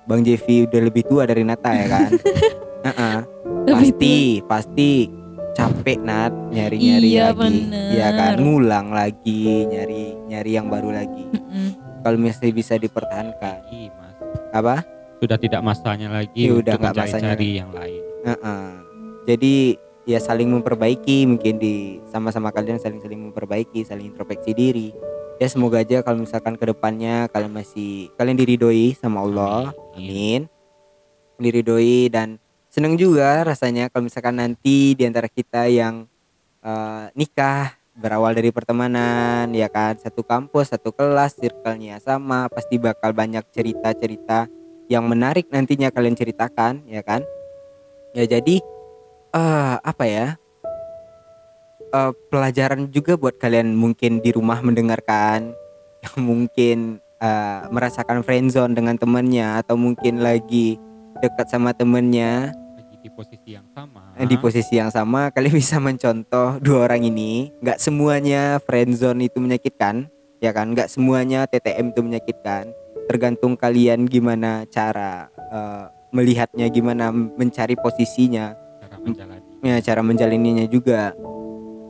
Bang 0.05 0.21
Jeffy 0.21 0.69
udah 0.69 0.81
lebih 0.83 1.03
tua 1.05 1.25
dari 1.25 1.41
Nata 1.41 1.73
ya 1.73 1.87
kan? 1.89 2.09
Heeh. 2.85 3.17
Lebih 3.65 3.73
pasti 3.73 4.13
pasti 4.45 4.89
capek 5.53 5.99
Nat 6.01 6.33
nyari-nyari 6.49 7.07
Iya, 7.07 7.25
lagi. 7.29 7.39
bener. 7.41 7.89
Iya 7.89 8.07
kan? 8.13 8.31
Ngulang 8.37 8.87
lagi, 8.89 9.45
nyari 9.65 10.03
nyari 10.27 10.51
yang 10.51 10.67
baru 10.69 10.89
lagi. 10.91 11.25
Mm-mm. 11.29 11.67
Kalau 12.01 12.17
masih 12.17 12.53
bisa 12.53 12.77
dipertahankan. 12.77 13.57
Mas. 13.89 14.15
Apa? 14.51 14.85
Sudah 15.23 15.39
tidak 15.39 15.63
masanya 15.63 16.11
lagi 16.11 16.51
Ya 16.51 16.59
udah, 16.59 16.75
untuk 16.75 16.83
nggak 16.83 16.95
masanya 16.99 17.31
mencari-cari 17.31 17.49
yang 17.55 17.71
lain. 17.71 18.01
Heeh. 18.27 18.63
Jadi 19.23 19.55
ya 20.03 20.19
saling 20.19 20.51
memperbaiki 20.51 21.23
mungkin 21.23 21.63
di 21.63 22.03
sama-sama 22.11 22.51
kalian 22.51 22.75
saling-saling 22.75 23.31
memperbaiki, 23.31 23.87
saling 23.87 24.11
introspeksi 24.11 24.51
diri. 24.51 24.91
Ya 25.39 25.47
semoga 25.47 25.79
aja 25.79 26.03
kalau 26.03 26.27
misalkan 26.27 26.59
ke 26.59 26.67
depannya 26.67 27.31
kalian 27.31 27.55
masih 27.55 28.11
kalian 28.19 28.35
diridoi 28.35 28.99
sama 28.99 29.23
Allah, 29.23 29.71
amin. 29.95 30.51
Diridoi 31.39 32.11
dan 32.11 32.35
seneng 32.67 32.99
juga 32.99 33.47
rasanya 33.47 33.87
kalau 33.87 34.11
misalkan 34.11 34.43
nanti 34.43 34.91
di 34.91 35.07
antara 35.07 35.31
kita 35.31 35.71
yang 35.71 36.03
eh, 36.67 37.05
nikah 37.15 37.79
berawal 37.95 38.35
dari 38.35 38.51
pertemanan 38.51 39.47
ya 39.55 39.71
kan 39.71 39.95
satu 39.95 40.25
kampus 40.25 40.73
satu 40.75 40.91
kelas 40.91 41.37
circle-nya 41.37 42.01
sama 42.03 42.49
pasti 42.49 42.81
bakal 42.81 43.13
banyak 43.13 43.45
cerita-cerita 43.53 44.49
yang 44.91 45.07
menarik 45.07 45.47
nantinya 45.51 45.91
kalian 45.91 46.15
ceritakan 46.15 46.83
ya 46.87 47.03
kan? 47.03 47.23
Ya 48.13 48.27
jadi 48.27 48.59
eh 49.33 49.75
apa 49.81 50.05
ya? 50.05 50.27
Eh, 51.93 52.11
pelajaran 52.33 52.89
juga 52.89 53.13
buat 53.13 53.37
kalian 53.37 53.77
mungkin 53.77 54.17
di 54.17 54.33
rumah 54.33 54.65
mendengarkan 54.65 55.53
yang 56.03 56.17
mungkin 56.17 56.97
eh, 57.21 57.61
merasakan 57.69 58.25
friendzone 58.25 58.73
dengan 58.73 58.97
temannya 58.97 59.61
atau 59.61 59.77
mungkin 59.77 60.25
lagi 60.25 60.81
dekat 61.21 61.53
sama 61.53 61.69
temennya 61.71 62.49
Lagi 62.73 62.97
di 62.97 63.09
posisi 63.13 63.53
yang 63.53 63.69
sama. 63.77 64.01
di 64.17 64.35
posisi 64.41 64.73
yang 64.81 64.89
sama 64.89 65.29
kalian 65.37 65.53
bisa 65.53 65.77
mencontoh 65.77 66.57
dua 66.59 66.89
orang 66.89 67.05
ini. 67.05 67.53
Nggak 67.61 67.77
semuanya 67.77 68.57
friendzone 68.65 69.29
itu 69.29 69.37
menyakitkan 69.37 70.09
ya 70.41 70.49
kan? 70.49 70.73
Nggak 70.73 70.89
semuanya 70.89 71.45
TTM 71.45 71.93
itu 71.93 72.01
menyakitkan 72.01 72.73
tergantung 73.07 73.53
kalian 73.59 74.07
gimana 74.07 74.63
cara 74.69 75.27
eh, 75.37 75.85
melihatnya 76.13 76.69
gimana 76.69 77.09
mencari 77.11 77.73
posisinya 77.73 78.53
cara 78.53 78.97
menjalani. 79.01 79.43
ya 79.65 79.75
cara 79.81 80.01
menjalaninya 80.05 80.65
juga 80.69 81.11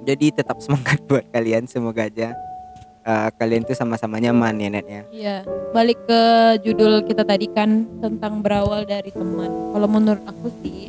jadi 0.03 0.31
tetap 0.31 0.59
semangat 0.63 0.99
buat 1.09 1.27
kalian 1.31 1.67
semoga 1.67 2.07
aja 2.07 2.31
eh, 3.03 3.29
kalian 3.35 3.67
tuh 3.67 3.75
sama-sama 3.75 4.17
nyaman 4.17 4.55
ya 4.59 4.69
net 4.71 4.87
ya 4.87 5.01
Iya, 5.11 5.35
balik 5.75 5.99
ke 6.07 6.21
judul 6.63 7.03
kita 7.03 7.27
tadi 7.27 7.51
kan 7.51 7.83
tentang 7.99 8.39
berawal 8.39 8.87
dari 8.87 9.11
teman. 9.11 9.51
Kalau 9.75 9.87
menurut 9.91 10.23
aku 10.23 10.47
sih 10.63 10.87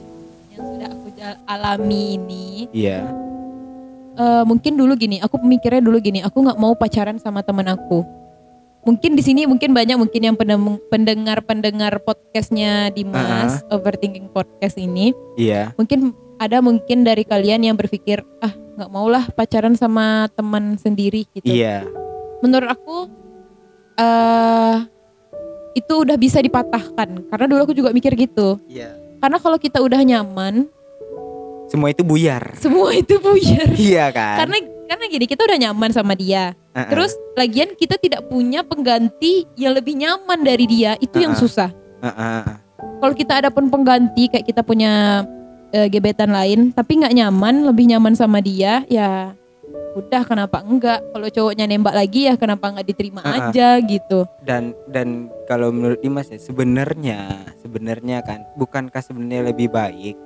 yang 0.54 0.62
sudah 0.62 0.88
aku 0.94 1.08
alami 1.50 2.16
ini, 2.18 2.46
iya 2.70 3.02
eh, 4.14 4.42
mungkin 4.46 4.78
dulu 4.78 4.94
gini, 4.94 5.18
aku 5.18 5.42
mikirnya 5.42 5.82
dulu 5.82 5.98
gini, 5.98 6.22
aku 6.22 6.38
nggak 6.38 6.58
mau 6.58 6.72
pacaran 6.78 7.18
sama 7.18 7.42
teman 7.42 7.66
aku. 7.66 8.23
Mungkin 8.84 9.16
di 9.16 9.22
sini 9.24 9.48
mungkin 9.48 9.72
banyak 9.72 9.96
mungkin 9.96 10.20
yang 10.20 10.36
pendengar-pendengar 10.92 12.04
podcastnya 12.04 12.92
Dimas, 12.92 13.64
Overthinking 13.72 14.28
Podcast 14.28 14.76
ini, 14.76 15.16
iya. 15.40 15.72
Mungkin 15.80 16.12
ada 16.36 16.60
mungkin 16.60 17.00
dari 17.00 17.24
kalian 17.24 17.64
yang 17.64 17.76
berpikir 17.80 18.20
ah 18.44 18.52
nggak 18.52 18.90
maulah 18.92 19.24
pacaran 19.32 19.72
sama 19.72 20.28
teman 20.36 20.76
sendiri 20.76 21.24
gitu. 21.32 21.48
iya. 21.48 21.88
Menurut 22.44 22.68
aku 22.68 22.96
eh 23.96 24.76
itu 25.74 25.94
udah 26.04 26.20
bisa 26.20 26.44
dipatahkan. 26.44 27.24
Karena 27.32 27.46
dulu 27.48 27.60
aku 27.64 27.74
juga 27.74 27.88
mikir 27.90 28.12
gitu. 28.20 28.60
Iya. 28.68 29.00
Karena 29.18 29.40
kalau 29.40 29.56
kita 29.56 29.80
udah 29.80 30.04
nyaman 30.04 30.68
semua 31.72 31.88
itu 31.88 32.04
buyar. 32.04 32.52
semua 32.60 32.92
itu 32.92 33.16
buyar. 33.16 33.72
Iya 33.80 34.12
kan? 34.12 34.44
Karena 34.44 34.56
karena 34.92 35.04
gini 35.08 35.24
kita 35.24 35.48
udah 35.48 35.56
nyaman 35.56 35.90
sama 35.96 36.12
dia 36.12 36.52
Heeh. 36.74 36.90
terus 36.90 37.14
lagian 37.38 37.72
kita 37.78 37.94
tidak 38.02 38.26
punya 38.26 38.66
pengganti 38.66 39.46
yang 39.54 39.78
lebih 39.78 39.94
nyaman 39.94 40.42
dari 40.42 40.66
dia 40.66 40.98
itu 40.98 41.22
yang 41.22 41.32
Uh-uh. 41.32 41.42
susah 41.46 41.70
Heeh, 42.02 42.10
heeh. 42.18 42.54
kalau 42.98 43.14
kita 43.14 43.32
ada 43.38 43.48
pun 43.54 43.70
pengganti 43.70 44.26
kayak 44.26 44.46
kita 44.46 44.66
punya 44.66 45.22
eh, 45.70 45.86
gebetan 45.86 46.34
lain 46.34 46.74
tapi 46.74 46.98
nggak 46.98 47.14
nyaman 47.14 47.66
lebih 47.70 47.94
nyaman 47.94 48.18
sama 48.18 48.42
dia 48.42 48.82
ya 48.90 49.32
udah 49.94 50.26
kenapa 50.26 50.58
enggak 50.66 50.98
kalau 51.14 51.30
cowoknya 51.30 51.70
nembak 51.70 51.94
lagi 51.94 52.26
ya 52.26 52.34
kenapa 52.34 52.66
nggak 52.74 52.86
diterima 52.90 53.22
ah. 53.22 53.48
aja 53.48 53.78
gitu 53.78 54.26
dan 54.42 54.74
dan 54.90 55.30
kalau 55.46 55.70
menurut 55.70 56.02
Dimas 56.02 56.26
ya 56.26 56.38
sebenarnya 56.42 57.46
sebenarnya 57.62 58.18
kan 58.26 58.42
bukankah 58.58 58.98
sebenarnya 58.98 59.54
lebih 59.54 59.70
baik 59.70 60.18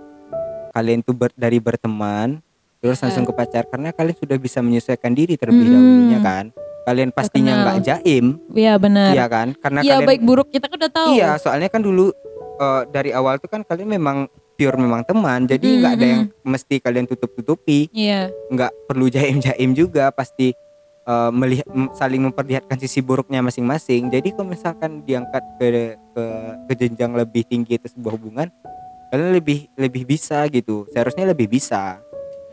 kalian 0.72 1.04
tuh 1.04 1.12
ber- 1.12 1.36
dari 1.36 1.60
berteman 1.60 2.40
terus 2.78 2.98
Ya. 2.98 3.10
langsung 3.10 3.26
ke 3.26 3.32
pacar 3.32 3.66
karena 3.66 3.90
kalian 3.90 4.16
sudah 4.16 4.36
bisa 4.36 4.58
menyesuaikan 4.62 5.12
diri 5.12 5.34
terlebih 5.34 5.66
Mm-mm. 5.66 5.74
dahulunya 5.74 6.20
kan. 6.20 6.44
Kalian 6.82 7.12
pastinya 7.12 7.52
nggak 7.52 7.78
jaim. 7.84 8.40
Ya 8.56 8.80
benar. 8.80 9.12
Iya 9.12 9.26
kan? 9.28 9.52
Karena 9.60 9.84
iya 9.84 10.00
kalian 10.00 10.08
baik 10.08 10.22
buruk 10.24 10.48
kita 10.48 10.72
kan 10.72 10.76
udah 10.80 10.92
tahu. 10.92 11.08
Iya 11.12 11.30
soalnya 11.36 11.68
kan 11.68 11.84
dulu 11.84 12.08
eh, 12.56 12.82
dari 12.88 13.10
awal 13.12 13.36
tuh 13.36 13.50
kan 13.50 13.60
kalian 13.60 13.92
memang 13.92 14.24
pure 14.56 14.74
memang 14.74 15.04
teman. 15.04 15.44
Jadi 15.44 15.68
Mm-mm, 15.68 15.80
nggak 15.84 15.92
ada 16.00 16.06
yang 16.06 16.22
mesti 16.42 16.80
kalian 16.80 17.04
tutup 17.04 17.36
tutupi 17.36 17.92
iya. 17.92 18.32
Nggak 18.48 18.72
perlu 18.88 19.12
jaim 19.12 19.36
jaim 19.44 19.76
juga 19.76 20.08
pasti 20.08 20.56
eh, 21.04 21.30
melihat 21.30 21.68
saling 21.92 22.24
memperlihatkan 22.24 22.80
sisi 22.80 23.04
buruknya 23.04 23.44
masing-masing. 23.44 24.08
Jadi 24.08 24.32
kalau 24.32 24.48
misalkan 24.48 25.04
diangkat 25.04 25.44
ke 25.60 25.66
ke 26.16 26.24
ke 26.64 26.72
jenjang 26.72 27.12
lebih 27.12 27.44
tinggi 27.44 27.76
itu 27.76 27.92
sebuah 27.92 28.16
hubungan 28.16 28.48
kalian 29.12 29.36
lebih 29.36 29.68
lebih 29.76 30.08
bisa 30.08 30.40
gitu. 30.48 30.88
Seharusnya 30.88 31.28
lebih 31.28 31.52
bisa 31.52 32.00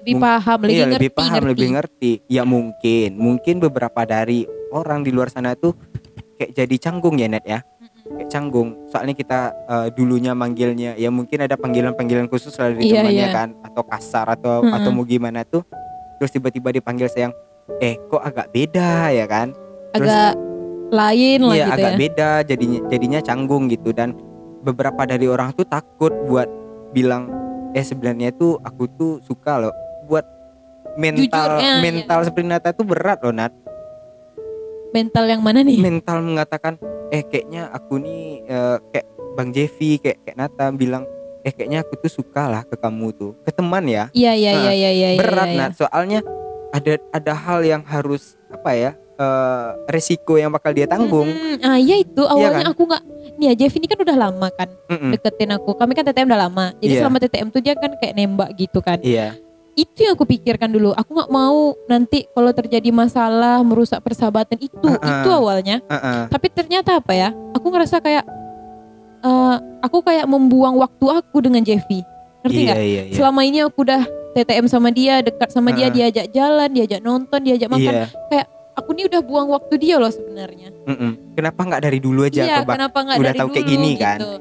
lebih 0.05 0.21
paham 0.21 0.57
lebih 0.61 0.75
iya 0.77 0.85
ngerti 0.85 0.95
lebih 1.01 1.11
paham 1.11 1.33
ngerti. 1.33 1.49
lebih 1.49 1.67
ngerti. 1.73 2.11
Ya 2.29 2.43
mungkin. 2.45 3.09
Mungkin 3.17 3.55
beberapa 3.57 4.01
dari 4.05 4.39
orang 4.69 5.01
di 5.01 5.09
luar 5.09 5.27
sana 5.27 5.57
tuh 5.57 5.73
kayak 6.37 6.53
jadi 6.53 6.75
canggung 6.77 7.17
ya 7.17 7.25
net 7.25 7.41
ya. 7.43 7.65
Kayak 8.05 8.29
canggung. 8.29 8.77
Soalnya 8.87 9.17
kita 9.17 9.39
eh, 9.51 9.87
dulunya 9.91 10.37
manggilnya 10.37 10.93
ya 10.93 11.09
mungkin 11.09 11.41
ada 11.41 11.57
panggilan-panggilan 11.57 12.29
khusus 12.29 12.53
lah 12.55 12.69
dari 12.69 12.85
Iya, 12.85 13.01
temannya 13.01 13.17
iya. 13.25 13.33
kan 13.33 13.49
atau 13.65 13.81
kasar 13.81 14.25
atau 14.29 14.61
Mm-mm. 14.61 14.77
atau 14.77 14.89
mau 14.93 15.01
gimana 15.03 15.41
tuh. 15.41 15.65
Terus 16.21 16.29
tiba-tiba 16.31 16.69
dipanggil 16.69 17.09
sayang 17.09 17.33
eh 17.81 17.97
kok 18.05 18.21
agak 18.21 18.53
beda 18.53 19.09
ya 19.09 19.25
kan? 19.25 19.57
Terus- 19.91 20.05
agak 20.05 20.33
lain 20.85 21.39
lah 21.41 21.55
iya 21.57 21.65
gitu 21.65 21.75
agak 21.81 21.91
ya. 21.91 21.97
beda 21.97 22.29
jadinya 22.45 22.79
jadinya 22.87 23.19
canggung 23.19 23.65
gitu. 23.67 23.89
Dan 23.89 24.13
beberapa 24.61 25.01
dari 25.03 25.25
orang 25.25 25.49
tuh 25.57 25.65
takut 25.65 26.13
buat 26.29 26.45
bilang 26.93 27.27
eh 27.73 27.83
sebenarnya 27.83 28.31
tuh 28.31 28.55
aku 28.61 28.87
tuh 28.87 29.13
suka 29.19 29.59
loh 29.59 29.73
buat 30.05 30.25
mental 30.95 31.59
Jujur, 31.59 31.65
ya, 31.65 31.73
mental 31.83 32.19
seperti 32.23 32.47
Nata 32.47 32.69
tuh 32.71 32.85
berat 32.87 33.19
loh 33.21 33.35
Nat. 33.35 33.51
Mental 34.95 35.25
yang 35.27 35.41
mana 35.43 35.59
nih? 35.61 35.77
Mental 35.77 36.23
mengatakan 36.23 36.79
eh 37.11 37.21
kayaknya 37.21 37.67
aku 37.69 37.99
nih 37.99 38.23
eh, 38.47 38.77
kayak 38.91 39.07
Bang 39.35 39.51
Jevi 39.51 39.99
kayak 39.99 40.23
kayak 40.23 40.37
Nata 40.39 40.71
bilang 40.71 41.03
eh 41.43 41.51
kayaknya 41.51 41.83
aku 41.83 41.99
tuh 41.99 42.11
suka 42.11 42.47
lah 42.47 42.63
ke 42.63 42.79
kamu 42.79 43.11
tuh 43.11 43.31
ke 43.43 43.51
teman 43.51 43.83
ya? 43.85 44.07
Iya 44.15 44.33
iya 44.33 44.51
iya 44.55 44.71
iya 44.71 44.91
iya 44.91 45.09
iya, 45.13 45.19
berat 45.19 45.51
iya. 45.51 45.59
Nat. 45.59 45.71
Soalnya 45.75 46.19
ada 46.71 46.93
ada 47.11 47.33
hal 47.35 47.59
yang 47.61 47.83
harus 47.83 48.39
apa 48.47 48.71
ya 48.71 48.91
eh, 49.19 49.69
resiko 49.91 50.39
yang 50.39 50.55
bakal 50.55 50.71
dia 50.71 50.87
tanggung. 50.87 51.27
Mm-mm. 51.27 51.59
ah 51.59 51.75
iya 51.75 51.99
itu. 51.99 52.23
Awalnya 52.23 52.63
kan? 52.63 52.71
aku 52.71 52.81
nggak 52.87 53.03
nih 53.35 53.45
ya 53.51 53.53
Jeff 53.59 53.75
ini 53.75 53.85
kan 53.91 53.99
udah 53.99 54.15
lama 54.15 54.47
kan 54.55 54.69
Mm-mm. 54.87 55.11
deketin 55.11 55.51
aku. 55.51 55.75
Kami 55.75 55.91
kan 55.91 56.07
TTM 56.07 56.31
udah 56.31 56.41
lama. 56.47 56.65
Jadi 56.79 56.93
Iya. 56.95 56.99
selama 57.03 57.17
TTM 57.19 57.47
tuh 57.51 57.59
dia 57.59 57.75
kan 57.75 57.91
kayak 57.99 58.13
nembak 58.15 58.49
gitu 58.55 58.79
kan. 58.79 59.03
Iya 59.03 59.35
itu 59.75 60.07
yang 60.07 60.15
aku 60.15 60.23
pikirkan 60.23 60.71
dulu 60.71 60.95
aku 60.95 61.11
nggak 61.11 61.31
mau 61.31 61.75
nanti 61.91 62.23
kalau 62.31 62.51
terjadi 62.55 62.89
masalah 62.95 63.59
merusak 63.59 63.99
persahabatan 63.99 64.55
itu 64.63 64.87
Uh-uh. 64.87 65.03
itu 65.03 65.29
awalnya 65.29 65.83
Heeh. 65.91 66.31
tapi 66.31 66.47
ternyata 66.47 67.03
apa 67.03 67.11
ya 67.11 67.29
aku 67.51 67.67
ngerasa 67.67 67.99
kayak 67.99 68.23
eh, 69.19 69.55
aku 69.83 69.99
kayak 69.99 70.25
membuang 70.31 70.79
waktu 70.79 71.05
aku 71.11 71.43
dengan 71.43 71.59
Jeffy 71.61 72.01
ngerti 72.47 72.59
iya 72.63 72.67
nggak 72.71 72.79
iya 72.79 73.03
iya 73.11 73.15
selama 73.19 73.41
ini 73.43 73.67
aku 73.67 73.83
udah 73.83 74.03
TTM 74.35 74.67
sama 74.71 74.89
dia 74.95 75.19
dekat 75.19 75.51
sama 75.51 75.75
dia 75.75 75.91
Uh-uh. 75.91 75.95
diajak 75.95 76.25
jalan 76.31 76.69
diajak 76.71 77.01
nonton 77.03 77.39
diajak 77.43 77.67
makan 77.67 78.07
iya 78.31 78.43
aku 78.75 78.91
ini 78.95 79.07
udah 79.07 79.21
buang 79.23 79.47
waktu 79.51 79.75
dia 79.79 79.95
loh 79.95 80.11
sebenarnya 80.11 80.69
mm-mm. 80.87 81.35
kenapa 81.35 81.61
nggak 81.63 81.81
dari 81.83 81.99
dulu 82.03 82.27
aja 82.27 82.43
iya 82.43 82.57
kebak 82.61 82.75
kenapa 82.75 82.97
nggak 83.07 83.17
udah 83.19 83.31
dari 83.31 83.39
tahu 83.39 83.49
kayak 83.51 83.65
dulu 83.65 83.71
gini 83.71 83.91
kan? 83.95 84.17
gitu. 84.19 84.31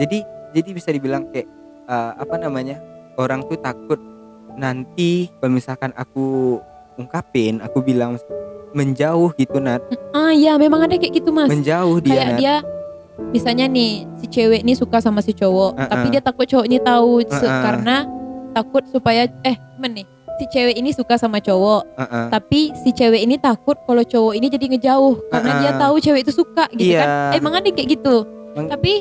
jadi 0.00 0.18
jadi 0.56 0.68
bisa 0.72 0.88
dibilang 0.92 1.22
kayak 1.28 1.48
eh, 1.88 2.12
apa 2.16 2.34
namanya 2.40 2.76
orang 3.20 3.44
tuh 3.44 3.60
takut 3.60 4.00
nanti 4.56 5.28
kalau 5.36 5.52
misalkan 5.52 5.92
aku 5.92 6.58
ungkapin 6.96 7.60
aku 7.60 7.80
bilang 7.80 8.16
menjauh 8.72 9.32
gitu 9.34 9.56
Nat 9.58 9.80
ah 10.12 10.32
iya 10.32 10.56
memang 10.56 10.84
ada 10.84 10.96
kayak 10.96 11.14
gitu 11.14 11.30
mas 11.30 11.48
menjauh 11.48 12.00
dia 12.00 12.12
kayak 12.14 12.26
Nat 12.26 12.38
dia 12.38 12.54
misalnya 13.26 13.64
nih 13.66 14.04
si 14.16 14.26
cewek 14.26 14.60
ini 14.60 14.72
suka 14.72 14.98
sama 14.98 15.20
si 15.20 15.32
cowok 15.32 15.72
Uh-uh. 15.74 15.88
tapi 15.88 16.06
dia 16.10 16.20
takut 16.20 16.44
cowok 16.44 16.66
ini 16.66 16.78
tahu 16.78 17.10
se- 17.22 17.32
Uh-uh. 17.38 17.62
karena 17.62 17.96
takut 18.52 18.82
supaya 18.86 19.24
eh 19.42 19.56
gimana 19.74 20.00
nih 20.00 20.06
si 20.36 20.44
cewek 20.46 20.74
ini 20.74 20.92
suka 20.92 21.16
sama 21.16 21.40
cowok 21.40 21.82
Heeh. 21.96 22.26
tapi 22.28 22.60
si 22.76 22.92
cewek 22.92 23.20
ini 23.20 23.36
takut 23.36 23.76
kalau 23.82 24.04
cowok 24.04 24.36
ini 24.36 24.46
jadi 24.48 24.66
ngejauh 24.68 25.16
karena 25.30 25.48
Uh-uh. 25.48 25.60
dia 25.62 25.72
tahu 25.74 25.94
cewek 25.98 26.20
itu 26.22 26.32
suka 26.34 26.64
gitu 26.72 26.92
Iya. 26.92 27.00
kan 27.00 27.08
emang 27.34 27.52
ada 27.54 27.68
kayak 27.68 27.88
gitu 27.90 28.16
Emang- 28.52 28.68
tapi 28.68 28.92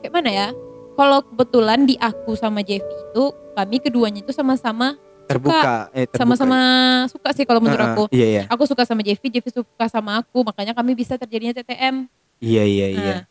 kayak 0.00 0.12
mana 0.14 0.30
ya 0.30 0.48
kalau 0.98 1.22
kebetulan 1.22 1.86
di 1.86 1.94
aku 1.96 2.34
sama 2.34 2.58
Jeffy 2.60 2.82
itu 2.82 3.24
kami 3.54 3.78
keduanya 3.78 4.18
itu 4.18 4.34
sama-sama 4.34 4.98
terbuka 5.24 5.86
eh 5.92 6.04
terbuka. 6.04 6.18
sama-sama 6.18 6.58
suka 7.06 7.30
sih 7.30 7.44
kalau 7.44 7.60
menurut 7.60 7.78
Heeh, 7.80 7.94
aku. 7.94 8.04
iya 8.10 8.26
iya. 8.28 8.42
Aku 8.48 8.64
suka 8.64 8.82
sama 8.82 9.00
Jeffy 9.00 9.28
Jeffy 9.28 9.52
suka 9.52 9.86
sama 9.86 10.18
aku 10.18 10.42
makanya 10.42 10.72
kami 10.72 10.92
bisa 10.92 11.14
terjadinya 11.14 11.54
TTM 11.54 12.10
iya 12.38 12.64
iya 12.64 12.86
iya 12.90 13.14
Nah, 13.14 13.22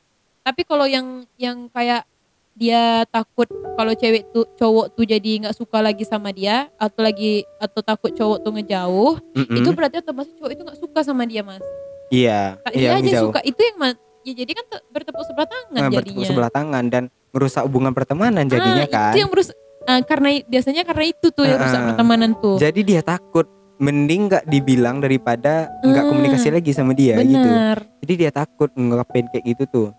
tapi 0.45 0.63
kalau 0.63 0.87
yang 0.87 1.03
yang 1.35 1.67
kayak 1.67 2.07
dia 2.53 3.03
takut 3.05 3.45
kalau 3.75 3.91
cewek 3.91 4.31
tuh 4.31 4.47
cowok 4.55 4.89
tuh 4.91 5.03
jadi 5.03 5.31
nggak 5.43 5.53
suka 5.53 5.77
lagi 5.77 6.01
sama 6.01 6.31
dia 6.31 6.71
atau 6.75 7.01
lagi 7.01 7.45
atau 7.57 7.81
takut 7.81 8.09
cowok 8.09 8.41
tuh 8.41 8.51
ngejauh 8.51 9.13
Mm-mm. 9.35 9.57
itu 9.57 9.69
berarti 9.69 9.99
otomatis 9.99 10.31
cowok 10.33 10.51
itu 10.51 10.61
nggak 10.63 10.79
suka 10.79 10.99
sama 11.03 11.23
dia 11.23 11.43
mas. 11.43 11.61
Iya 12.07 12.55
Kak, 12.57 12.71
iya 12.73 12.95
dia 12.95 13.03
aja 13.03 13.11
suka. 13.21 13.39
Itu 13.43 13.59
yang 13.59 13.93
ya 14.23 14.33
jadi 14.33 14.51
kan 14.53 14.65
te- 14.67 14.83
bertepuk 14.89 15.23
sebelah 15.23 15.45
tangan 15.45 15.69
Nah, 15.69 15.81
jadinya. 15.83 15.97
bertepuk 16.01 16.23
sebelah 16.25 16.49
tangan 16.49 16.83
dan 16.87 17.03
merusak 17.37 17.61
hubungan 17.69 17.93
pertemanan 17.93 18.49
jadinya 18.49 18.89
ah, 18.89 18.89
kan. 18.89 19.13
itu 19.13 19.21
yang 19.21 19.29
merus 19.29 19.53
ah, 19.85 20.01
karena 20.01 20.41
biasanya 20.49 20.81
karena 20.81 21.05
itu 21.05 21.29
tuh 21.29 21.45
yang 21.45 21.61
rusak 21.61 21.81
pertemanan 21.93 22.33
tuh. 22.41 22.57
Jadi 22.57 22.81
dia 22.81 23.05
takut 23.05 23.45
mending 23.77 24.25
nggak 24.25 24.49
dibilang 24.49 24.97
daripada 24.97 25.69
nggak 25.85 26.01
Ah, 26.01 26.09
komunikasi 26.09 26.49
lagi 26.49 26.73
sama 26.73 26.97
dia 26.97 27.21
gitu. 27.21 27.37
benar. 27.37 27.85
Jadi 28.01 28.13
dia 28.17 28.31
takut 28.33 28.73
ngelakuin 28.73 29.29
kayak 29.29 29.45
gitu 29.45 29.63
tuh. 29.69 29.89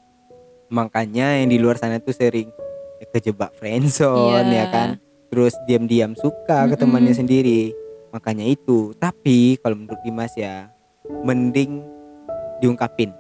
Makanya 0.69 1.39
yang 1.39 1.49
di 1.49 1.63
luar 1.63 1.79
sana 1.79 2.03
tuh 2.03 2.11
sering 2.11 2.51
kejebak 3.15 3.55
friendzone 3.55 4.51
Iya. 4.51 4.59
ya 4.59 4.67
kan. 4.69 4.89
Terus 5.31 5.55
diam-diam 5.71 6.19
suka 6.19 6.67
ke 6.67 6.75
Mm-mm. 6.75 6.83
temannya 6.83 7.15
sendiri. 7.15 7.71
Makanya 8.11 8.43
itu. 8.43 8.91
Tapi 8.99 9.63
kalau 9.63 9.79
menurut 9.79 10.01
Dimas 10.03 10.35
ya 10.35 10.75
mending 11.23 11.79
diungkapin. 12.59 13.15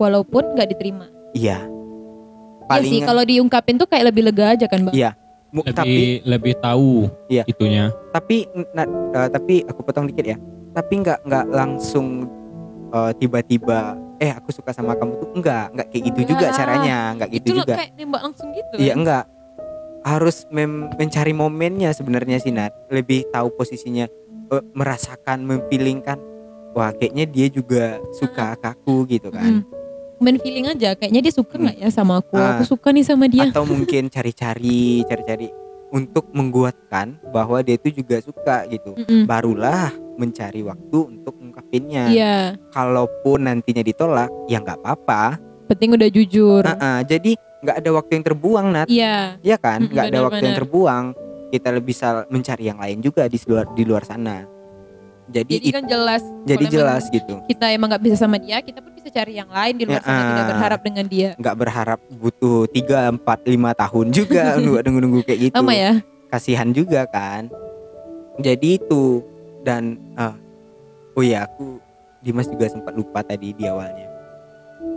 Walaupun 0.00 0.56
nggak 0.56 0.72
diterima. 0.72 1.06
Iya 1.36 1.60
Iya 2.74 2.82
sih 2.82 2.90
paling 2.94 3.04
kalau 3.04 3.22
diungkapin 3.22 3.76
tuh 3.76 3.86
kayak 3.86 4.04
lebih 4.08 4.22
lega 4.24 4.52
aja 4.52 4.66
kan 4.66 4.80
bang? 4.82 4.94
Iya. 4.94 5.10
lebih 5.52 5.74
tapi 5.74 6.02
lebih 6.24 6.54
tahu 6.58 7.12
Iya. 7.28 7.44
itunya. 7.44 7.84
Tapi 8.08 8.36
na- 8.72 8.88
eh, 8.88 9.28
tapi 9.28 9.60
aku 9.62 9.80
potong 9.82 10.08
dikit 10.08 10.24
ya. 10.24 10.36
Tapi 10.72 10.92
nggak 10.98 11.18
nggak 11.22 11.46
langsung 11.48 12.24
eh, 12.88 13.12
tiba-tiba 13.16 13.92
eh 14.16 14.30
aku 14.30 14.48
suka 14.48 14.70
sama 14.70 14.92
kamu 14.94 15.12
tuh. 15.14 15.28
Enggak 15.34 15.72
enggak 15.72 15.86
kayak 15.88 16.02
gitu 16.08 16.20
juga 16.26 16.46
Enggak. 16.46 16.56
caranya. 16.56 16.98
Enggak 17.12 17.30
itu 17.30 17.36
gitu 17.38 17.48
loh 17.50 17.58
juga. 17.62 17.74
kayak 17.76 17.90
nembak 17.94 18.22
langsung 18.22 18.48
gitu. 18.50 18.74
Iya 18.76 18.92
enggak 18.94 19.24
harus 20.02 20.36
mem- 20.48 20.90
mencari 20.92 21.32
momennya 21.32 21.90
sebenarnya 21.90 22.36
sih 22.36 22.50
Nat. 22.50 22.72
Lebih 22.88 23.28
tahu 23.28 23.52
posisinya 23.52 24.08
eh, 24.48 24.64
merasakan 24.72 25.42
memfeelingkan. 25.42 26.16
Wah 26.72 26.88
kayaknya 26.90 27.24
dia 27.26 27.46
juga 27.46 28.00
suka 28.10 28.56
ke 28.56 28.66
aku 28.66 29.04
gitu 29.06 29.28
kan. 29.28 29.60
Hmm. 29.60 29.81
Main 30.22 30.38
feeling 30.38 30.66
aja. 30.70 30.94
Kayaknya 30.94 31.20
dia 31.20 31.34
suka 31.34 31.54
nggak 31.58 31.76
ya 31.82 31.88
sama 31.90 32.22
aku? 32.22 32.38
Ah. 32.38 32.56
aku 32.56 32.64
suka 32.78 32.94
nih 32.94 33.04
sama 33.04 33.26
dia. 33.26 33.50
Atau 33.50 33.66
mungkin 33.66 34.06
cari-cari 34.06 35.02
cari-cari 35.04 35.50
untuk 35.92 36.30
menguatkan 36.32 37.20
bahwa 37.34 37.60
dia 37.60 37.76
itu 37.76 38.00
juga 38.00 38.22
suka 38.24 38.64
gitu. 38.70 38.96
Mm-mm. 38.96 39.28
barulah 39.28 39.92
mencari 40.16 40.64
waktu 40.64 40.98
untuk 41.18 41.36
mengungkapinnya 41.36 42.12
iya. 42.12 42.36
Kalaupun 42.72 43.44
nantinya 43.44 43.82
ditolak 43.84 44.30
ya 44.48 44.62
nggak 44.62 44.80
apa-apa. 44.80 45.36
Penting 45.68 45.98
udah 45.98 46.08
jujur. 46.08 46.62
Ah, 46.64 46.78
ah, 46.80 47.00
jadi 47.04 47.36
nggak 47.62 47.76
ada 47.84 47.90
waktu 47.92 48.12
yang 48.16 48.24
terbuang 48.24 48.66
Nat. 48.72 48.88
Iya. 48.88 49.36
Ya 49.42 49.56
kan? 49.60 49.84
Mm, 49.84 49.90
nggak 49.92 50.06
ada 50.08 50.20
waktu 50.30 50.42
yang 50.46 50.58
terbuang. 50.64 51.04
Kita 51.52 51.68
lebih 51.68 51.92
bisa 51.92 52.24
mencari 52.32 52.64
yang 52.64 52.80
lain 52.80 53.04
juga 53.04 53.28
di 53.28 53.36
luar 53.44 53.68
di 53.76 53.84
luar 53.84 54.08
sana 54.08 54.61
jadi 55.30 55.54
jadi 55.58 55.68
kan 55.70 55.84
jelas 55.86 56.22
jadi 56.42 56.64
jelas 56.66 57.04
gitu. 57.10 57.38
kita 57.46 57.70
emang 57.70 57.92
nggak 57.94 58.02
bisa 58.02 58.16
sama 58.18 58.36
dia 58.42 58.58
kita 58.58 58.82
pun 58.82 58.92
bisa 59.02 59.10
cari 59.18 59.34
yang 59.34 59.50
lain 59.50 59.74
di 59.74 59.82
luar 59.82 59.98
Ya, 59.98 60.06
sana 60.06 60.22
tidak 60.22 60.38
ah. 60.38 60.50
berharap 60.54 60.80
dengan 60.86 61.04
dia. 61.10 61.28
Nggak 61.34 61.56
berharap 61.58 61.98
butuh 62.14 62.58
3, 62.70 63.18
4, 63.18 63.26
5 63.50 63.82
tahun 63.82 64.06
juga 64.14 64.42
nunggu 64.62 64.78
nunggu 64.86 65.00
nunggu 65.02 65.20
kayak 65.26 65.40
gitu. 65.50 65.54
Lama 65.58 65.74
ya. 65.74 65.92
Kasihan 66.30 66.70
juga 66.70 67.02
kan. 67.10 67.50
Jadi 68.38 68.78
itu 68.78 69.26
dan 69.66 69.98
ah, 70.14 70.38
oh 71.18 71.24
ya 71.26 71.50
aku 71.50 71.82
Dimas 72.22 72.46
juga 72.46 72.70
sempat 72.70 72.94
lupa 72.94 73.26
tadi 73.26 73.50
di 73.50 73.66
awalnya. 73.66 74.06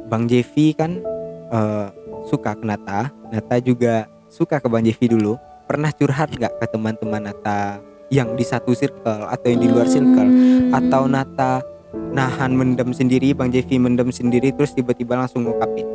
Bang 0.06 0.30
Jevi 0.30 0.78
kan 0.78 1.02
eh, 1.50 1.88
suka 2.30 2.54
ke 2.54 2.62
Nata. 2.62 3.10
Nata 3.34 3.58
juga 3.58 4.06
suka 4.30 4.62
ke 4.62 4.70
Bang 4.70 4.86
Jevi 4.86 5.10
dulu. 5.10 5.34
Pernah 5.66 5.90
curhat 5.90 6.30
nggak 6.30 6.62
ke 6.62 6.66
teman-teman 6.70 7.26
Nata 7.26 7.82
yang 8.14 8.38
di 8.38 8.46
satu 8.46 8.72
circle 8.78 9.26
atau 9.30 9.48
yang 9.50 9.62
di 9.62 9.70
luar 9.70 9.88
circle. 9.90 10.30
Hmm. 10.30 10.74
atau 10.74 11.08
Nata 11.08 11.64
nahan 12.12 12.52
mendem 12.56 12.92
sendiri 12.92 13.32
Bang 13.32 13.52
Jeffy 13.52 13.80
mendem 13.80 14.12
sendiri 14.12 14.52
terus 14.52 14.76
tiba-tiba 14.76 15.16
langsung 15.16 15.48
ngungkapin. 15.48 15.88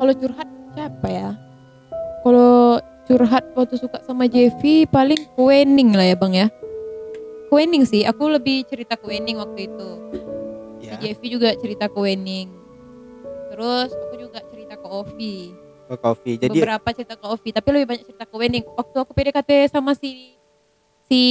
Kalau 0.00 0.12
curhat 0.12 0.48
siapa 0.76 1.08
ya? 1.08 1.30
Kalau 2.24 2.80
curhat 3.04 3.44
waktu 3.56 3.76
suka 3.80 4.00
sama 4.04 4.28
Jeffy 4.28 4.84
paling 4.88 5.20
Kuening 5.36 5.96
lah 5.96 6.06
ya 6.12 6.16
bang 6.16 6.34
ya. 6.34 6.46
Kuening 7.48 7.84
sih 7.86 8.02
aku 8.04 8.32
lebih 8.32 8.64
cerita 8.68 8.96
Kuening 9.00 9.40
waktu 9.40 9.70
itu. 9.70 9.90
Ya. 10.84 10.96
Si 11.00 11.08
Jeffy 11.08 11.26
juga 11.32 11.52
cerita 11.56 11.88
Kuening. 11.88 12.48
Terus 13.54 13.94
aku 13.94 14.14
juga 14.18 14.42
cerita 14.50 14.74
ke 14.74 14.86
Ovi. 14.88 15.36
Ke 15.84 15.96
coffee 16.00 16.40
jadi 16.40 16.56
beberapa 16.56 16.88
cerita 16.96 17.14
ke 17.20 17.26
Ovi 17.28 17.50
tapi 17.52 17.68
lebih 17.76 17.86
banyak 17.92 18.04
cerita 18.08 18.24
ke 18.24 18.34
Wening 18.40 18.64
waktu 18.72 18.96
aku 19.04 19.12
PDKT 19.12 19.68
sama 19.68 19.92
si 19.92 20.33
si 21.14 21.22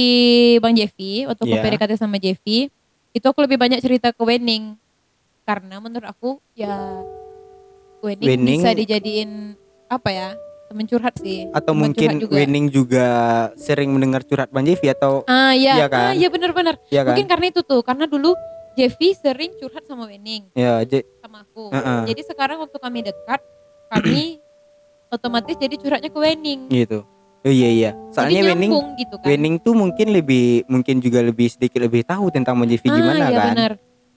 Bang 0.58 0.72
Jeffy 0.72 1.28
waktu 1.28 1.44
aku 1.44 1.52
Iya. 1.52 1.60
PDKT 1.62 1.92
sama 1.94 2.16
Jeffy 2.16 2.72
itu 3.12 3.22
aku 3.22 3.36
lebih 3.38 3.60
banyak 3.60 3.78
cerita 3.78 4.10
ke 4.10 4.22
Wening 4.22 4.80
karena 5.44 5.76
menurut 5.76 6.08
aku 6.08 6.40
ya 6.54 6.72
Wening, 8.00 8.24
Wening- 8.26 8.58
bisa 8.58 8.72
dijadiin 8.72 9.60
apa 9.86 10.08
ya 10.08 10.28
temen 10.66 10.88
curhat 10.88 11.12
sih 11.16 11.44
atau 11.50 11.70
temen 11.70 11.92
mungkin 11.92 12.10
juga. 12.18 12.32
Wening 12.34 12.66
juga 12.68 13.06
sering 13.54 13.92
mendengar 13.92 14.24
curhat 14.24 14.48
Bang 14.48 14.64
Jeffy 14.64 14.88
atau 14.88 15.20
ah 15.24 15.52
iya 15.52 15.76
Iya 15.76 15.86
kan? 15.86 16.00
ah 16.02 16.14
iya 16.14 16.28
benar-benar 16.28 16.80
ya 16.88 17.04
kan 17.04 17.12
mungkin 17.12 17.28
karena 17.28 17.46
itu 17.46 17.60
tuh 17.60 17.80
karena 17.80 18.04
dulu 18.06 18.32
Jeffy 18.74 19.12
sering 19.12 19.52
curhat 19.54 19.84
sama 19.84 20.08
Wening 20.08 20.48
ya 20.52 20.80
Je- 20.82 21.04
sama 21.20 21.44
aku 21.44 21.68
Heeh. 21.70 22.08
jadi 22.08 22.22
sekarang 22.24 22.56
waktu 22.58 22.78
kami 22.78 23.04
dekat 23.04 23.40
kami 23.86 24.40
otomatis 25.14 25.54
jadi 25.54 25.76
curhatnya 25.76 26.08
ke 26.08 26.18
Wening 26.18 26.72
gitu 26.72 27.04
oh 27.44 27.52
iya 27.52 27.68
iya 27.70 27.90
soalnya 28.10 28.40
jadi 28.40 28.48
Wening 28.50 28.72
gitu 28.96 29.14
kan 29.16 29.26
Wening 29.26 29.54
tuh 29.58 29.74
mungkin 29.74 30.06
lebih 30.10 30.46
mungkin 30.66 30.96
juga 30.98 31.20
lebih 31.20 31.46
sedikit 31.46 31.78
lebih 31.78 32.02
tahu 32.02 32.28
tentang 32.28 32.56
Bang 32.56 32.66
Jeffy 32.66 32.88
gimana 32.88 33.20
ah, 33.20 33.28
iya 33.28 33.38
kan 33.38 33.48
benar. 33.52 33.72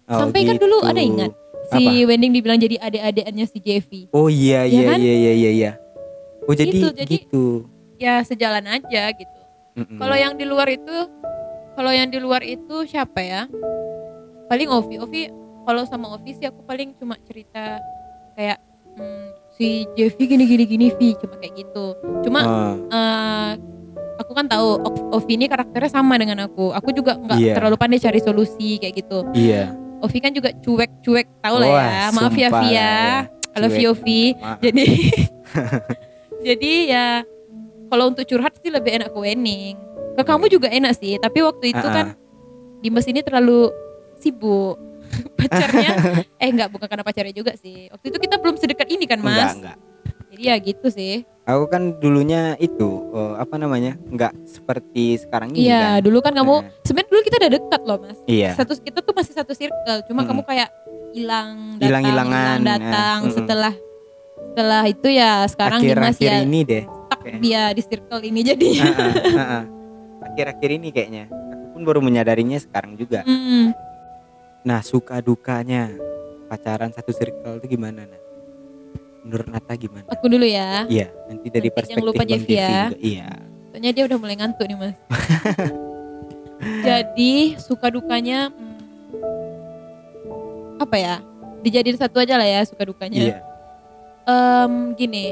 Oh, 0.07 0.19
Sampai 0.23 0.47
kan 0.47 0.55
dulu 0.55 0.80
ada 0.82 0.95
gitu. 0.95 1.11
ingat 1.13 1.32
si 1.67 1.84
Wending 2.01 2.32
dibilang 2.32 2.55
jadi 2.55 2.80
adik-adikannya 2.80 3.45
si 3.45 3.59
Jeffy. 3.59 4.01
oh 4.09 4.28
iya 4.28 4.63
Iya 4.63 4.71
iya 4.73 4.88
kan? 4.88 4.97
iya 4.97 5.13
iya 5.13 5.34
iya 5.34 5.51
iya 5.53 5.71
oh 6.41 6.53
jadi 6.53 6.71
Gitu, 6.71 6.88
gitu, 6.95 7.43
jadi- 7.59 7.75
Ya 7.97 8.21
sejalan 8.21 8.61
aja 8.63 9.09
gitu. 9.09 9.39
Mm-mm. 9.73 9.97
Kalau 9.97 10.13
yang 10.13 10.34
di 10.34 10.45
luar 10.45 10.69
itu, 10.69 10.97
kalau 11.73 11.89
yang 11.89 12.07
di 12.07 12.17
luar 12.17 12.39
itu 12.39 12.86
siapa 12.86 13.19
ya? 13.19 13.49
Paling 14.47 14.69
Ovi. 14.69 14.95
Ovi 14.97 15.21
kalau 15.63 15.82
sama 15.84 16.07
Ovi 16.09 16.32
sih 16.32 16.45
aku 16.45 16.61
paling 16.61 16.93
cuma 16.93 17.17
cerita 17.19 17.82
kayak 18.34 18.61
hmm, 18.93 19.28
si 19.58 19.68
Jeffy 19.93 20.24
gini 20.28 20.45
gini 20.45 20.64
gini 20.64 20.88
Vi 20.93 21.18
cuma 21.18 21.36
kayak 21.36 21.53
gitu. 21.58 21.86
Cuma 22.22 22.39
Ah, 22.39 22.74
eh, 22.88 23.51
aku 24.18 24.32
kan 24.32 24.45
tahu 24.45 24.78
Ov- 24.80 25.05
Ovi 25.14 25.34
ini 25.34 25.45
karakternya 25.45 25.89
sama 25.91 26.14
dengan 26.16 26.45
aku. 26.45 26.70
Aku 26.72 26.89
juga 26.91 27.18
nggak 27.18 27.38
Iya. 27.38 27.53
terlalu 27.53 27.76
pandai 27.76 27.97
cari 27.97 28.20
solusi 28.20 28.78
kayak 28.78 28.93
gitu. 28.95 29.26
iya 29.34 29.74
Ovi 29.97 30.18
kan 30.20 30.30
juga 30.30 30.53
cuek-cuek 30.55 31.26
tau 31.41 31.58
lah 31.58 31.68
ya. 31.68 31.82
Maaf 32.12 32.32
ya 32.32 32.47
sumpah 32.47 32.62
Vi 32.62 32.70
lah 32.70 32.70
ya. 32.72 32.95
I 33.26 33.58
love 33.58 33.74
Cuek. 33.74 33.82
you 33.82 33.89
Ovi. 33.89 34.22
Jadi 34.62 34.86
jadi 36.47 36.72
ya 36.86 37.05
kalau 37.88 38.12
untuk 38.12 38.24
curhat 38.24 38.53
sih 38.55 38.70
lebih 38.70 38.93
enak 38.93 39.10
ke 39.10 39.18
Wening. 39.18 39.74
Ke 40.14 40.22
kamu 40.24 40.49
juga 40.49 40.68
enak 40.68 40.93
sih, 40.93 41.18
tapi 41.18 41.41
waktu 41.41 41.72
itu 41.72 41.82
Ah, 41.84 41.93
kan 41.93 42.05
Dimas 42.80 43.05
ini 43.05 43.22
terlalu 43.22 43.70
sibuk. 44.16 44.78
pacarnya 45.38 45.91
eh 46.36 46.47
enggak 46.47 46.70
bukan 46.70 46.88
karena 46.88 47.03
pacarnya 47.03 47.32
juga 47.32 47.51
sih. 47.53 47.88
Waktu 47.88 48.05
itu 48.07 48.18
kita 48.20 48.36
belum 48.36 48.55
sedekat 48.55 48.88
ini 48.88 49.05
kan, 49.05 49.18
enggak 49.18 49.34
Mas. 49.43 49.55
enggak 49.55 49.78
Jadi 50.28 50.43
ya 50.43 50.55
gitu 50.57 50.88
sih. 50.88 51.13
aku 51.41 51.63
kan 51.65 51.95
dulunya 51.95 52.41
itu 52.57 52.88
eh, 53.09 53.34
apa 53.38 53.55
namanya 53.55 53.95
enggak 54.05 54.36
seperti 54.43 55.15
sekarang 55.18 55.49
ini 55.49 55.65
Iya, 55.65 55.80
kan 55.95 56.03
dulu 56.03 56.20
kan 56.20 56.34
kamu 56.34 56.55
Nah, 56.57 56.84
sebenarnya 56.84 57.09
dulu 57.09 57.22
kita 57.24 57.36
udah 57.38 57.51
dekat 57.53 57.82
loh, 57.84 57.97
Mas. 57.99 58.20
iya 58.26 58.51
Satu 58.51 58.76
kita 58.76 58.99
tuh 58.99 59.13
masih 59.13 59.34
satu 59.34 59.53
circle, 59.53 59.99
cuma 60.03 60.22
Mm-mm. 60.22 60.30
kamu 60.30 60.41
kayak 60.43 60.70
hilang 61.09 61.55
datang, 61.74 61.88
Hilang-hilangan, 61.88 62.36
hilang 62.53 62.65
datang 62.65 63.18
ya. 63.18 63.24
Mm-mm. 63.24 63.34
setelah 63.34 63.74
setelah 64.47 64.84
itu 64.86 65.07
ya 65.07 65.32
sekarang 65.45 65.80
Dimas 65.80 65.95
akhir-akhir 66.11 66.28
ya 66.28 66.38
ini 66.43 66.59
deh 66.61 66.84
stuck 66.84 67.22
dia 67.39 67.63
di 67.72 67.82
circle 67.82 68.22
ini 68.22 68.39
jadi. 68.43 68.70
Akhir-akhir 70.20 70.70
ini 70.74 70.88
kayaknya 70.89 71.24
aku 71.30 71.65
pun 71.72 71.82
baru 71.84 71.99
menyadarinya 72.01 72.57
sekarang 72.57 72.93
juga 72.93 73.24
Hmm. 73.24 73.72
Nah 74.62 74.80
suka 74.80 75.20
dukanya 75.20 75.91
pacaran 76.47 76.89
satu 76.89 77.12
circle 77.12 77.60
itu 77.60 77.76
gimana 77.76 78.03
nah 78.03 78.22
menurut 79.22 79.47
Nata 79.47 79.76
gimana 79.76 80.08
Aku 80.08 80.26
dulu 80.26 80.43
ya. 80.43 80.88
iya 80.88 81.12
nanti 81.28 81.47
dari 81.47 81.68
Nanti 81.68 81.76
perspektif 81.76 81.99
jangan 81.99 82.08
lupa 82.08 82.24
Bang 82.24 82.30
Jeffy 82.32 82.53
ya. 82.53 82.70
juga 82.88 82.97
iya 82.97 83.28
Soalnya 83.68 83.91
dia 83.91 84.03
udah 84.08 84.18
mulai 84.18 84.34
ngantuk 84.34 84.66
nih 84.66 84.74
mas. 84.74 84.95
Jadi 86.88 87.32
suka 87.60 87.91
dukanya 87.91 88.49
hmm, 88.49 88.74
apa 90.82 90.95
ya? 90.97 91.16
Dijadiin 91.62 91.97
satu 91.97 92.18
aja 92.18 92.38
lah 92.38 92.47
ya 92.47 92.66
suka 92.66 92.82
dukanya. 92.84 93.20
iya 93.20 93.38
Em, 94.26 94.91
gini, 94.93 95.32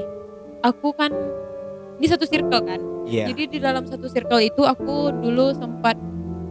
aku 0.61 0.93
kan 0.93 1.09
ini 1.97 2.05
satu 2.05 2.23
circle 2.23 2.61
kan. 2.61 2.77
iya 3.03 3.25
Jadi 3.27 3.57
di 3.57 3.59
dalam 3.59 3.83
satu 3.83 4.05
circle 4.05 4.39
itu 4.39 4.61
aku 4.61 5.09
dulu 5.15 5.49
sempat 5.51 5.97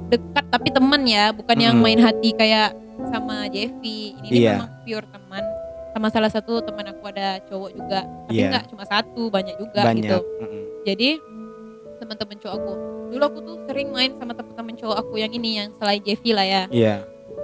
dekat 0.09 0.45
tapi 0.49 0.69
teman 0.69 1.03
ya, 1.05 1.31
bukan 1.31 1.57
yang 1.57 1.75
Mm-mm. 1.75 1.85
main 1.87 2.01
hati 2.01 2.31
kayak 2.33 2.73
sama 3.09 3.49
Jeffy. 3.49 4.15
Ini, 4.23 4.29
Iya. 4.31 4.53
memang 4.59 4.71
pure 4.83 5.07
teman. 5.07 5.45
Sama 5.91 6.09
salah 6.11 6.27
satu 6.29 6.59
teman 6.61 6.87
aku 6.87 7.07
ada 7.07 7.39
cowok 7.45 7.71
juga, 7.73 8.01
tapi 8.27 8.35
Iya. 8.37 8.49
nggak 8.51 8.65
cuma 8.69 8.85
satu, 8.85 9.23
banyak 9.29 9.55
juga 9.57 9.81
banyak 9.83 10.03
gitu. 10.03 10.19
Mm-mm. 10.41 10.63
Jadi 10.85 11.09
teman-teman 11.97 12.37
cowok 12.37 12.55
aku, 12.55 12.73
dulu 13.09 13.23
aku 13.25 13.39
tuh 13.41 13.57
sering 13.65 13.89
main 13.89 14.11
sama 14.13 14.33
teman-teman 14.33 14.75
cowok 14.75 14.97
aku 14.99 15.15
yang 15.17 15.31
ini 15.31 15.51
yang 15.57 15.69
selain 15.75 16.03
Jeffy 16.03 16.31
lah 16.31 16.45
ya. 16.45 16.63
iya 16.69 16.97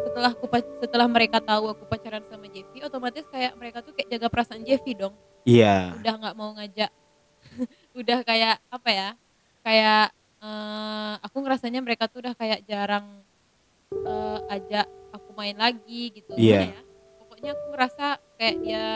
Setelah 0.02 0.34
aku 0.34 0.44
setelah 0.80 1.06
mereka 1.06 1.38
tahu 1.38 1.70
aku 1.70 1.86
pacaran 1.86 2.26
sama 2.26 2.44
Jeffy, 2.46 2.82
otomatis 2.82 3.22
kayak 3.24 3.54
mereka 3.54 3.78
tuh 3.80 3.94
kayak 3.94 4.11
jaga 4.11 4.26
perasaan 4.26 4.62
Jeffy 4.62 4.92
dong. 4.92 5.14
iya 5.42 5.94
Udah 5.96 6.14
nggak 6.18 6.34
mau 6.34 6.50
ngajak, 6.52 6.90
udah 8.00 8.18
kayak 8.20 8.58
apa 8.66 8.88
ya? 8.90 9.08
Kayak 9.62 10.11
eh, 10.41 11.14
aku 11.20 11.36
ngerasanya 11.45 11.80
mereka 11.84 12.09
tuh 12.09 12.24
udah 12.24 12.34
kayak 12.34 12.64
jarang 12.64 13.07
eh, 13.93 14.38
ajak 14.57 14.86
aku 15.12 15.30
main 15.36 15.57
lagi 15.57 16.12
gitu. 16.16 16.32
Iya. 16.36 16.68
Gimana 16.68 16.76
ya? 16.76 16.82
Pokoknya 17.20 17.51
aku 17.57 17.64
ngerasa 17.72 18.07
kayak 18.36 18.57
dia 18.64 18.86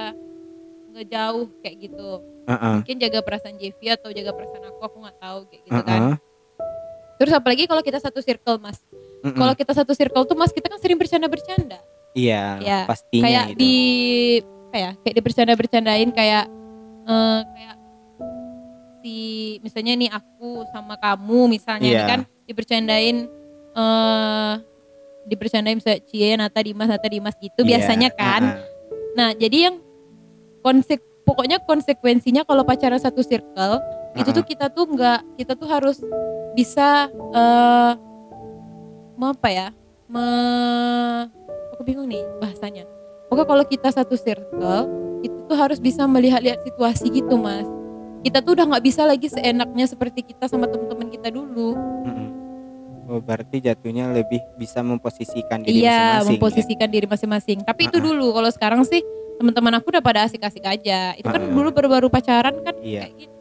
ngejauh 0.95 1.47
kayak 1.59 1.77
gitu 1.91 2.11
Heeh. 2.47 2.75
mungkin 2.81 2.97
jaga 3.03 3.19
perasaan 3.27 3.59
Jeffy 3.59 3.91
atau 3.91 4.15
jaga 4.15 4.31
perasaan 4.31 4.63
aku 4.71 4.79
aku 4.79 4.97
nggak 5.03 5.19
tahu 5.19 5.39
kayak 5.51 5.63
gitu 5.67 5.81
kan 5.83 5.91
Heeh. 5.91 6.17
terus 7.19 7.33
apalagi 7.35 7.65
kalau 7.67 7.83
kita 7.83 7.99
satu 7.99 8.23
circle 8.23 8.63
mas 8.63 8.79
kalau 9.25 9.55
kita 9.59 9.73
satu 9.75 9.93
circle 9.97 10.23
tuh 10.23 10.37
mas 10.39 10.55
kita 10.55 10.71
kan 10.71 10.79
sering 10.79 10.95
bercanda 11.01 11.27
bercanda 11.27 11.79
iya 12.15 12.63
Ya, 12.63 12.81
pastinya 12.87 13.27
kayak 13.27 13.45
itu 13.51 13.59
di 13.59 13.75
kayak 14.71 14.93
kayak 15.03 15.15
dibercanda 15.19 15.55
bercandain 15.59 16.11
kayak 16.15 16.45
eh, 17.11 17.41
kayak 17.43 17.75
si 19.05 19.17
misalnya 19.61 19.93
nih 19.95 20.09
aku 20.09 20.65
sama 20.73 20.97
kamu 20.97 21.53
misalnya 21.53 21.85
Iya. 21.85 21.99
nih 22.01 22.07
kan 22.09 22.21
dibercandain 22.49 23.17
eh 23.77 24.53
dibercandain 25.25 25.77
misalnya 25.77 26.01
Cie 26.09 26.33
Nata 26.35 26.61
Dimas 26.61 26.89
Nata 26.89 27.05
Dimas 27.05 27.37
gitu 27.37 27.61
Iya, 27.61 27.69
biasanya 27.77 28.09
kan 28.11 28.43
heeh. 28.49 28.73
Nah, 29.15 29.31
jadi 29.31 29.71
yang 29.71 29.77
konsek 30.59 30.99
pokoknya 31.23 31.63
konsekuensinya 31.63 32.43
kalau 32.43 32.65
pacaran 32.65 32.99
satu 32.99 33.21
circle 33.21 33.79
itu 34.17 34.25
Heeh. 34.25 34.35
tuh 34.35 34.45
kita 34.45 34.67
tuh 34.69 34.89
nggak 34.89 35.21
kita 35.37 35.53
tuh 35.55 35.69
harus 35.69 36.01
bisa 36.57 37.07
eh 37.13 37.93
mau 39.15 39.31
apa 39.31 39.49
ya? 39.49 39.69
Me, 40.05 40.25
aku 41.71 41.83
bingung 41.83 42.07
nih 42.07 42.25
bahasanya. 42.39 42.85
Pokoknya 43.31 43.47
kalau 43.47 43.65
kita 43.65 43.89
satu 43.91 44.15
circle 44.15 44.81
itu 45.23 45.37
tuh 45.47 45.57
harus 45.57 45.79
bisa 45.79 46.05
melihat-lihat 46.05 46.61
situasi 46.63 47.09
gitu, 47.11 47.39
Mas. 47.39 47.65
Kita 48.25 48.41
tuh 48.41 48.57
udah 48.57 48.67
nggak 48.67 48.83
bisa 48.83 49.05
lagi 49.05 49.29
seenaknya 49.29 49.85
seperti 49.85 50.25
kita 50.25 50.49
sama 50.49 50.65
teman-teman 50.65 51.07
kita 51.07 51.29
dulu. 51.29 51.77
Mm-mm. 52.03 52.29
Oh, 53.05 53.21
berarti 53.21 53.61
jatuhnya 53.61 54.09
lebih 54.09 54.41
bisa 54.57 54.81
memposisikan 54.81 55.61
diri 55.61 55.85
Iya, 55.85 55.93
masing-masing. 55.93 56.17
ya? 56.17 56.29
memposisikan 56.33 56.89
diri 56.89 57.05
masing-masing. 57.05 57.59
Tapi 57.61 57.81
itu 57.85 57.95
Ah-ah. 57.95 58.07
dulu. 58.07 58.27
Kalau 58.33 58.51
sekarang 58.51 58.81
sih 58.83 59.05
teman-teman 59.37 59.77
aku 59.77 59.93
udah 59.93 60.01
pada 60.01 60.25
asik-asik 60.25 60.65
aja. 60.65 61.13
Itu 61.13 61.29
kan 61.29 61.37
Ah-ah. 61.39 61.53
dulu 61.53 61.69
baru-baru 61.71 62.09
pacaran 62.09 62.57
kan 62.59 62.73
Iya. 62.81 63.05
kayak 63.05 63.15
gitu. 63.21 63.33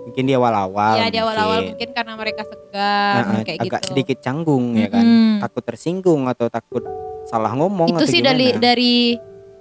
Mungkin 0.00 0.24
di 0.24 0.32
awal-awal. 0.32 0.94
ya 0.96 1.06
di 1.06 1.18
awal-awal 1.20 1.52
mungkin. 1.60 1.70
mungkin 1.70 1.88
karena 1.92 2.12
mereka 2.16 2.42
segan 2.42 3.22
Nah, 3.28 3.42
kayak 3.44 3.58
agak 3.60 3.70
gitu. 3.78 3.88
sedikit 3.92 4.18
canggung 4.18 4.72
ya 4.74 4.88
kan. 4.88 5.04
Mm-mm. 5.04 5.32
Takut 5.38 5.62
tersinggung 5.62 6.22
atau 6.26 6.48
takut 6.48 6.84
salah 7.22 7.52
ngomong 7.52 7.92
Itu 7.92 8.00
atau 8.00 8.08
sih 8.08 8.18
gimana. 8.18 8.32
dari 8.32 8.46
dari 8.56 8.92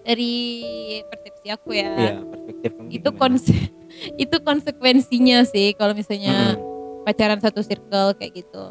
dari 0.02 0.34
persepsi 1.04 1.48
aku 1.52 1.76
ya. 1.76 1.92
Iya, 1.92 2.14
perspektif 2.24 2.70
kamu 2.74 2.88
Itu 2.90 3.10
gimana? 3.12 3.36
Itu 4.16 4.36
konsekuensinya 4.39 5.43
sih 5.43 5.74
kalau 5.74 5.91
misalnya 5.91 6.56
Mm-mm. 6.56 7.04
pacaran 7.04 7.39
satu 7.39 7.60
circle 7.60 8.16
kayak 8.16 8.34
gitu. 8.38 8.64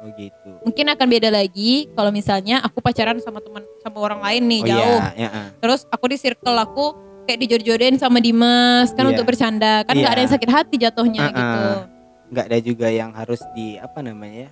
Oh 0.00 0.08
gitu. 0.16 0.50
Mungkin 0.64 0.86
akan 0.88 1.06
beda 1.06 1.28
lagi 1.28 1.84
kalau 1.92 2.08
misalnya 2.08 2.60
aku 2.60 2.80
pacaran 2.80 3.20
sama 3.20 3.38
teman 3.38 3.60
sama 3.80 3.98
orang 4.00 4.20
lain 4.20 4.42
nih 4.46 4.60
oh 4.60 4.66
jauh. 4.66 4.98
iya, 4.98 5.12
ya, 5.14 5.28
ah. 5.28 5.48
Terus 5.60 5.84
aku 5.86 6.04
di 6.08 6.16
circle 6.16 6.56
aku 6.56 6.84
kayak 7.28 7.36
dijod-jodoin 7.38 7.94
sama 7.94 8.16
Dimas 8.18 8.90
kan 8.90 9.04
Iya. 9.04 9.12
untuk 9.12 9.28
bercanda 9.28 9.84
kan 9.84 9.92
nggak 9.92 10.08
Iya. 10.08 10.16
ada 10.16 10.20
yang 10.24 10.32
sakit 10.32 10.50
hati 10.50 10.74
jatuhnya 10.78 11.24
Uh-uh. 11.24 11.36
gitu. 11.36 11.62
nggak 12.30 12.44
ada 12.48 12.58
juga 12.58 12.86
yang 12.88 13.10
harus 13.12 13.42
di 13.52 13.76
apa 13.76 14.00
namanya 14.00 14.48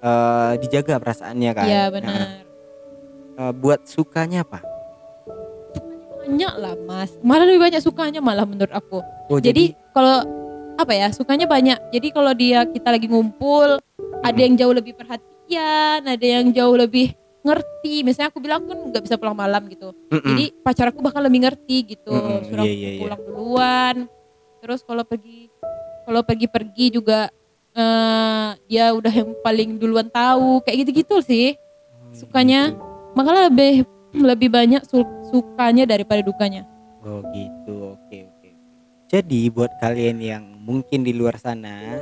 eh 0.00 0.52
dijaga 0.58 0.96
perasaannya 0.96 1.50
kan 1.52 1.66
Iya 1.68 1.84
benar. 1.92 2.18
eh, 3.36 3.52
buat 3.52 3.84
sukanya 3.84 4.42
apa 4.42 4.64
Banyak 6.30 6.54
lah 6.56 6.74
mas. 6.80 7.10
Malah 7.20 7.44
lebih 7.44 7.60
banyak 7.60 7.82
sukanya 7.82 8.20
malah 8.20 8.46
menurut 8.46 8.70
aku. 8.70 9.02
oh 9.28 9.38
Jadi 9.38 9.74
kalau 9.90 10.22
apa 10.76 10.92
ya 10.92 11.10
sukanya 11.10 11.44
banyak. 11.44 11.74
Jadi 11.90 12.08
kalau 12.08 12.30
dia 12.32 12.62
kita 12.64 12.88
lagi 12.88 13.04
ngumpul, 13.04 13.82
ada 14.20 14.30
Hmm. 14.30 14.46
yang 14.46 14.54
jauh 14.56 14.70
lebih 14.70 14.94
perhatian, 14.94 16.00
ada 16.00 16.22
yang 16.22 16.48
jauh 16.48 16.72
lebih 16.72 17.10
ngerti. 17.40 18.00
Misalnya 18.00 18.30
aku 18.30 18.38
bilang 18.38 18.62
kan 18.64 18.78
nggak 18.86 19.02
bisa 19.02 19.18
pulang 19.18 19.34
malam 19.34 19.66
gitu. 19.66 19.90
Mm-mm. 20.08 20.22
Jadi 20.24 20.44
pacar 20.62 20.86
aku 20.88 21.02
bakal 21.02 21.20
lebih 21.20 21.42
ngerti 21.42 21.76
gitu. 21.90 22.12
Mm-mm, 22.12 22.46
Suruh 22.46 22.62
iya, 22.62 22.70
aku 22.70 22.94
iya, 22.94 23.00
pulang 23.02 23.20
duluan. 23.20 23.96
Terus 24.60 24.80
kalau 24.80 25.02
pergi 25.02 25.50
kalau 26.06 26.20
pergi-pergi 26.22 26.86
juga 26.92 27.26
eh 27.70 28.48
dia 28.66 28.90
udah 28.90 29.10
yang 29.10 29.30
paling 29.40 29.76
duluan 29.76 30.06
tahu 30.06 30.62
kayak 30.62 30.86
gitu-gitu 30.86 31.18
sih. 31.20 31.58
sukanya- 32.10 32.70
gitu. 32.70 32.82
Makanya 33.12 33.42
lebih 33.46 33.86
lebih 34.14 34.50
banyak 34.50 34.82
su- 34.86 35.06
sukanya 35.30 35.86
daripada 35.86 36.22
dukanya. 36.22 36.66
Oh 37.00 37.22
gitu, 37.32 37.96
oke 37.96 38.18
oke. 38.26 38.50
Jadi 39.10 39.50
buat 39.50 39.70
kalian 39.82 40.18
yang 40.22 40.44
mungkin 40.62 41.02
di 41.02 41.10
luar 41.10 41.38
sana 41.40 41.98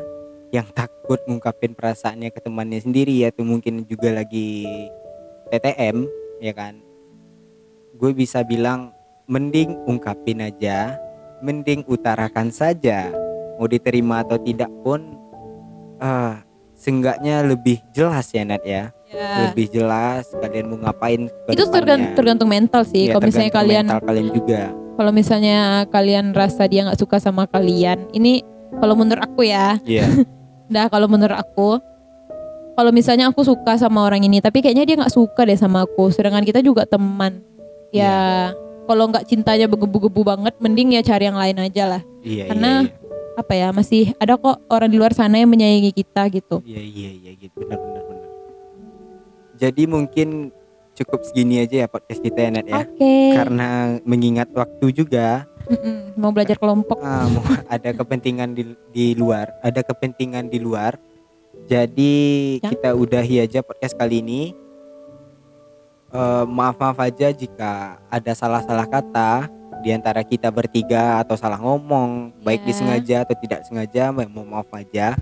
yang 0.48 0.68
takut 0.72 1.20
ngungkapin 1.28 1.76
perasaannya 1.76 2.32
ke 2.32 2.40
temannya 2.40 2.80
sendiri 2.80 3.24
atau 3.28 3.44
mungkin 3.44 3.84
juga 3.84 4.12
lagi 4.12 4.64
TTM 5.52 6.08
ya 6.40 6.52
kan. 6.56 6.80
Gue 7.96 8.12
bisa 8.12 8.44
bilang 8.44 8.92
mending 9.28 9.76
ungkapin 9.84 10.40
aja, 10.44 10.96
mending 11.44 11.84
utarakan 11.88 12.48
saja. 12.48 13.12
Mau 13.58 13.66
diterima 13.66 14.22
atau 14.22 14.38
tidak 14.40 14.70
pun 14.84 15.18
ah 15.98 16.40
seenggaknya 16.78 17.42
lebih 17.42 17.82
jelas 17.90 18.30
ya 18.32 18.46
Nat 18.46 18.62
ya. 18.64 18.94
Ya. 19.08 19.48
Lebih 19.48 19.66
jelas 19.70 20.28
kalian 20.32 20.68
mau 20.68 20.78
ngapain 20.78 21.20
ke 21.26 21.50
Itu 21.50 21.64
tergan- 21.66 21.96
depannya. 22.04 22.14
tergantung 22.14 22.48
mental 22.48 22.82
sih. 22.82 23.08
Iya, 23.08 23.12
kalau 23.12 23.24
misalnya 23.24 23.48
tergantung 23.48 23.58
kalian 23.64 23.84
mental 23.86 24.00
kalian 24.04 24.28
juga. 24.30 24.60
kalau 24.94 25.12
misalnya 25.12 25.56
kalian 25.88 26.26
rasa 26.32 26.62
dia 26.66 26.80
nggak 26.82 26.98
suka 26.98 27.16
sama 27.16 27.46
kalian, 27.46 27.98
ini 28.10 28.42
kalau 28.74 28.92
menurut 28.92 29.22
aku 29.22 29.42
ya, 29.42 29.78
Iya. 29.82 30.04
dah 30.68 30.86
kalau 30.86 31.06
menurut 31.06 31.34
aku, 31.34 31.80
kalau 32.74 32.90
misalnya 32.90 33.26
aku 33.26 33.40
suka 33.42 33.74
sama 33.74 34.02
orang 34.02 34.20
ini, 34.20 34.38
tapi 34.38 34.58
kayaknya 34.58 34.84
dia 34.84 34.96
nggak 34.96 35.10
suka 35.10 35.42
deh 35.42 35.54
sama 35.54 35.82
aku, 35.82 36.10
sedangkan 36.10 36.42
kita 36.42 36.60
juga 36.60 36.84
teman, 36.84 37.40
ya 37.88 38.50
kalau 38.84 39.06
nggak 39.06 39.24
cintanya 39.24 39.64
bergebu-gebu 39.66 40.20
banget, 40.26 40.52
mending 40.58 40.92
ya 40.92 41.02
cari 41.02 41.24
yang 41.24 41.36
lain 41.36 41.56
aja 41.58 41.84
lah. 41.88 42.02
Iya, 42.20 42.44
Karena- 42.46 42.84
iya, 42.84 42.92
Apa 43.36 43.54
ya, 43.54 43.70
masih 43.70 44.10
ada 44.16 44.34
kok 44.34 44.58
orang 44.66 44.90
di 44.90 44.98
luar 44.98 45.14
sana 45.14 45.38
yang 45.38 45.46
menyayangi 45.46 45.94
kita 45.94 46.26
gitu. 46.28 46.58
iya, 46.60 46.76
iya, 46.76 47.08
iya, 47.14 47.30
iya, 47.30 47.32
gitu, 47.38 47.54
benar, 47.56 47.78
benar, 47.78 48.02
benar. 48.04 48.27
Jadi 49.58 49.84
mungkin 49.84 50.54
cukup 50.94 51.22
segini 51.22 51.60
aja 51.60 51.82
ya 51.82 51.88
podcast 51.88 52.18
kita 52.18 52.38
ya, 52.40 52.50
Nat 52.50 52.66
ya. 52.66 52.78
Oke. 52.80 53.14
Karena 53.34 53.68
mengingat 54.02 54.50
waktu 54.50 54.86
juga, 54.92 55.46
Mm-mm, 55.68 56.16
Mau 56.16 56.32
belajar 56.32 56.56
kelompok. 56.56 56.96
mau 57.02 57.44
ada 57.68 57.90
kepentingan 57.92 58.56
di, 58.56 58.62
di 58.88 59.12
luar, 59.12 59.52
ada 59.60 59.84
kepentingan 59.84 60.48
di 60.48 60.58
luar. 60.58 60.96
Jadi 61.66 62.14
Ya. 62.58 62.72
kita 62.72 62.96
udahi 62.96 63.42
aja 63.42 63.60
podcast 63.60 63.92
kali 63.92 64.24
ini. 64.24 64.42
Eh, 66.08 66.44
maaf 66.48 66.80
maaf 66.80 66.96
aja 66.98 67.28
jika 67.28 68.00
ada 68.08 68.32
salah-salah 68.32 68.88
kata 68.88 69.44
di 69.78 69.92
antara 69.92 70.24
kita 70.24 70.48
bertiga 70.48 71.20
atau 71.20 71.36
salah 71.36 71.60
ngomong, 71.60 72.32
baik 72.40 72.64
Ya. 72.64 72.66
disengaja 72.66 73.16
atau 73.22 73.36
tidak 73.36 73.60
sengaja, 73.62 74.08
mohon 74.08 74.48
maaf 74.48 74.72
aja. 74.72 75.12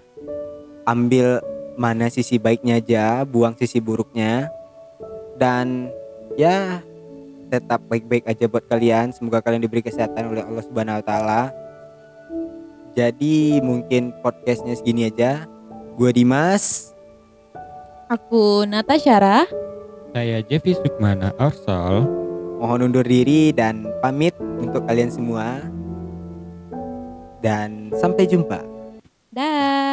Ambil 0.86 1.42
mana 1.76 2.08
sisi 2.08 2.40
baiknya 2.40 2.80
aja, 2.80 3.22
buang 3.22 3.54
sisi 3.54 3.78
buruknya. 3.78 4.48
Dan 5.36 5.92
ya 6.34 6.80
tetap 7.52 7.84
baik-baik 7.86 8.26
aja 8.26 8.44
buat 8.50 8.64
kalian. 8.66 9.14
Semoga 9.14 9.44
kalian 9.44 9.62
diberi 9.62 9.84
kesehatan 9.84 10.32
oleh 10.32 10.42
Allah 10.42 10.64
Subhanahu 10.64 10.98
wa 10.98 11.04
taala. 11.04 11.42
Jadi 12.96 13.60
mungkin 13.60 14.10
podcastnya 14.24 14.72
segini 14.72 15.12
aja. 15.12 15.44
Gua 16.00 16.10
Dimas. 16.12 16.92
Aku 18.08 18.64
Natasha. 18.64 19.44
Saya 20.16 20.40
Jeffy 20.40 20.72
Sukmana 20.72 21.36
Arsal. 21.36 22.08
Mohon 22.56 22.88
undur 22.88 23.04
diri 23.04 23.52
dan 23.52 23.84
pamit 24.00 24.32
untuk 24.56 24.80
kalian 24.88 25.12
semua. 25.12 25.60
Dan 27.44 27.92
sampai 28.00 28.24
jumpa. 28.24 28.64
Dah. 29.28 29.85